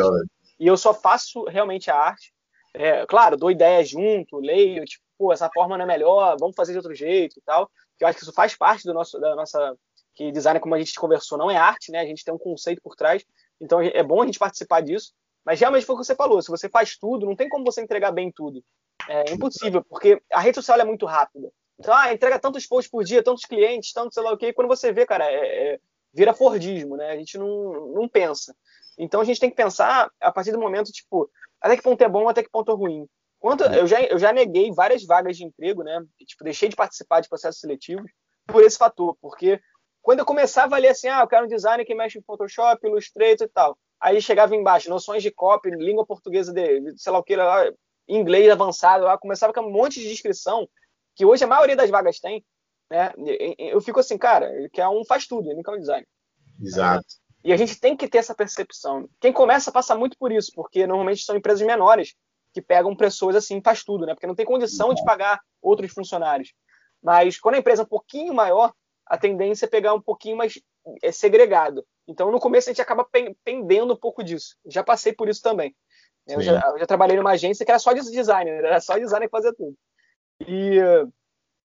E 0.59 0.67
eu 0.67 0.75
só 0.75 0.93
faço 0.93 1.43
realmente 1.45 1.89
a 1.89 1.95
arte. 1.95 2.33
É, 2.73 3.05
claro, 3.05 3.37
dou 3.37 3.49
ideias 3.49 3.89
junto, 3.89 4.37
leio, 4.37 4.85
tipo, 4.85 5.03
pô, 5.17 5.33
essa 5.33 5.49
forma 5.53 5.77
não 5.77 5.85
é 5.85 5.87
melhor, 5.87 6.35
vamos 6.39 6.55
fazer 6.55 6.73
de 6.73 6.77
outro 6.77 6.93
jeito 6.93 7.39
e 7.39 7.41
tal. 7.41 7.69
Que 7.97 8.03
eu 8.03 8.07
acho 8.07 8.19
que 8.19 8.23
isso 8.23 8.33
faz 8.33 8.55
parte 8.55 8.83
do 8.83 8.93
nosso, 8.93 9.19
da 9.19 9.35
nossa. 9.35 9.75
Que 10.17 10.31
design, 10.31 10.59
como 10.59 10.73
a 10.73 10.79
gente 10.79 10.95
conversou, 10.95 11.37
não 11.37 11.51
é 11.51 11.55
arte, 11.55 11.91
né? 11.91 11.99
A 11.99 12.05
gente 12.05 12.25
tem 12.25 12.33
um 12.33 12.39
conceito 12.39 12.81
por 12.81 12.95
trás. 12.95 13.23
Então 13.61 13.79
é 13.79 14.01
bom 14.01 14.23
a 14.23 14.25
gente 14.25 14.39
participar 14.39 14.81
disso. 14.81 15.13
Mas 15.45 15.59
realmente 15.59 15.85
foi 15.85 15.95
o 15.95 15.99
que 15.99 16.05
você 16.05 16.15
falou. 16.15 16.41
Se 16.41 16.49
você 16.49 16.67
faz 16.67 16.97
tudo, 16.97 17.27
não 17.27 17.35
tem 17.35 17.47
como 17.47 17.63
você 17.63 17.81
entregar 17.81 18.11
bem 18.11 18.31
tudo. 18.31 18.63
É 19.07 19.31
impossível, 19.31 19.85
porque 19.87 20.19
a 20.33 20.39
rede 20.39 20.55
social 20.55 20.79
é 20.79 20.83
muito 20.83 21.05
rápida. 21.05 21.51
Então, 21.79 21.93
ah, 21.93 22.11
entrega 22.11 22.39
tantos 22.39 22.65
posts 22.65 22.89
por 22.89 23.03
dia, 23.03 23.21
tantos 23.21 23.45
clientes, 23.45 23.93
tanto 23.93 24.11
sei 24.11 24.23
lá 24.23 24.33
o 24.33 24.37
quê. 24.37 24.51
Quando 24.51 24.67
você 24.67 24.91
vê, 24.91 25.05
cara, 25.05 25.23
é, 25.31 25.73
é, 25.75 25.79
vira 26.11 26.33
Fordismo, 26.33 26.97
né? 26.97 27.11
A 27.11 27.15
gente 27.15 27.37
não, 27.37 27.93
não 27.93 28.09
pensa. 28.09 28.55
Então 28.97 29.21
a 29.21 29.23
gente 29.23 29.39
tem 29.39 29.51
que 29.51 29.55
pensar 29.55 30.11
a 30.19 30.31
partir 30.31 30.51
do 30.51 30.59
momento, 30.59 30.91
tipo, 30.91 31.29
até 31.61 31.77
que 31.77 31.83
ponto 31.83 32.01
é 32.01 32.09
bom, 32.09 32.27
até 32.27 32.41
que 32.41 32.49
ponto 32.49 32.71
é 32.71 32.75
ruim. 32.75 33.07
Quanto, 33.39 33.63
eu, 33.65 33.85
já, 33.85 34.01
eu 34.01 34.17
já 34.17 34.33
neguei 34.33 34.71
várias 34.71 35.05
vagas 35.05 35.37
de 35.37 35.45
emprego, 35.45 35.83
né? 35.83 36.03
Tipo, 36.25 36.43
deixei 36.43 36.69
de 36.69 36.75
participar 36.75 37.21
de 37.21 37.29
processos 37.29 37.61
seletivos 37.61 38.11
por 38.47 38.63
esse 38.63 38.77
fator, 38.77 39.15
porque 39.21 39.61
quando 40.07 40.19
eu 40.19 40.25
começava 40.25 40.77
a 40.77 40.79
ler 40.79 40.87
assim, 40.87 41.09
ah, 41.09 41.19
eu 41.19 41.27
quero 41.27 41.43
um 41.43 41.49
designer 41.49 41.85
que 41.85 41.93
mexe 41.93 42.17
em 42.17 42.21
Photoshop, 42.21 42.79
Illustrator 42.87 43.45
e 43.45 43.49
tal. 43.49 43.77
Aí 43.99 44.21
chegava 44.21 44.55
embaixo, 44.55 44.89
noções 44.89 45.21
de 45.21 45.29
copy, 45.29 45.69
língua 45.69 46.05
portuguesa 46.05 46.53
de, 46.53 46.97
sei 46.97 47.11
lá 47.11 47.19
o 47.19 47.23
que, 47.23 47.35
lá, 47.35 47.69
inglês 48.07 48.49
avançado, 48.49 49.03
lá, 49.03 49.17
começava 49.17 49.51
com 49.51 49.59
um 49.59 49.69
monte 49.69 49.99
de 49.99 50.07
descrição, 50.07 50.65
que 51.13 51.25
hoje 51.25 51.43
a 51.43 51.47
maioria 51.47 51.75
das 51.75 51.89
vagas 51.89 52.21
tem, 52.21 52.41
né? 52.89 53.11
Eu 53.57 53.81
fico 53.81 53.99
assim, 53.99 54.17
cara, 54.17 54.49
ele 54.55 54.69
quer 54.69 54.87
um 54.87 55.03
faz 55.03 55.27
tudo, 55.27 55.49
ele 55.49 55.55
não 55.55 55.63
quer 55.63 55.71
um 55.71 55.79
design. 55.79 56.07
Exato. 56.61 57.05
E 57.43 57.51
a 57.51 57.57
gente 57.57 57.77
tem 57.77 57.93
que 57.93 58.07
ter 58.07 58.19
essa 58.19 58.33
percepção. 58.33 59.09
Quem 59.19 59.33
começa 59.33 59.73
passa 59.73 59.93
muito 59.93 60.17
por 60.17 60.31
isso, 60.31 60.53
porque 60.55 60.87
normalmente 60.87 61.25
são 61.25 61.35
empresas 61.35 61.67
menores 61.67 62.15
que 62.53 62.61
pegam 62.61 62.95
pessoas 62.95 63.35
assim, 63.35 63.61
faz 63.61 63.83
tudo, 63.83 64.05
né? 64.05 64.13
Porque 64.13 64.25
não 64.25 64.35
tem 64.35 64.45
condição 64.45 64.93
de 64.93 65.03
pagar 65.03 65.41
outros 65.61 65.91
funcionários. 65.91 66.53
Mas 67.03 67.37
quando 67.37 67.55
a 67.55 67.57
empresa 67.57 67.81
é 67.81 67.83
um 67.83 67.89
pouquinho 67.89 68.33
maior, 68.33 68.71
a 69.09 69.17
tendência 69.17 69.65
é 69.65 69.69
pegar 69.69 69.93
um 69.93 70.01
pouquinho 70.01 70.37
mais 70.37 70.59
é 71.01 71.11
segregado. 71.11 71.85
Então, 72.07 72.31
no 72.31 72.39
começo, 72.39 72.69
a 72.69 72.73
gente 72.73 72.81
acaba 72.81 73.07
pendendo 73.43 73.93
um 73.93 73.97
pouco 73.97 74.23
disso. 74.23 74.55
Já 74.65 74.83
passei 74.83 75.13
por 75.13 75.27
isso 75.27 75.41
também. 75.41 75.75
Eu 76.27 76.41
já, 76.41 76.61
eu 76.71 76.79
já, 76.79 76.85
trabalhei 76.85 77.15
numa 77.15 77.31
agência 77.31 77.65
que 77.65 77.71
era 77.71 77.79
só 77.79 77.93
de 77.93 78.01
designer, 78.11 78.63
era 78.63 78.81
só 78.81 78.97
designer 78.97 79.27
que 79.27 79.31
fazia 79.31 79.53
tudo. 79.53 79.75
E 80.45 80.79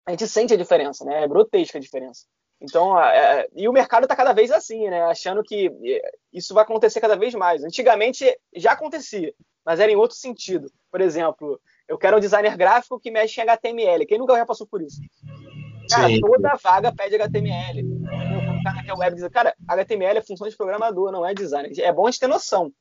a 0.06 0.10
gente 0.10 0.28
sente 0.28 0.52
a 0.52 0.56
diferença, 0.56 1.04
né? 1.04 1.24
É 1.24 1.28
grotesca 1.28 1.78
a 1.78 1.80
diferença. 1.80 2.26
Então, 2.60 2.98
é, 3.00 3.48
e 3.54 3.68
o 3.68 3.72
mercado 3.72 4.04
está 4.04 4.14
cada 4.14 4.32
vez 4.32 4.50
assim, 4.50 4.88
né? 4.88 5.02
Achando 5.04 5.42
que 5.42 5.68
é, 5.84 6.12
isso 6.32 6.54
vai 6.54 6.62
acontecer 6.62 7.00
cada 7.00 7.16
vez 7.16 7.34
mais. 7.34 7.64
Antigamente 7.64 8.24
já 8.54 8.72
acontecia, 8.72 9.34
mas 9.64 9.80
era 9.80 9.90
em 9.90 9.96
outro 9.96 10.16
sentido. 10.16 10.70
Por 10.90 11.00
exemplo, 11.00 11.60
eu 11.88 11.98
quero 11.98 12.18
um 12.18 12.20
designer 12.20 12.56
gráfico 12.56 13.00
que 13.00 13.10
mexe 13.10 13.40
em 13.40 13.42
HTML. 13.42 14.06
Quem 14.06 14.18
nunca 14.18 14.36
já 14.36 14.46
passou 14.46 14.66
por 14.66 14.82
isso? 14.82 15.00
Cara, 15.90 16.08
Sim. 16.08 16.20
toda 16.20 16.56
vaga 16.56 16.94
pede 16.94 17.16
HTML. 17.16 17.82
O 17.82 18.64
cara 18.64 18.82
que 18.82 18.90
é 18.90 18.94
web 18.94 19.16
diz, 19.16 19.28
cara, 19.28 19.54
HTML 19.68 20.18
é 20.18 20.22
função 20.22 20.48
de 20.48 20.56
programador, 20.56 21.10
não 21.10 21.26
é 21.26 21.34
designer. 21.34 21.72
É 21.80 21.92
bom 21.92 22.06
a 22.06 22.10
gente 22.10 22.20
ter 22.20 22.26
noção. 22.26 22.72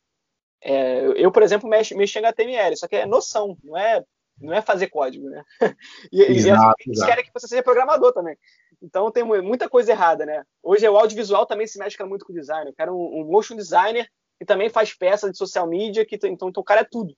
É, 0.64 1.06
eu, 1.16 1.32
por 1.32 1.42
exemplo, 1.42 1.70
mexo, 1.70 1.98
mexo 1.98 2.20
em 2.20 2.22
HTML, 2.22 2.78
só 2.78 2.88
que 2.88 2.96
é 2.96 3.06
noção, 3.06 3.58
não 3.64 3.76
é, 3.76 4.04
não 4.40 4.54
é 4.54 4.62
fazer 4.62 4.88
código, 4.88 5.28
né? 5.30 5.44
E, 6.12 6.22
exato, 6.22 6.76
e 6.86 6.90
eles 6.90 7.04
querem 7.04 7.24
que 7.24 7.32
você 7.34 7.48
seja 7.48 7.64
programador 7.64 8.14
também. 8.14 8.38
Então 8.82 9.12
tem 9.12 9.24
muita 9.24 9.70
coisa 9.70 9.92
errada, 9.92 10.26
né? 10.26 10.44
Hoje 10.62 10.88
o 10.88 10.98
audiovisual 10.98 11.46
também 11.46 11.68
se 11.68 11.80
mexe 11.80 12.02
muito 12.04 12.26
com 12.26 12.34
design. 12.34 12.70
Eu 12.70 12.76
quero 12.76 12.94
um, 12.94 13.22
um 13.22 13.26
motion 13.26 13.56
designer 13.56 14.08
que 14.40 14.46
também 14.46 14.70
faz 14.70 14.94
peça 14.94 15.32
de 15.32 15.38
social 15.38 15.68
media, 15.68 16.06
que 16.06 16.16
então, 16.16 16.30
então 16.30 16.50
o 16.56 16.64
cara 16.64 16.82
é 16.82 16.88
tudo. 16.90 17.16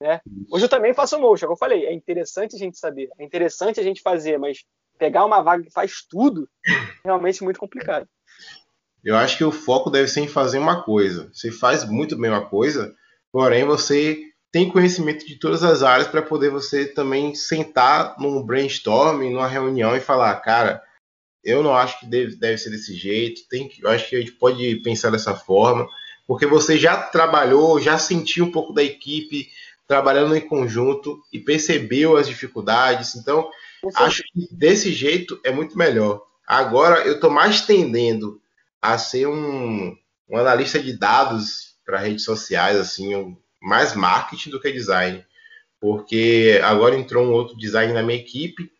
Né? 0.00 0.20
Hoje 0.50 0.64
eu 0.64 0.68
também 0.68 0.92
faço 0.92 1.18
motion, 1.18 1.46
como 1.46 1.54
eu 1.54 1.58
falei, 1.58 1.86
é 1.86 1.92
interessante 1.92 2.54
a 2.54 2.58
gente 2.58 2.76
saber, 2.76 3.08
é 3.18 3.24
interessante 3.24 3.80
a 3.80 3.82
gente 3.82 4.02
fazer, 4.02 4.38
mas 4.38 4.64
pegar 4.98 5.24
uma 5.24 5.42
vaga 5.42 5.64
que 5.64 5.72
faz 5.72 6.02
tudo, 6.08 6.48
realmente 7.04 7.42
muito 7.42 7.60
complicado. 7.60 8.08
Eu 9.04 9.16
acho 9.16 9.36
que 9.36 9.44
o 9.44 9.52
foco 9.52 9.90
deve 9.90 10.08
ser 10.08 10.20
em 10.20 10.28
fazer 10.28 10.58
uma 10.58 10.82
coisa. 10.82 11.30
Você 11.32 11.52
faz 11.52 11.88
muito 11.88 12.16
bem 12.16 12.30
uma 12.30 12.44
coisa, 12.44 12.94
porém 13.30 13.64
você 13.64 14.20
tem 14.50 14.68
conhecimento 14.68 15.26
de 15.26 15.38
todas 15.38 15.62
as 15.62 15.82
áreas 15.82 16.08
para 16.08 16.22
poder 16.22 16.50
você 16.50 16.86
também 16.86 17.34
sentar 17.34 18.16
num 18.18 18.42
brainstorming, 18.42 19.30
numa 19.30 19.46
reunião 19.46 19.94
e 19.94 20.00
falar, 20.00 20.34
cara, 20.36 20.82
eu 21.44 21.62
não 21.62 21.76
acho 21.76 22.00
que 22.00 22.06
deve, 22.06 22.36
deve 22.36 22.58
ser 22.58 22.70
desse 22.70 22.94
jeito, 22.94 23.48
tem 23.48 23.68
que, 23.68 23.84
eu 23.84 23.90
acho 23.90 24.08
que 24.08 24.16
a 24.16 24.18
gente 24.18 24.32
pode 24.32 24.76
pensar 24.76 25.10
dessa 25.10 25.34
forma, 25.34 25.86
porque 26.26 26.46
você 26.46 26.76
já 26.76 26.96
trabalhou, 26.96 27.80
já 27.80 27.98
sentiu 27.98 28.46
um 28.46 28.50
pouco 28.50 28.72
da 28.72 28.82
equipe 28.82 29.48
trabalhando 29.86 30.34
em 30.34 30.40
conjunto 30.40 31.22
e 31.32 31.38
percebeu 31.38 32.16
as 32.16 32.26
dificuldades, 32.26 33.14
então 33.14 33.48
Acho 33.94 34.22
que 34.22 34.48
desse 34.50 34.92
jeito 34.92 35.40
é 35.44 35.50
muito 35.50 35.76
melhor. 35.76 36.22
Agora 36.46 37.00
eu 37.06 37.14
estou 37.14 37.30
mais 37.30 37.62
tendendo 37.62 38.40
a 38.80 38.98
ser 38.98 39.26
um, 39.26 39.96
um 40.28 40.36
analista 40.36 40.78
de 40.78 40.96
dados 40.96 41.74
para 41.84 41.98
redes 41.98 42.24
sociais, 42.24 42.76
assim, 42.76 43.36
mais 43.60 43.94
marketing 43.94 44.50
do 44.50 44.60
que 44.60 44.72
design. 44.72 45.24
Porque 45.80 46.60
agora 46.64 46.96
entrou 46.96 47.24
um 47.24 47.32
outro 47.32 47.56
design 47.56 47.92
na 47.92 48.02
minha 48.02 48.18
equipe 48.18 48.70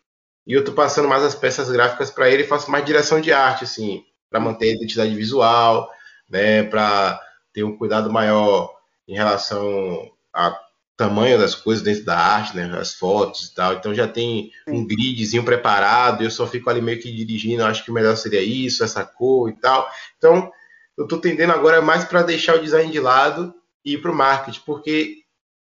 e 0.47 0.53
eu 0.53 0.61
estou 0.61 0.75
passando 0.75 1.09
mais 1.09 1.23
as 1.23 1.35
peças 1.35 1.69
gráficas 1.71 2.11
para 2.11 2.31
ele 2.31 2.45
e 2.45 2.47
faço 2.47 2.71
mais 2.71 2.85
direção 2.85 3.21
de 3.21 3.33
arte, 3.33 3.65
assim, 3.65 4.05
para 4.31 4.41
manter 4.41 4.71
a 4.71 4.75
identidade 4.75 5.15
visual, 5.15 5.91
né, 6.29 6.63
para 6.63 7.21
ter 7.53 7.65
um 7.65 7.77
cuidado 7.77 8.13
maior 8.13 8.73
em 9.09 9.15
relação 9.15 10.11
a 10.33 10.57
tamanho 10.97 11.39
das 11.39 11.55
coisas 11.55 11.85
dentro 11.85 12.05
da 12.05 12.19
arte, 12.19 12.57
né? 12.57 12.75
As 12.79 12.95
fotos 12.95 13.47
e 13.47 13.55
tal. 13.55 13.75
Então 13.75 13.95
já 13.95 14.09
tem 14.09 14.51
um 14.67 14.87
gridzinho 14.87 15.45
preparado, 15.45 16.25
eu 16.25 16.31
só 16.31 16.47
fico 16.47 16.71
ali 16.71 16.81
meio 16.81 17.01
que 17.01 17.13
dirigindo, 17.13 17.65
acho 17.65 17.85
que 17.85 17.91
o 17.91 17.95
melhor 17.95 18.17
seria 18.17 18.41
isso, 18.41 18.83
essa 18.83 19.05
cor 19.05 19.51
e 19.51 19.53
tal. 19.53 19.89
Então, 20.17 20.51
eu 20.97 21.05
estou 21.05 21.21
tendendo 21.21 21.53
agora 21.53 21.83
mais 21.83 22.05
para 22.05 22.23
deixar 22.23 22.57
o 22.57 22.63
design 22.63 22.91
de 22.91 22.99
lado 22.99 23.55
e 23.85 23.95
ir 23.95 23.99
para 23.99 24.11
o 24.11 24.15
marketing, 24.15 24.61
porque 24.65 25.19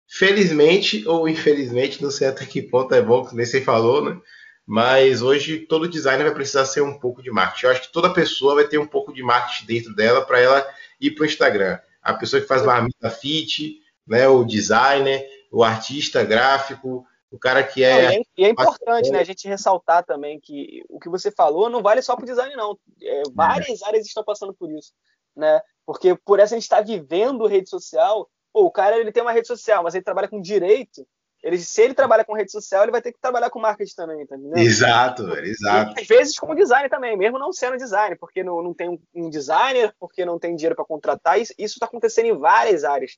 felizmente 0.08 1.08
ou 1.08 1.28
infelizmente, 1.28 2.04
não 2.04 2.12
sei 2.12 2.28
até 2.28 2.46
que 2.46 2.62
ponto 2.62 2.94
é 2.94 3.02
bom, 3.02 3.26
que 3.26 3.36
nem 3.36 3.46
você 3.46 3.62
falou, 3.62 4.04
né? 4.06 4.20
Mas 4.68 5.22
hoje 5.22 5.60
todo 5.60 5.88
designer 5.88 6.26
vai 6.26 6.34
precisar 6.34 6.66
ser 6.66 6.82
um 6.82 7.00
pouco 7.00 7.22
de 7.22 7.32
marketing. 7.32 7.66
Eu 7.66 7.72
acho 7.72 7.82
que 7.84 7.94
toda 7.94 8.14
pessoa 8.14 8.56
vai 8.56 8.68
ter 8.68 8.78
um 8.78 8.88
pouco 8.88 9.14
de 9.14 9.22
marketing 9.22 9.66
dentro 9.66 9.96
dela 9.96 10.26
para 10.26 10.40
ela 10.40 10.68
ir 11.00 11.12
para 11.12 11.24
o 11.24 11.26
Instagram. 11.26 11.80
A 12.02 12.14
pessoa 12.14 12.42
que 12.42 12.48
faz 12.48 12.64
marmita 12.64 13.10
fit, 13.10 13.80
né? 14.08 14.28
O 14.28 14.44
designer, 14.44 15.28
o 15.52 15.64
artista 15.64 16.24
gráfico, 16.24 17.06
o 17.32 17.40
cara 17.40 17.64
que 17.64 17.84
é. 17.84 18.22
e 18.38 18.46
é 18.46 18.50
importante, 18.50 19.10
né, 19.10 19.20
a 19.20 19.24
gente 19.24 19.48
ressaltar 19.48 20.06
também 20.06 20.40
que 20.40 20.84
o 20.90 21.00
que 21.00 21.10
você 21.10 21.30
falou 21.32 21.70
não 21.70 21.82
vale 21.82 22.02
só 22.02 22.16
para 22.16 22.24
o 22.24 22.28
design, 22.28 22.56
não. 22.56 22.78
É, 23.02 23.24
várias 23.34 23.82
áreas 23.84 24.06
estão 24.06 24.24
passando 24.24 24.54
por 24.54 24.72
isso. 24.72 24.94
né? 25.36 25.62
Porque 25.86 26.16
por 26.26 26.40
essa 26.40 26.56
a 26.56 26.58
gente 26.58 26.64
estar 26.64 26.78
tá 26.78 26.82
vivendo 26.82 27.46
rede 27.46 27.70
social, 27.70 28.30
pô, 28.54 28.64
o 28.64 28.72
cara 28.72 28.98
ele 28.98 29.12
tem 29.12 29.22
uma 29.22 29.34
rede 29.34 29.48
social, 29.48 29.84
mas 29.84 29.94
ele 29.94 30.04
trabalha 30.04 30.28
com 30.28 30.42
direito, 30.42 31.06
ele, 31.44 31.60
se 31.60 31.82
ele 31.82 31.94
trabalha 31.94 32.26
com 32.26 32.34
rede 32.34 32.52
social, 32.52 32.82
ele 32.82 32.92
vai 32.92 33.04
ter 33.04 33.12
que 33.12 33.20
trabalhar 33.22 33.52
com 33.52 33.60
marketing 33.60 33.94
também, 33.96 34.26
tá 34.26 34.36
entendendo? 34.36 34.58
Exato, 34.58 35.28
velho, 35.28 35.46
exato. 35.46 35.94
E, 35.96 36.02
às 36.02 36.08
vezes 36.08 36.40
com 36.40 36.56
design 36.56 36.90
também, 36.90 37.16
mesmo 37.16 37.38
não 37.38 37.54
sendo 37.54 37.78
design, 37.78 38.16
porque 38.16 38.44
não, 38.44 38.64
não 38.64 38.74
tem 38.74 39.00
um 39.14 39.30
designer, 39.30 39.94
porque 40.00 40.26
não 40.26 40.40
tem 40.40 40.56
dinheiro 40.56 40.76
para 40.76 40.86
contratar, 40.86 41.40
isso 41.40 41.54
está 41.60 41.86
acontecendo 41.86 42.28
em 42.28 42.38
várias 42.38 42.84
áreas. 42.84 43.18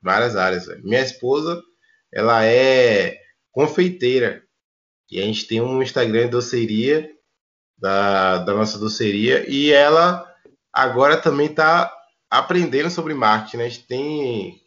Várias 0.00 0.36
áreas. 0.36 0.66
Minha 0.82 1.02
esposa, 1.02 1.62
ela 2.12 2.44
é 2.44 3.18
confeiteira. 3.52 4.42
E 5.10 5.20
a 5.20 5.24
gente 5.24 5.46
tem 5.46 5.60
um 5.60 5.82
Instagram 5.82 6.24
de 6.24 6.32
doceria, 6.32 7.10
da, 7.76 8.38
da 8.38 8.54
nossa 8.54 8.78
doceria, 8.78 9.48
e 9.48 9.70
ela 9.70 10.26
agora 10.72 11.16
também 11.16 11.46
está 11.46 11.92
aprendendo 12.28 12.90
sobre 12.90 13.14
marketing, 13.14 13.56
né? 13.56 13.64
A 13.64 13.68
gente 13.68 13.86
tem 13.86 14.60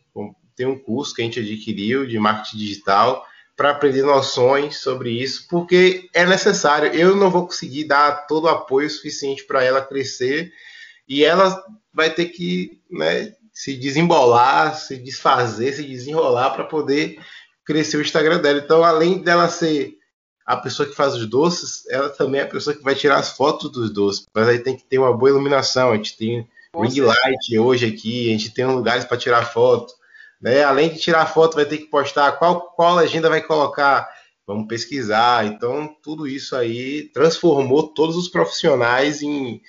tem 0.55 0.67
um 0.67 0.77
curso 0.77 1.15
que 1.15 1.21
a 1.21 1.25
gente 1.25 1.39
adquiriu 1.39 2.05
de 2.05 2.19
marketing 2.19 2.57
digital 2.57 3.25
para 3.55 3.71
aprender 3.71 4.03
noções 4.03 4.77
sobre 4.77 5.11
isso, 5.11 5.47
porque 5.49 6.09
é 6.13 6.25
necessário. 6.25 6.93
Eu 6.93 7.15
não 7.15 7.29
vou 7.29 7.45
conseguir 7.45 7.85
dar 7.85 8.27
todo 8.27 8.45
o 8.45 8.49
apoio 8.49 8.89
suficiente 8.89 9.43
para 9.45 9.63
ela 9.63 9.81
crescer 9.81 10.51
e 11.07 11.23
ela 11.23 11.63
vai 11.93 12.09
ter 12.13 12.25
que 12.25 12.79
né, 12.89 13.33
se 13.53 13.75
desembolar, 13.75 14.75
se 14.75 14.97
desfazer, 14.97 15.73
se 15.73 15.83
desenrolar 15.83 16.51
para 16.51 16.63
poder 16.63 17.19
crescer 17.65 17.97
o 17.97 18.01
Instagram 18.01 18.39
dela. 18.39 18.59
Então, 18.59 18.83
além 18.83 19.19
dela 19.19 19.47
ser 19.49 19.97
a 20.45 20.57
pessoa 20.57 20.87
que 20.87 20.95
faz 20.95 21.15
os 21.15 21.27
doces, 21.27 21.87
ela 21.89 22.09
também 22.09 22.41
é 22.41 22.43
a 22.43 22.47
pessoa 22.47 22.75
que 22.75 22.83
vai 22.83 22.95
tirar 22.95 23.17
as 23.17 23.31
fotos 23.31 23.71
dos 23.71 23.93
doces. 23.93 24.25
Mas 24.33 24.47
aí 24.47 24.59
tem 24.59 24.75
que 24.75 24.83
ter 24.83 24.97
uma 24.97 25.15
boa 25.15 25.29
iluminação. 25.29 25.91
A 25.91 25.95
gente 25.95 26.17
tem 26.17 26.47
ring 26.75 27.01
light 27.01 27.57
hoje 27.57 27.85
aqui, 27.85 28.29
a 28.29 28.31
gente 28.31 28.53
tem 28.53 28.65
lugares 28.65 29.05
para 29.05 29.17
tirar 29.17 29.45
foto. 29.45 29.93
Né? 30.41 30.63
Além 30.63 30.89
de 30.89 30.99
tirar 30.99 31.25
foto, 31.27 31.55
vai 31.55 31.65
ter 31.65 31.77
que 31.77 31.85
postar 31.85 32.33
qual, 32.33 32.71
qual 32.71 32.95
legenda 32.95 33.29
vai 33.29 33.41
colocar. 33.41 34.09
Vamos 34.47 34.67
pesquisar. 34.67 35.45
Então, 35.45 35.95
tudo 36.01 36.27
isso 36.27 36.55
aí 36.55 37.03
transformou 37.13 37.89
todos 37.89 38.17
os 38.17 38.27
profissionais 38.27 39.21
em 39.21 39.61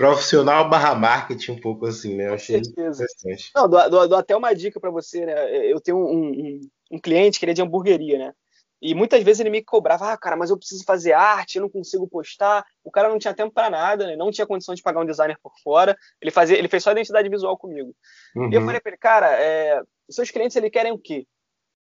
profissional 0.00 0.66
barra 0.66 0.94
marketing, 0.94 1.52
um 1.52 1.60
pouco 1.60 1.84
assim, 1.84 2.16
né? 2.16 2.28
Eu 2.28 2.34
achei 2.34 2.56
interessante. 2.56 3.50
Não, 3.54 3.68
dou, 3.68 3.90
dou, 3.90 4.08
dou 4.08 4.18
até 4.18 4.34
uma 4.34 4.54
dica 4.54 4.80
para 4.80 4.90
você, 4.90 5.26
né? 5.26 5.70
Eu 5.70 5.78
tenho 5.78 5.98
um, 5.98 6.30
um, 6.30 6.60
um, 6.92 6.98
cliente 6.98 7.38
que 7.38 7.44
ele 7.44 7.52
é 7.52 7.54
de 7.54 7.60
hamburgueria, 7.60 8.18
né? 8.18 8.32
E 8.80 8.94
muitas 8.94 9.22
vezes 9.22 9.40
ele 9.40 9.50
me 9.50 9.62
cobrava, 9.62 10.10
ah, 10.10 10.16
cara, 10.16 10.36
mas 10.36 10.48
eu 10.48 10.56
preciso 10.56 10.84
fazer 10.84 11.12
arte, 11.12 11.56
eu 11.56 11.62
não 11.62 11.68
consigo 11.68 12.08
postar. 12.08 12.64
O 12.82 12.90
cara 12.90 13.10
não 13.10 13.18
tinha 13.18 13.34
tempo 13.34 13.52
para 13.52 13.68
nada, 13.68 14.06
né? 14.06 14.16
não 14.16 14.30
tinha 14.30 14.46
condição 14.46 14.74
de 14.74 14.80
pagar 14.80 15.02
um 15.02 15.06
designer 15.06 15.36
por 15.42 15.52
fora. 15.62 15.94
Ele 16.18 16.30
fazia, 16.30 16.56
ele 16.56 16.68
fez 16.68 16.82
só 16.82 16.92
identidade 16.92 17.28
visual 17.28 17.58
comigo. 17.58 17.94
Uhum. 18.34 18.50
E 18.50 18.54
eu 18.54 18.60
uhum. 18.60 18.66
falei 18.66 18.80
para 18.80 18.90
ele, 18.92 18.98
cara, 18.98 19.38
é, 19.38 19.82
os 20.08 20.14
seus 20.14 20.30
clientes 20.30 20.56
ele 20.56 20.70
querem 20.70 20.92
o 20.92 20.98
quê? 20.98 21.26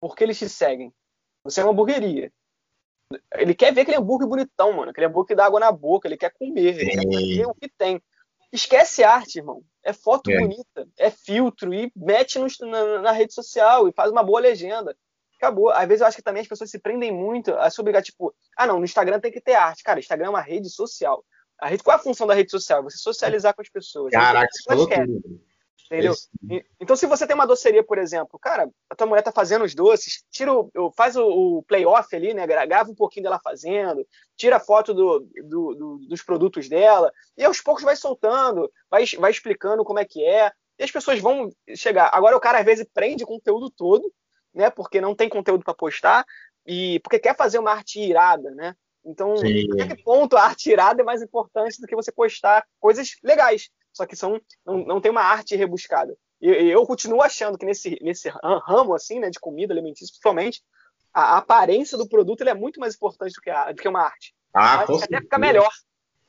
Porque 0.01 0.25
eles 0.25 0.37
te 0.37 0.49
seguem. 0.49 0.91
Você 1.45 1.61
é 1.61 1.63
uma 1.63 1.71
hamburgueria. 1.71 2.29
Ele 3.33 3.53
quer 3.53 3.73
ver 3.73 3.81
aquele 3.81 3.97
hambúrguer 3.97 4.27
bonitão, 4.27 4.73
mano. 4.73 4.91
Aquele 4.91 5.07
hambúrguer 5.07 5.27
que 5.27 5.35
dá 5.35 5.45
água 5.45 5.59
na 5.59 5.71
boca. 5.71 6.07
Ele 6.07 6.17
quer 6.17 6.31
comer. 6.31 6.79
Ele 6.79 6.91
quer 6.91 7.07
ver 7.07 7.45
o 7.45 7.55
que 7.55 7.69
tem. 7.69 8.01
Esquece 8.51 9.03
arte, 9.03 9.39
irmão. 9.39 9.63
É 9.83 9.93
foto 9.93 10.29
é. 10.29 10.39
bonita. 10.39 10.87
É 10.97 11.09
filtro. 11.09 11.73
E 11.73 11.91
mete 11.95 12.39
no, 12.39 12.47
na, 12.69 13.01
na, 13.01 13.11
rede 13.11 13.33
social. 13.33 13.87
E 13.87 13.93
faz 13.93 14.11
uma 14.11 14.23
boa 14.23 14.39
legenda. 14.39 14.95
Acabou. 15.37 15.69
Às 15.69 15.87
vezes 15.87 16.01
eu 16.01 16.07
acho 16.07 16.17
que 16.17 16.23
também 16.23 16.41
as 16.41 16.47
pessoas 16.47 16.69
se 16.69 16.79
prendem 16.79 17.11
muito 17.11 17.53
a 17.55 17.69
se 17.69 17.81
obrigar, 17.81 18.01
tipo, 18.01 18.33
ah, 18.55 18.65
não, 18.65 18.79
no 18.79 18.85
Instagram 18.85 19.19
tem 19.19 19.31
que 19.31 19.41
ter 19.41 19.55
arte. 19.55 19.83
Cara, 19.83 19.99
Instagram 19.99 20.27
é 20.27 20.29
uma 20.29 20.41
rede 20.41 20.69
social. 20.69 21.23
A 21.59 21.67
rede, 21.67 21.83
qual 21.83 21.97
é 21.97 21.99
a 21.99 22.03
função 22.03 22.27
da 22.27 22.33
rede 22.33 22.51
social? 22.51 22.83
Você 22.83 22.97
socializar 22.97 23.53
com 23.53 23.61
as 23.61 23.69
pessoas. 23.69 24.11
Caraca, 24.11 24.49
você 24.51 24.63
falou 24.63 24.87
tudo. 24.87 25.41
Entendeu? 25.93 26.13
Então, 26.79 26.95
se 26.95 27.05
você 27.05 27.27
tem 27.27 27.35
uma 27.35 27.45
doceria, 27.45 27.83
por 27.83 27.99
exemplo, 27.99 28.39
cara, 28.39 28.67
a 28.89 28.95
tua 28.95 29.05
mulher 29.05 29.21
tá 29.21 29.31
fazendo 29.31 29.63
os 29.63 29.75
doces, 29.75 30.23
tira 30.31 30.51
o, 30.51 30.91
faz 30.97 31.15
o, 31.15 31.25
o 31.27 31.63
playoff 31.63 32.15
ali, 32.15 32.33
né? 32.33 32.47
Grava 32.47 32.89
um 32.89 32.95
pouquinho 32.95 33.25
dela 33.25 33.39
fazendo, 33.43 34.05
tira 34.35 34.59
foto 34.59 34.93
do, 34.93 35.19
do, 35.19 35.75
do, 35.75 35.97
dos 36.09 36.23
produtos 36.23 36.67
dela, 36.67 37.11
e 37.37 37.43
aos 37.43 37.61
poucos 37.61 37.83
vai 37.83 37.95
soltando, 37.95 38.71
vai, 38.89 39.05
vai 39.19 39.29
explicando 39.29 39.83
como 39.83 39.99
é 39.99 40.05
que 40.05 40.25
é, 40.25 40.51
e 40.79 40.83
as 40.83 40.91
pessoas 40.91 41.19
vão 41.19 41.51
chegar. 41.75 42.09
Agora, 42.11 42.35
o 42.35 42.41
cara 42.41 42.59
às 42.59 42.65
vezes 42.65 42.87
prende 42.91 43.23
o 43.23 43.27
conteúdo 43.27 43.69
todo, 43.69 44.11
né? 44.53 44.71
Porque 44.71 44.99
não 44.99 45.13
tem 45.13 45.29
conteúdo 45.29 45.63
para 45.63 45.75
postar, 45.75 46.25
e 46.65 46.99
porque 47.01 47.19
quer 47.19 47.35
fazer 47.35 47.59
uma 47.59 47.71
arte 47.71 47.99
irada, 47.99 48.49
né? 48.51 48.75
Então, 49.05 49.35
até 49.35 49.95
que 49.95 50.01
ponto 50.01 50.37
a 50.37 50.43
arte 50.43 50.71
irada 50.71 51.01
é 51.01 51.05
mais 51.05 51.21
importante 51.21 51.79
do 51.79 51.85
que 51.85 51.95
você 51.95 52.11
postar 52.11 52.65
coisas 52.79 53.17
legais? 53.21 53.69
Só 53.93 54.05
que 54.05 54.15
são, 54.15 54.41
não, 54.65 54.79
não 54.85 55.01
tem 55.01 55.11
uma 55.11 55.21
arte 55.21 55.55
rebuscada. 55.55 56.17
E 56.41 56.49
eu 56.49 56.85
continuo 56.85 57.21
achando 57.21 57.57
que 57.57 57.65
nesse, 57.65 57.97
nesse 58.01 58.27
ramo, 58.65 58.93
assim, 58.93 59.17
né, 59.17 59.29
de 59.29 59.39
comida 59.39 59.73
alimentícia, 59.73 60.11
principalmente, 60.11 60.61
a, 61.13 61.37
aparência 61.37 61.97
do 61.97 62.09
produto 62.09 62.41
é 62.43 62.53
muito 62.53 62.81
mais 62.81 62.95
importante 62.95 63.33
do 63.33 63.41
que, 63.41 63.49
a, 63.49 63.71
do 63.71 63.81
que 63.81 63.87
uma 63.87 64.01
arte. 64.01 64.35
Ah, 64.53 64.81
até 64.81 65.21
fica 65.21 65.37
melhor. 65.37 65.71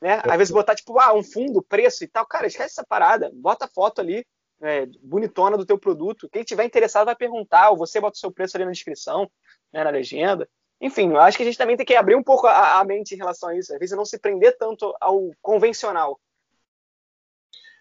Né? 0.01 0.21
Às 0.23 0.37
vezes 0.37 0.53
botar, 0.53 0.77
tipo, 0.77 1.01
ah, 1.01 1.13
um 1.15 1.25
fundo, 1.25 1.63
preço 1.63 2.05
e 2.05 2.07
tal. 2.07 2.25
Cara, 2.27 2.47
esquece 2.47 2.75
essa 2.75 2.87
parada. 2.87 3.31
Bota 3.35 3.65
a 3.65 3.69
foto 3.69 4.01
ali, 4.01 4.25
é, 4.63 4.87
bonitona 5.03 5.57
do 5.57 5.67
teu 5.67 5.79
produto. 5.79 6.29
Quem 6.31 6.45
tiver 6.45 6.65
interessado 6.65 7.07
vai 7.07 7.17
perguntar, 7.17 7.71
ou 7.71 7.77
você 7.77 8.01
bota 8.01 8.15
o 8.15 8.21
seu 8.21 8.31
preço 8.31 8.57
ali 8.57 8.65
na 8.65 8.71
descrição, 8.71 9.29
né, 9.73 9.83
na 9.83 9.91
legenda. 9.91 10.49
Enfim, 10.81 11.11
eu 11.11 11.21
acho 11.21 11.37
que 11.37 11.43
a 11.43 11.47
gente 11.47 11.59
também 11.59 11.77
tem 11.77 11.87
que 11.87 11.97
abrir 11.97 12.15
um 12.15 12.23
pouco 12.23 12.47
a, 12.47 12.79
a 12.79 12.85
mente 12.85 13.15
em 13.15 13.19
relação 13.19 13.49
a 13.49 13.57
isso. 13.57 13.73
Às 13.73 13.79
vezes 13.79 13.97
não 13.97 14.05
se 14.05 14.19
prender 14.19 14.57
tanto 14.59 14.95
ao 15.01 15.31
convencional. 15.41 16.21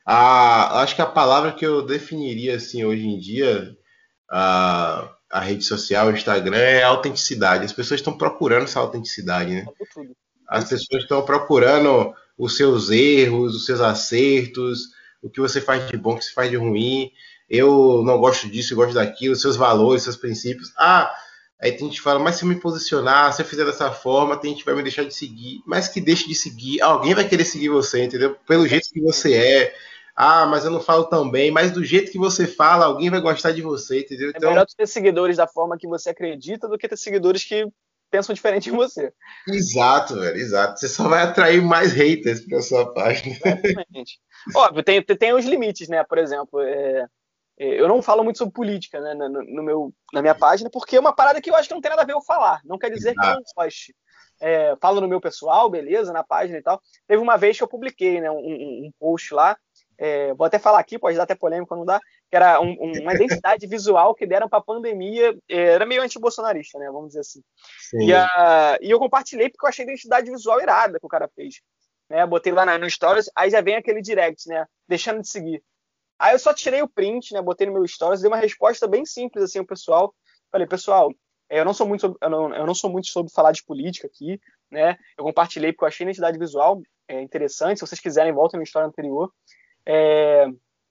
A, 0.06 0.82
acho 0.82 0.96
que 0.96 1.02
a 1.02 1.06
palavra 1.06 1.52
que 1.54 1.66
eu 1.66 1.82
definiria 1.82 2.56
assim 2.56 2.84
hoje 2.84 3.06
em 3.06 3.18
dia, 3.18 3.76
a, 4.30 5.10
a 5.32 5.40
rede 5.40 5.64
social, 5.64 6.08
o 6.08 6.12
Instagram, 6.12 6.58
é 6.58 6.84
autenticidade. 6.84 7.66
As 7.66 7.74
pessoas 7.74 8.00
estão 8.00 8.18
procurando 8.18 8.64
essa 8.64 8.80
autenticidade, 8.80 9.54
né? 9.54 9.66
As 10.48 10.66
pessoas 10.66 11.04
estão 11.04 11.24
procurando 11.24 12.14
os 12.38 12.58
seus 12.58 12.90
erros, 12.90 13.56
os 13.56 13.66
seus 13.66 13.80
acertos, 13.80 14.90
o 15.22 15.30
que 15.30 15.40
você 15.40 15.62
faz 15.62 15.88
de 15.88 15.98
bom, 15.98 16.14
o 16.14 16.18
que 16.18 16.26
você 16.26 16.34
faz 16.34 16.50
de 16.50 16.58
ruim. 16.58 17.10
Eu 17.50 18.04
não 18.06 18.18
gosto 18.18 18.50
disso, 18.50 18.74
eu 18.74 18.78
gosto 18.78 18.94
daquilo, 18.94 19.36
seus 19.36 19.56
valores, 19.56 20.04
seus 20.04 20.18
princípios. 20.18 20.74
Ah, 20.78 21.14
aí 21.62 21.72
tem 21.72 21.88
gente 21.88 21.98
que 21.98 22.02
fala, 22.02 22.20
mas 22.20 22.36
se 22.36 22.44
eu 22.44 22.50
me 22.50 22.56
posicionar, 22.56 23.32
se 23.32 23.42
eu 23.42 23.46
fizer 23.46 23.66
dessa 23.66 23.92
forma, 23.92 24.36
tem 24.38 24.52
gente 24.52 24.60
que 24.60 24.66
vai 24.66 24.76
me 24.76 24.84
deixar 24.84 25.04
de 25.06 25.14
seguir. 25.14 25.62
Mas 25.66 25.88
que 25.88 26.02
deixe 26.02 26.28
de 26.28 26.36
seguir, 26.36 26.82
alguém 26.82 27.14
vai 27.14 27.28
querer 27.28 27.46
seguir 27.46 27.70
você, 27.70 28.04
entendeu? 28.04 28.36
Pelo 28.48 28.68
jeito 28.68 28.90
que 28.92 29.00
você 29.02 29.34
é 29.34 29.76
ah, 30.16 30.46
mas 30.46 30.64
eu 30.64 30.72
não 30.72 30.80
falo 30.80 31.06
tão 31.06 31.30
bem, 31.30 31.50
mas 31.50 31.72
do 31.72 31.84
jeito 31.84 32.12
que 32.12 32.20
você 32.20 32.46
fala, 32.46 32.86
alguém 32.86 33.10
vai 33.10 33.20
gostar 33.20 33.52
de 33.52 33.62
você, 33.62 34.02
entendeu? 34.02 34.30
Então... 34.30 34.50
É 34.50 34.54
melhor 34.54 34.66
ter 34.66 34.88
seguidores 34.88 35.38
da 35.38 35.48
forma 35.48 35.78
que 35.78 35.88
você 35.88 36.12
acredita 36.12 36.68
do 36.68 36.78
que 36.78 36.88
ter 36.88 36.98
seguidores 36.98 37.44
que 37.44 37.66
pensam 38.12 38.36
diferente 38.36 38.66
de 38.66 38.72
você. 38.72 39.12
Exato, 39.48 40.20
velho, 40.20 40.38
exato. 40.38 40.80
Você 40.80 40.88
só 40.88 41.08
vai 41.08 41.24
atrair 41.24 41.64
mais 41.64 41.94
haters 41.94 42.42
pra 42.42 42.62
sua 42.62 42.94
página. 42.94 43.36
Exatamente. 43.44 44.20
Óbvio, 44.56 44.84
tem, 44.84 45.02
tem 45.02 45.34
os 45.34 45.46
limites, 45.46 45.88
né? 45.88 46.04
Por 46.04 46.20
exemplo, 46.20 46.62
é, 46.62 47.08
é, 47.58 47.82
eu 47.82 47.88
não 47.88 48.04
falo 48.04 48.24
muito 48.24 48.38
sobre 48.38 48.54
política 48.54 49.02
né, 49.02 49.16
no, 49.16 49.30
no, 49.30 49.64
meu, 49.64 49.92
na 50.14 50.22
minha 50.22 50.36
página, 50.36 50.70
porque 50.70 50.96
é 50.96 51.00
uma 51.00 51.16
parada 51.16 51.42
que 51.42 51.50
eu 51.50 51.56
acho 51.56 51.68
que 51.68 51.74
não 51.74 51.82
tem 51.82 51.90
nada 51.90 52.04
a 52.04 52.06
ver 52.06 52.14
eu 52.14 52.22
falar. 52.22 52.62
Não 52.66 52.78
quer 52.78 52.92
dizer 52.92 53.14
exato. 53.14 53.20
que 53.20 53.34
eu 53.34 53.36
não 53.36 53.44
goste. 53.56 53.96
É, 54.40 54.76
falo 54.80 55.02
no 55.02 55.08
meu 55.08 55.20
pessoal, 55.20 55.68
beleza, 55.68 56.14
na 56.14 56.24
página 56.24 56.60
e 56.60 56.62
tal. 56.62 56.80
Teve 57.08 57.22
uma 57.22 57.36
vez 57.36 57.58
que 57.58 57.64
eu 57.64 57.68
publiquei 57.68 58.22
né, 58.22 58.30
um, 58.30 58.36
um 58.38 58.92
post 59.00 59.34
lá 59.34 59.58
é, 59.98 60.34
vou 60.34 60.46
até 60.46 60.60
falar 60.60 60.80
aqui, 60.80 60.98
pode 60.98 61.18
dar 61.18 61.24
até 61.24 61.36
polêmica, 61.36 61.76
não 61.76 61.86
dá, 61.86 62.00
que 62.30 62.36
era 62.36 62.60
um, 62.60 62.72
um, 62.80 63.02
uma 63.02 63.14
identidade 63.14 63.66
visual 63.68 64.16
que 64.16 64.26
deram 64.26 64.50
para 64.50 64.60
a 64.60 64.64
pandemia, 64.64 65.38
é, 65.50 65.58
era 65.58 65.86
meio 65.86 66.02
anti-bolsonarista, 66.02 66.80
né, 66.80 66.90
vamos 66.92 67.10
dizer 67.10 67.22
assim. 67.22 67.42
E, 67.96 68.14
a, 68.14 68.78
e, 68.82 68.90
eu 68.90 69.00
compartilhei 69.00 69.50
porque 69.50 69.66
eu 69.66 69.70
achei 69.70 69.86
a 69.86 69.88
identidade 69.88 70.30
visual 70.30 70.62
irada 70.62 71.00
que 71.00 71.06
o 71.06 71.10
cara 71.10 71.30
fez. 71.36 71.62
Né, 72.10 72.26
botei 72.26 72.52
lá 72.52 72.66
na, 72.66 72.78
no 72.78 72.90
Stories, 72.90 73.30
aí 73.36 73.50
já 73.50 73.62
vem 73.62 73.76
aquele 73.76 74.02
direct, 74.02 74.48
né, 74.48 74.66
deixando 74.88 75.22
de 75.22 75.30
seguir. 75.30 75.64
Aí 76.20 76.34
eu 76.34 76.40
só 76.40 76.54
tirei 76.54 76.82
o 76.82 76.88
print, 76.88 77.34
né, 77.34 77.42
botei 77.42 77.68
no 77.68 77.74
meu 77.74 77.88
Stories, 77.88 78.22
dei 78.22 78.30
uma 78.30 78.38
resposta 78.38 78.88
bem 78.88 79.06
simples 79.06 79.44
assim 79.44 79.60
ao 79.60 79.66
pessoal. 79.66 80.14
Falei, 80.52 80.68
pessoal, 80.68 81.12
é, 81.50 81.60
eu 81.60 81.66
não 81.66 81.74
sou 81.74 81.88
muito 81.88 82.02
sobre, 82.02 82.18
eu 82.22 82.30
não, 82.30 82.56
eu 82.56 82.66
não 82.66 82.76
sou 82.76 82.90
muito 82.90 83.08
sobre 83.08 83.32
falar 83.32 83.52
de 83.52 83.64
política 83.64 84.08
aqui, 84.08 84.40
né? 84.72 84.98
Eu 85.18 85.24
compartilhei 85.24 85.72
porque 85.72 85.84
eu 85.84 85.88
achei 85.88 86.04
a 86.06 86.08
identidade 86.10 86.38
visual 86.38 86.82
é, 87.08 87.22
interessante. 87.22 87.80
Se 87.80 87.86
vocês 87.86 88.02
quiserem, 88.02 88.34
voltem 88.34 88.58
no 88.58 88.64
história 88.64 88.88
anterior. 88.88 89.32
É, 89.86 90.48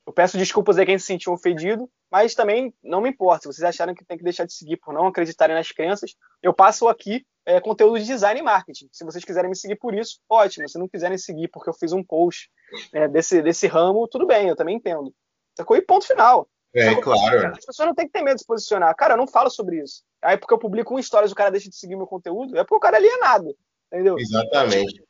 eu 0.07 0.13
peço 0.13 0.37
desculpas 0.37 0.79
a 0.79 0.85
quem 0.85 0.99
se 0.99 1.07
sentiu 1.07 1.33
ofendido, 1.33 1.91
mas 2.11 2.35
também 2.35 2.75
não 2.83 3.01
me 3.01 3.09
importa. 3.09 3.43
Se 3.43 3.49
vocês 3.49 3.65
acharam 3.65 3.95
que 3.95 4.05
tem 4.05 4.19
que 4.19 4.25
deixar 4.25 4.45
de 4.45 4.53
seguir 4.53 4.77
por 4.77 4.93
não 4.93 5.07
acreditarem 5.07 5.55
nas 5.55 5.71
crenças, 5.71 6.15
eu 6.43 6.53
passo 6.53 6.89
aqui 6.89 7.25
é, 7.47 7.61
conteúdo 7.61 7.99
de 7.99 8.07
design 8.07 8.41
e 8.41 8.43
marketing. 8.43 8.89
Se 8.93 9.05
vocês 9.05 9.25
quiserem 9.25 9.51
me 9.51 9.57
seguir 9.57 9.77
por 9.77 9.95
isso, 9.95 10.21
ótimo. 10.29 10.69
Se 10.69 10.79
não 10.79 10.89
quiserem 10.89 11.19
seguir 11.19 11.49
porque 11.49 11.71
eu 11.71 11.75
fiz 11.75 11.93
um 11.93 12.03
post 12.03 12.51
né, 12.93 13.09
desse, 13.09 13.43
desse 13.43 13.67
ramo, 13.67 14.09
tudo 14.09 14.27
bem, 14.27 14.49
eu 14.49 14.57
também 14.57 14.77
entendo. 14.77 15.15
Sacou? 15.57 15.77
E 15.77 15.83
ponto 15.83 16.07
final. 16.07 16.49
É, 16.75 16.95
claro. 16.97 17.49
As 17.49 17.65
pessoas 17.65 17.87
não 17.87 17.95
têm 17.95 18.07
que 18.07 18.13
ter 18.13 18.23
medo 18.23 18.37
de 18.37 18.41
se 18.41 18.47
posicionar. 18.47 18.95
Cara, 18.97 19.15
eu 19.15 19.19
não 19.19 19.27
falo 19.27 19.51
sobre 19.51 19.83
isso. 19.83 20.03
Aí 20.23 20.37
porque 20.37 20.55
eu 20.55 20.59
publico 20.59 20.95
um 20.95 21.03
stories 21.03 21.33
o 21.33 21.35
cara 21.35 21.51
deixa 21.51 21.69
de 21.69 21.77
seguir 21.77 21.97
meu 21.97 22.07
conteúdo, 22.07 22.57
é 22.57 22.65
porque 22.65 22.77
o 22.77 22.81
cara 22.81 22.97
ali 22.97 23.07
é 23.07 23.19
nada. 23.19 23.55
Entendeu? 23.93 24.17
Exatamente. 24.19 25.05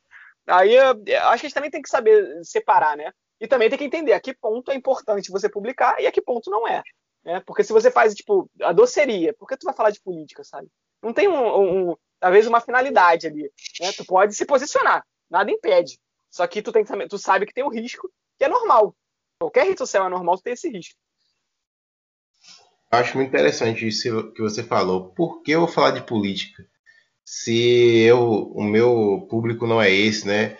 Aí 0.47 0.76
acho 0.76 1.01
que 1.07 1.16
a 1.16 1.37
gente 1.37 1.55
também 1.55 1.70
tem 1.70 1.83
que 1.83 1.89
saber 1.89 2.45
separar, 2.45 2.97
né? 2.97 3.12
E 3.43 3.49
também 3.49 3.68
tem 3.68 3.76
que 3.76 3.84
entender 3.84 4.12
a 4.12 4.20
que 4.20 4.32
ponto 4.32 4.70
é 4.70 4.74
importante 4.76 5.32
você 5.32 5.49
publicar 5.49 6.01
e 6.01 6.07
a 6.07 6.12
que 6.12 6.22
ponto 6.22 6.49
não 6.49 6.66
é. 6.66 6.80
Né? 7.24 7.43
Porque 7.45 7.64
se 7.64 7.72
você 7.72 7.90
faz, 7.90 8.14
tipo, 8.14 8.49
a 8.62 8.72
doceria, 8.72 9.34
por 9.34 9.49
que 9.49 9.57
tu 9.57 9.64
vai 9.64 9.74
falar 9.74 9.90
de 9.90 10.01
política, 10.01 10.45
sabe? 10.45 10.68
Não 11.03 11.12
tem, 11.12 11.26
um, 11.26 11.90
um 11.90 11.97
talvez, 12.20 12.47
uma 12.47 12.61
finalidade 12.61 13.26
ali. 13.26 13.51
Né? 13.80 13.90
Tu 13.97 14.05
pode 14.05 14.32
se 14.36 14.47
posicionar, 14.47 15.05
nada 15.28 15.51
impede. 15.51 15.99
Só 16.30 16.47
que 16.47 16.62
tu, 16.62 16.70
tem, 16.70 16.84
tu 17.09 17.18
sabe 17.18 17.45
que 17.45 17.53
tem 17.53 17.64
um 17.64 17.68
risco, 17.68 18.09
que 18.38 18.45
é 18.45 18.49
normal. 18.49 18.95
Qualquer 19.40 19.66
rede 19.66 19.78
social 19.78 20.07
é 20.07 20.09
normal 20.09 20.38
ter 20.38 20.53
esse 20.53 20.68
risco. 20.68 20.95
Acho 22.93 23.16
muito 23.16 23.30
interessante 23.30 23.88
isso 23.88 24.32
que 24.34 24.40
você 24.40 24.62
falou. 24.62 25.11
Por 25.14 25.43
que 25.43 25.51
eu 25.51 25.61
vou 25.61 25.68
falar 25.68 25.90
de 25.90 26.07
política? 26.07 26.64
Se 27.24 28.03
eu, 28.03 28.20
o 28.20 28.62
meu 28.62 29.26
público 29.28 29.66
não 29.66 29.82
é 29.82 29.90
esse, 29.90 30.28
né? 30.28 30.57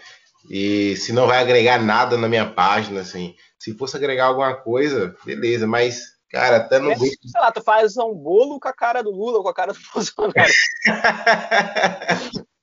E 0.51 0.97
se 0.97 1.12
não 1.12 1.26
vai 1.26 1.38
agregar 1.38 1.82
nada 1.82 2.16
na 2.16 2.28
minha 2.28 2.49
página, 2.49 3.01
assim. 3.01 3.34
Se 3.59 3.74
fosse 3.74 3.97
agregar 3.97 4.26
alguma 4.26 4.55
coisa, 4.55 5.14
beleza, 5.24 5.66
mas, 5.66 6.03
cara, 6.30 6.57
até 6.57 6.78
no. 6.78 6.90
É, 6.90 6.97
sei 6.97 7.11
lá, 7.36 7.53
tu 7.53 7.62
faz 7.62 7.97
um 7.97 8.12
bolo 8.12 8.59
com 8.59 8.68
a 8.68 8.72
cara 8.72 9.03
do 9.03 9.11
Lula 9.11 9.38
ou 9.38 9.43
com 9.43 9.49
a 9.49 9.55
cara 9.55 9.72
do 9.72 9.78
Bolsonaro. 9.95 10.53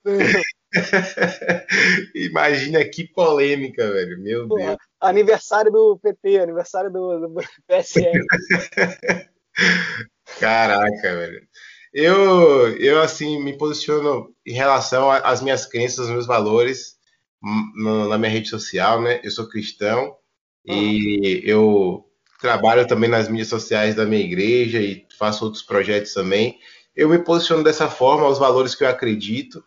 Imagina 2.13 2.85
que 2.85 3.07
polêmica, 3.07 3.91
velho. 3.91 4.19
Meu 4.19 4.47
Pô, 4.47 4.57
Deus. 4.57 4.77
Aniversário 4.99 5.71
do 5.71 5.97
PT, 5.97 6.39
aniversário 6.39 6.91
do, 6.91 7.19
do 7.19 7.33
PSN. 7.67 8.19
Caraca, 10.39 11.01
velho. 11.01 11.41
Eu, 11.91 12.77
eu, 12.77 13.01
assim, 13.01 13.43
me 13.43 13.57
posiciono 13.57 14.31
em 14.45 14.53
relação 14.53 15.09
às 15.09 15.41
minhas 15.41 15.65
crenças, 15.65 16.01
aos 16.01 16.09
meus 16.09 16.27
valores 16.27 16.98
na 17.41 18.17
minha 18.17 18.31
rede 18.31 18.49
social, 18.49 19.01
né? 19.01 19.19
Eu 19.23 19.31
sou 19.31 19.47
cristão 19.47 20.15
e 20.65 21.41
eu 21.43 22.05
trabalho 22.39 22.87
também 22.87 23.09
nas 23.09 23.27
mídias 23.27 23.47
sociais 23.47 23.95
da 23.95 24.05
minha 24.05 24.23
igreja 24.23 24.81
e 24.81 25.05
faço 25.17 25.45
outros 25.45 25.63
projetos 25.63 26.13
também. 26.13 26.57
Eu 26.95 27.09
me 27.09 27.19
posiciono 27.19 27.63
dessa 27.63 27.89
forma, 27.89 28.25
aos 28.25 28.39
valores 28.39 28.75
que 28.75 28.83
eu 28.83 28.89
acredito, 28.89 29.63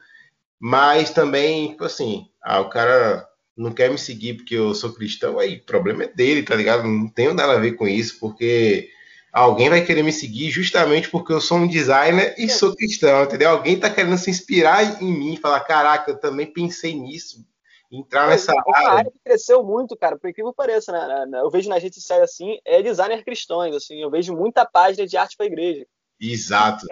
mas 0.58 1.10
também, 1.10 1.70
tipo 1.70 1.84
assim, 1.84 2.26
ah, 2.42 2.60
o 2.60 2.68
cara 2.68 3.26
não 3.56 3.72
quer 3.72 3.90
me 3.90 3.98
seguir 3.98 4.34
porque 4.34 4.54
eu 4.54 4.74
sou 4.74 4.92
cristão, 4.92 5.38
aí 5.38 5.56
o 5.56 5.64
problema 5.64 6.04
é 6.04 6.08
dele, 6.08 6.42
tá 6.42 6.54
ligado? 6.54 6.86
Não 6.86 7.08
tenho 7.08 7.34
nada 7.34 7.52
a 7.52 7.58
ver 7.58 7.72
com 7.72 7.86
isso, 7.86 8.18
porque 8.18 8.88
alguém 9.32 9.68
vai 9.68 9.84
querer 9.84 10.02
me 10.02 10.12
seguir 10.12 10.50
justamente 10.50 11.08
porque 11.08 11.32
eu 11.32 11.40
sou 11.40 11.58
um 11.58 11.68
designer 11.68 12.34
e 12.38 12.48
sou 12.48 12.74
cristão, 12.74 13.24
entendeu? 13.24 13.50
Alguém 13.50 13.78
tá 13.78 13.90
querendo 13.90 14.16
se 14.18 14.30
inspirar 14.30 15.02
em 15.02 15.12
mim, 15.12 15.36
falar, 15.36 15.60
caraca, 15.60 16.10
eu 16.10 16.18
também 16.18 16.46
pensei 16.46 16.94
nisso, 16.94 17.44
entrar 17.92 18.28
nessa 18.28 18.52
é 18.52 18.54
uma 18.54 18.90
área. 18.90 19.10
que 19.10 19.18
cresceu 19.22 19.62
muito, 19.62 19.96
cara, 19.96 20.18
por 20.18 20.28
incrível 20.28 20.52
que 20.52 20.56
pareça, 20.56 20.90
né? 20.92 21.40
Eu 21.40 21.50
vejo 21.50 21.68
nas 21.68 21.82
redes 21.82 22.00
sociais 22.00 22.22
assim, 22.22 22.58
é 22.64 22.82
designer 22.82 23.22
cristãos, 23.22 23.76
assim, 23.76 24.00
eu 24.00 24.10
vejo 24.10 24.34
muita 24.34 24.64
página 24.64 25.06
de 25.06 25.16
arte 25.16 25.36
para 25.36 25.46
igreja. 25.46 25.86
Exato. 26.18 26.86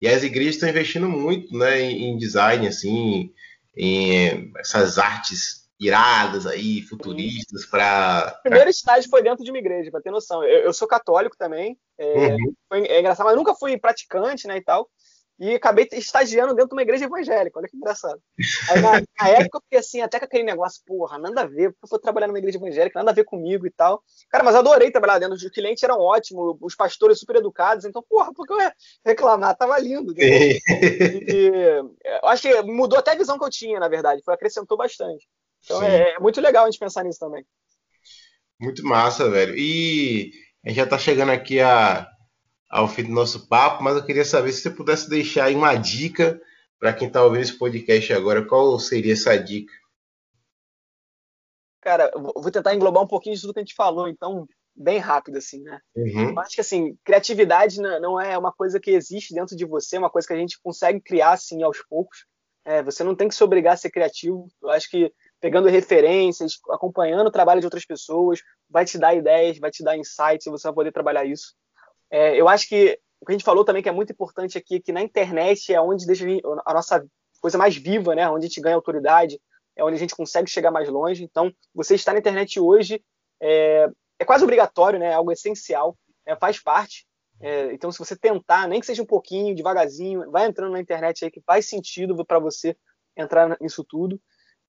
E 0.00 0.08
as 0.08 0.22
igrejas 0.22 0.54
estão 0.54 0.68
investindo 0.68 1.08
muito, 1.08 1.56
né, 1.56 1.82
em 1.82 2.16
design, 2.16 2.66
assim, 2.66 3.34
em 3.76 4.50
essas 4.56 4.98
artes 4.98 5.68
iradas 5.78 6.46
aí, 6.46 6.82
futuristas, 6.82 7.66
para. 7.66 8.34
O 8.38 8.42
primeiro 8.42 8.70
estágio 8.70 9.10
foi 9.10 9.22
dentro 9.22 9.44
de 9.44 9.50
uma 9.50 9.58
igreja, 9.58 9.90
para 9.90 10.00
ter 10.00 10.10
noção. 10.10 10.42
Eu, 10.42 10.60
eu, 10.60 10.72
sou 10.72 10.88
católico 10.88 11.36
também, 11.36 11.78
é, 11.98 12.28
uhum. 12.28 12.54
foi, 12.68 12.86
é 12.86 13.00
engraçado, 13.00 13.26
mas 13.26 13.36
nunca 13.36 13.54
fui 13.54 13.78
praticante, 13.78 14.46
né, 14.46 14.56
e 14.56 14.62
tal 14.62 14.88
e 15.40 15.54
acabei 15.54 15.88
estagiando 15.92 16.54
dentro 16.54 16.68
de 16.68 16.74
uma 16.74 16.82
igreja 16.82 17.06
evangélica. 17.06 17.58
Olha 17.58 17.66
que 17.66 17.74
engraçado. 17.74 18.20
Aí, 18.68 18.80
na, 18.82 19.00
na, 19.00 19.28
época 19.30 19.56
eu 19.56 19.62
fiquei 19.62 19.78
assim, 19.78 20.02
até 20.02 20.18
com 20.18 20.26
aquele 20.26 20.44
negócio, 20.44 20.82
porra, 20.86 21.18
nada 21.18 21.40
a 21.40 21.46
ver, 21.46 21.70
porque 21.70 21.84
eu 21.84 21.88
fui 21.88 21.98
trabalhar 21.98 22.26
numa 22.26 22.38
igreja 22.38 22.58
evangélica, 22.58 22.98
nada 22.98 23.10
a 23.10 23.14
ver 23.14 23.24
comigo 23.24 23.66
e 23.66 23.70
tal. 23.70 24.02
Cara, 24.28 24.44
mas 24.44 24.54
adorei 24.54 24.90
trabalhar 24.90 25.18
dentro, 25.18 25.34
os 25.34 25.50
clientes 25.50 25.82
eram 25.82 25.98
ótimos, 25.98 26.58
os 26.60 26.74
pastores 26.74 27.18
super 27.18 27.36
educados, 27.36 27.86
então, 27.86 28.04
porra, 28.06 28.34
porque 28.34 28.52
eu 28.52 28.60
ia 28.60 28.74
reclamar? 29.02 29.56
Tava 29.56 29.78
lindo. 29.78 30.14
E, 30.18 30.60
eu 32.04 32.28
acho 32.28 32.42
que 32.42 32.62
mudou 32.62 32.98
até 32.98 33.12
a 33.12 33.16
visão 33.16 33.38
que 33.38 33.44
eu 33.44 33.50
tinha, 33.50 33.80
na 33.80 33.88
verdade, 33.88 34.20
foi, 34.22 34.34
acrescentou 34.34 34.76
bastante. 34.76 35.26
Então 35.64 35.82
é, 35.82 36.12
é, 36.12 36.18
muito 36.18 36.38
legal 36.40 36.64
a 36.64 36.70
gente 36.70 36.78
pensar 36.78 37.02
nisso 37.02 37.18
também. 37.18 37.44
Muito 38.60 38.84
massa, 38.84 39.30
velho. 39.30 39.54
E 39.56 40.32
a 40.64 40.68
gente 40.68 40.76
já 40.76 40.86
tá 40.86 40.98
chegando 40.98 41.32
aqui 41.32 41.60
a 41.60 42.06
ao 42.70 42.86
fim 42.86 43.02
do 43.02 43.10
nosso 43.10 43.48
papo, 43.48 43.82
mas 43.82 43.96
eu 43.96 44.04
queria 44.04 44.24
saber 44.24 44.52
se 44.52 44.62
você 44.62 44.70
pudesse 44.70 45.10
deixar 45.10 45.46
aí 45.46 45.56
uma 45.56 45.74
dica 45.74 46.40
para 46.78 46.92
quem 46.94 47.08
está 47.08 47.22
ouvindo 47.22 47.42
esse 47.42 47.58
podcast 47.58 48.12
agora, 48.12 48.46
qual 48.46 48.78
seria 48.78 49.12
essa 49.12 49.36
dica? 49.36 49.72
Cara, 51.82 52.10
vou 52.14 52.50
tentar 52.50 52.74
englobar 52.74 53.02
um 53.02 53.08
pouquinho 53.08 53.34
de 53.34 53.40
tudo 53.40 53.52
que 53.52 53.58
a 53.58 53.62
gente 53.62 53.74
falou, 53.74 54.08
então, 54.08 54.46
bem 54.74 54.98
rápido, 54.98 55.38
assim, 55.38 55.60
né? 55.62 55.80
Uhum. 55.96 56.30
Eu 56.30 56.38
acho 56.38 56.54
que, 56.54 56.60
assim, 56.60 56.96
criatividade 57.04 57.80
não 57.80 58.20
é 58.20 58.38
uma 58.38 58.52
coisa 58.52 58.78
que 58.78 58.90
existe 58.92 59.34
dentro 59.34 59.56
de 59.56 59.64
você, 59.64 59.96
é 59.96 59.98
uma 59.98 60.10
coisa 60.10 60.28
que 60.28 60.34
a 60.34 60.38
gente 60.38 60.58
consegue 60.62 61.00
criar, 61.00 61.32
assim, 61.32 61.62
aos 61.62 61.82
poucos. 61.82 62.24
É, 62.64 62.82
você 62.82 63.02
não 63.02 63.16
tem 63.16 63.28
que 63.28 63.34
se 63.34 63.42
obrigar 63.42 63.74
a 63.74 63.76
ser 63.76 63.90
criativo. 63.90 64.46
Eu 64.62 64.70
acho 64.70 64.88
que 64.90 65.12
pegando 65.40 65.68
referências, 65.68 66.58
acompanhando 66.70 67.26
o 67.26 67.32
trabalho 67.32 67.60
de 67.60 67.66
outras 67.66 67.86
pessoas, 67.86 68.40
vai 68.68 68.84
te 68.84 68.98
dar 68.98 69.14
ideias, 69.14 69.58
vai 69.58 69.70
te 69.70 69.82
dar 69.82 69.96
insights 69.96 70.46
e 70.46 70.50
você 70.50 70.68
vai 70.68 70.74
poder 70.74 70.92
trabalhar 70.92 71.24
isso. 71.24 71.54
É, 72.10 72.38
eu 72.40 72.48
acho 72.48 72.68
que 72.68 72.98
o 73.20 73.26
que 73.26 73.32
a 73.32 73.34
gente 73.34 73.44
falou 73.44 73.64
também 73.64 73.82
que 73.82 73.88
é 73.88 73.92
muito 73.92 74.12
importante 74.12 74.56
aqui, 74.56 74.80
que 74.80 74.92
na 74.92 75.02
internet 75.02 75.72
é 75.72 75.80
onde 75.80 76.06
deixa 76.06 76.24
a 76.64 76.74
nossa 76.74 77.04
coisa 77.40 77.58
mais 77.58 77.76
viva, 77.76 78.14
né? 78.14 78.28
Onde 78.28 78.46
a 78.46 78.48
gente 78.48 78.60
ganha 78.60 78.74
autoridade, 78.74 79.40
é 79.76 79.84
onde 79.84 79.96
a 79.96 79.98
gente 79.98 80.16
consegue 80.16 80.50
chegar 80.50 80.70
mais 80.70 80.88
longe. 80.88 81.22
Então, 81.22 81.52
você 81.74 81.94
estar 81.94 82.12
na 82.12 82.18
internet 82.18 82.58
hoje 82.58 83.02
é, 83.40 83.88
é 84.18 84.24
quase 84.24 84.42
obrigatório, 84.42 84.98
né? 84.98 85.06
É 85.06 85.14
algo 85.14 85.32
essencial, 85.32 85.96
é, 86.26 86.34
faz 86.36 86.62
parte. 86.62 87.06
É, 87.40 87.72
então, 87.72 87.90
se 87.90 87.98
você 87.98 88.16
tentar, 88.16 88.68
nem 88.68 88.80
que 88.80 88.86
seja 88.86 89.02
um 89.02 89.06
pouquinho, 89.06 89.54
devagarzinho, 89.54 90.30
vai 90.30 90.46
entrando 90.46 90.72
na 90.72 90.80
internet 90.80 91.24
aí 91.24 91.30
que 91.30 91.40
faz 91.40 91.68
sentido 91.68 92.24
para 92.24 92.38
você 92.38 92.76
entrar 93.16 93.56
nisso 93.60 93.84
tudo. 93.84 94.20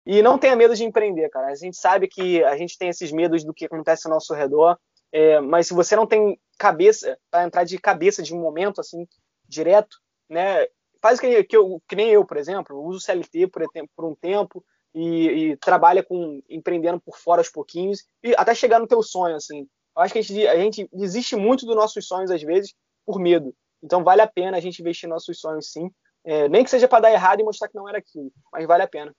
E 0.06 0.22
não 0.22 0.38
tenha 0.38 0.56
medo 0.56 0.76
de 0.76 0.84
empreender, 0.84 1.30
cara. 1.30 1.48
A 1.48 1.56
gente 1.56 1.78
sabe 1.78 2.08
que 2.08 2.44
a 2.44 2.58
gente 2.58 2.78
tem 2.78 2.90
esses 2.90 3.12
medos 3.12 3.44
do 3.44 3.54
que 3.54 3.66
acontece 3.66 4.08
ao 4.08 4.14
nosso 4.14 4.34
redor, 4.34 4.78
é, 5.12 5.40
mas 5.40 5.68
se 5.68 5.74
você 5.74 5.96
não 5.96 6.08
tem 6.08 6.40
cabeça 6.58 7.18
para 7.30 7.44
entrar 7.44 7.64
de 7.64 7.78
cabeça 7.78 8.24
de 8.24 8.34
um 8.34 8.40
momento 8.40 8.80
assim 8.80 9.08
direto, 9.48 9.98
né? 10.30 10.66
Faz 11.02 11.20
que, 11.20 11.44
que, 11.44 11.58
eu, 11.58 11.82
que 11.88 11.96
nem 11.96 12.10
eu, 12.10 12.24
por 12.24 12.38
exemplo, 12.38 12.80
uso 12.84 13.00
CLT 13.00 13.48
por, 13.48 13.64
por 13.96 14.06
um 14.06 14.16
tempo 14.16 14.64
e, 14.94 15.28
e, 15.28 15.58
trabalha 15.58 16.04
com 16.04 16.42
empreendendo 16.48 17.02
por 17.02 17.18
fora 17.18 17.42
aos 17.42 17.50
pouquinhos 17.50 18.06
e 18.24 18.36
até 18.38 18.54
chegar 18.54 18.80
no 18.80 18.88
teu 18.88 19.02
sonho 19.02 19.36
assim. 19.36 19.68
Eu 19.96 20.04
acho 20.04 20.14
que 20.14 20.20
a 20.20 20.22
gente, 20.22 20.48
a 20.48 20.56
gente 20.56 20.90
desiste 20.94 21.36
muito 21.36 21.66
dos 21.66 21.76
nossos 21.76 22.08
sonhos 22.08 22.30
às 22.30 22.42
vezes 22.42 22.74
por 23.06 23.20
medo. 23.20 23.54
Então 23.84 24.04
vale 24.04 24.22
a 24.22 24.28
pena 24.28 24.58
a 24.58 24.60
gente 24.60 24.80
investir 24.80 25.10
nos 25.10 25.16
nossos 25.16 25.40
sonhos 25.40 25.72
sim, 25.72 25.90
é, 26.24 26.48
nem 26.48 26.64
que 26.64 26.70
seja 26.70 26.88
para 26.88 27.02
dar 27.02 27.12
errado 27.12 27.42
e 27.42 27.44
mostrar 27.44 27.68
que 27.68 27.76
não 27.76 27.90
era 27.90 27.98
aquilo, 27.98 28.32
mas 28.54 28.66
vale 28.68 28.84
a 28.84 28.88
pena. 28.88 29.14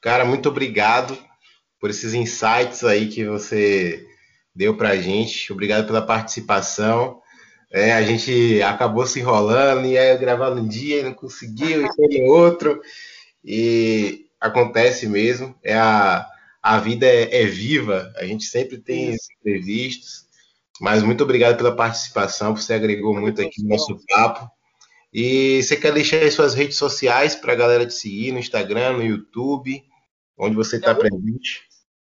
Cara, 0.00 0.24
muito 0.24 0.48
obrigado 0.48 1.18
por 1.80 1.90
esses 1.90 2.14
insights 2.14 2.84
aí 2.84 3.08
que 3.08 3.24
você 3.26 4.06
deu 4.56 4.74
para 4.76 4.90
a 4.90 4.96
gente. 4.96 5.52
Obrigado 5.52 5.86
pela 5.86 6.00
participação. 6.00 7.20
É, 7.70 7.92
a 7.92 8.02
gente 8.02 8.62
acabou 8.62 9.06
se 9.06 9.20
enrolando 9.20 9.86
e 9.86 9.98
aí 9.98 10.16
gravando 10.16 10.62
um 10.62 10.66
dia 10.66 11.00
e 11.00 11.02
não 11.02 11.12
conseguiu, 11.12 11.84
e 11.84 11.94
foi 11.94 12.22
outro. 12.22 12.80
E 13.44 14.26
acontece 14.40 15.06
mesmo. 15.06 15.54
É 15.62 15.74
a, 15.74 16.26
a 16.62 16.78
vida 16.78 17.06
é, 17.06 17.42
é 17.42 17.44
viva, 17.44 18.12
a 18.16 18.24
gente 18.24 18.44
sempre 18.44 18.78
tem 18.78 19.14
imprevistos. 19.38 20.24
Mas 20.80 21.02
muito 21.02 21.22
obrigado 21.22 21.56
pela 21.56 21.74
participação, 21.74 22.56
você 22.56 22.74
agregou 22.74 23.14
muito 23.14 23.40
aqui 23.40 23.62
no 23.62 23.70
nosso 23.70 23.98
papo. 24.08 24.50
E 25.12 25.62
você 25.62 25.76
quer 25.76 25.92
deixar 25.92 26.18
aí 26.18 26.30
suas 26.30 26.54
redes 26.54 26.76
sociais 26.76 27.34
para 27.34 27.52
a 27.52 27.56
galera 27.56 27.86
te 27.86 27.94
seguir 27.94 28.32
no 28.32 28.38
Instagram, 28.38 28.94
no 28.94 29.04
YouTube, 29.04 29.82
onde 30.36 30.54
você 30.54 30.76
está 30.76 30.94
presente? 30.94 31.62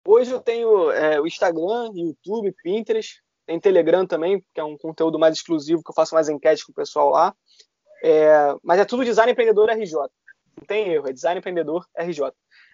Hoje 0.06 0.30
eu 0.30 0.40
tenho 0.40 0.90
é, 0.90 1.20
o 1.20 1.26
Instagram, 1.26 1.90
YouTube, 1.94 2.54
Pinterest, 2.62 3.22
tem 3.46 3.60
Telegram 3.60 4.06
também, 4.06 4.44
que 4.54 4.60
é 4.60 4.64
um 4.64 4.78
conteúdo 4.78 5.18
mais 5.18 5.34
exclusivo, 5.34 5.82
que 5.82 5.90
eu 5.90 5.94
faço 5.94 6.14
mais 6.14 6.28
enquete 6.28 6.64
com 6.64 6.72
o 6.72 6.74
pessoal 6.74 7.10
lá. 7.10 7.34
É, 8.02 8.54
mas 8.62 8.80
é 8.80 8.84
tudo 8.84 9.04
Design 9.04 9.32
Empreendedor 9.32 9.68
RJ. 9.70 9.94
Não 9.94 10.66
tem 10.66 10.88
erro, 10.88 11.08
é 11.08 11.12
Design 11.12 11.38
Empreendedor 11.38 11.86
RJ. 11.98 12.22
Uhum. 12.22 12.32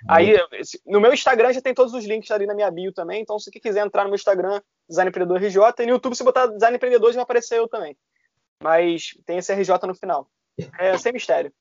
Aí, 0.09 0.37
no 0.85 1.01
meu 1.01 1.13
Instagram 1.13 1.53
já 1.53 1.61
tem 1.61 1.75
todos 1.75 1.95
os 1.95 2.05
links 2.05 2.31
ali 2.31 2.47
na 2.47 2.55
minha 2.55 2.71
bio 2.71 2.93
também, 2.93 3.23
então 3.23 3.39
se 3.39 3.51
você 3.51 3.59
quiser 3.59 3.85
entrar 3.85 4.05
no 4.05 4.11
meu 4.11 4.17
Instagram, 4.17 4.61
Design 4.89 5.09
Empreendedor 5.09 5.43
RJ, 5.43 5.83
e 5.83 5.87
no 5.87 5.93
YouTube 5.93 6.15
se 6.15 6.25
botar 6.25 6.47
Design 6.47 6.77
Empreendedor 6.77 7.11
já 7.11 7.17
vai 7.17 7.23
aparecer 7.25 7.59
eu 7.59 7.69
também. 7.69 7.97
Mas 8.63 9.19
tem 9.25 9.39
esse 9.39 9.53
RJ 9.53 9.87
no 9.87 9.95
final. 9.95 10.29
É 10.79 10.97
sem 10.97 11.13
mistério. 11.13 11.53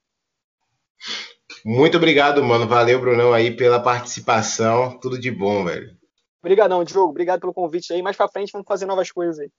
Muito 1.65 1.97
obrigado, 1.97 2.43
mano. 2.43 2.67
Valeu, 2.67 3.01
Brunão, 3.01 3.33
aí 3.33 3.49
pela 3.49 3.79
participação. 3.79 4.99
Tudo 4.99 5.19
de 5.19 5.31
bom, 5.31 5.65
velho. 5.65 5.97
Obrigadão, 6.39 6.83
Diogo. 6.83 7.09
Obrigado 7.09 7.39
pelo 7.39 7.55
convite 7.55 7.91
aí. 7.91 8.03
Mais 8.03 8.15
pra 8.15 8.27
frente 8.27 8.51
vamos 8.53 8.67
fazer 8.67 8.85
novas 8.85 9.11
coisas 9.11 9.39
aí. 9.39 9.49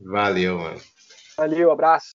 Valeu, 0.00 0.56
mano. 0.56 0.80
Valeu, 1.36 1.72
abraço. 1.72 2.14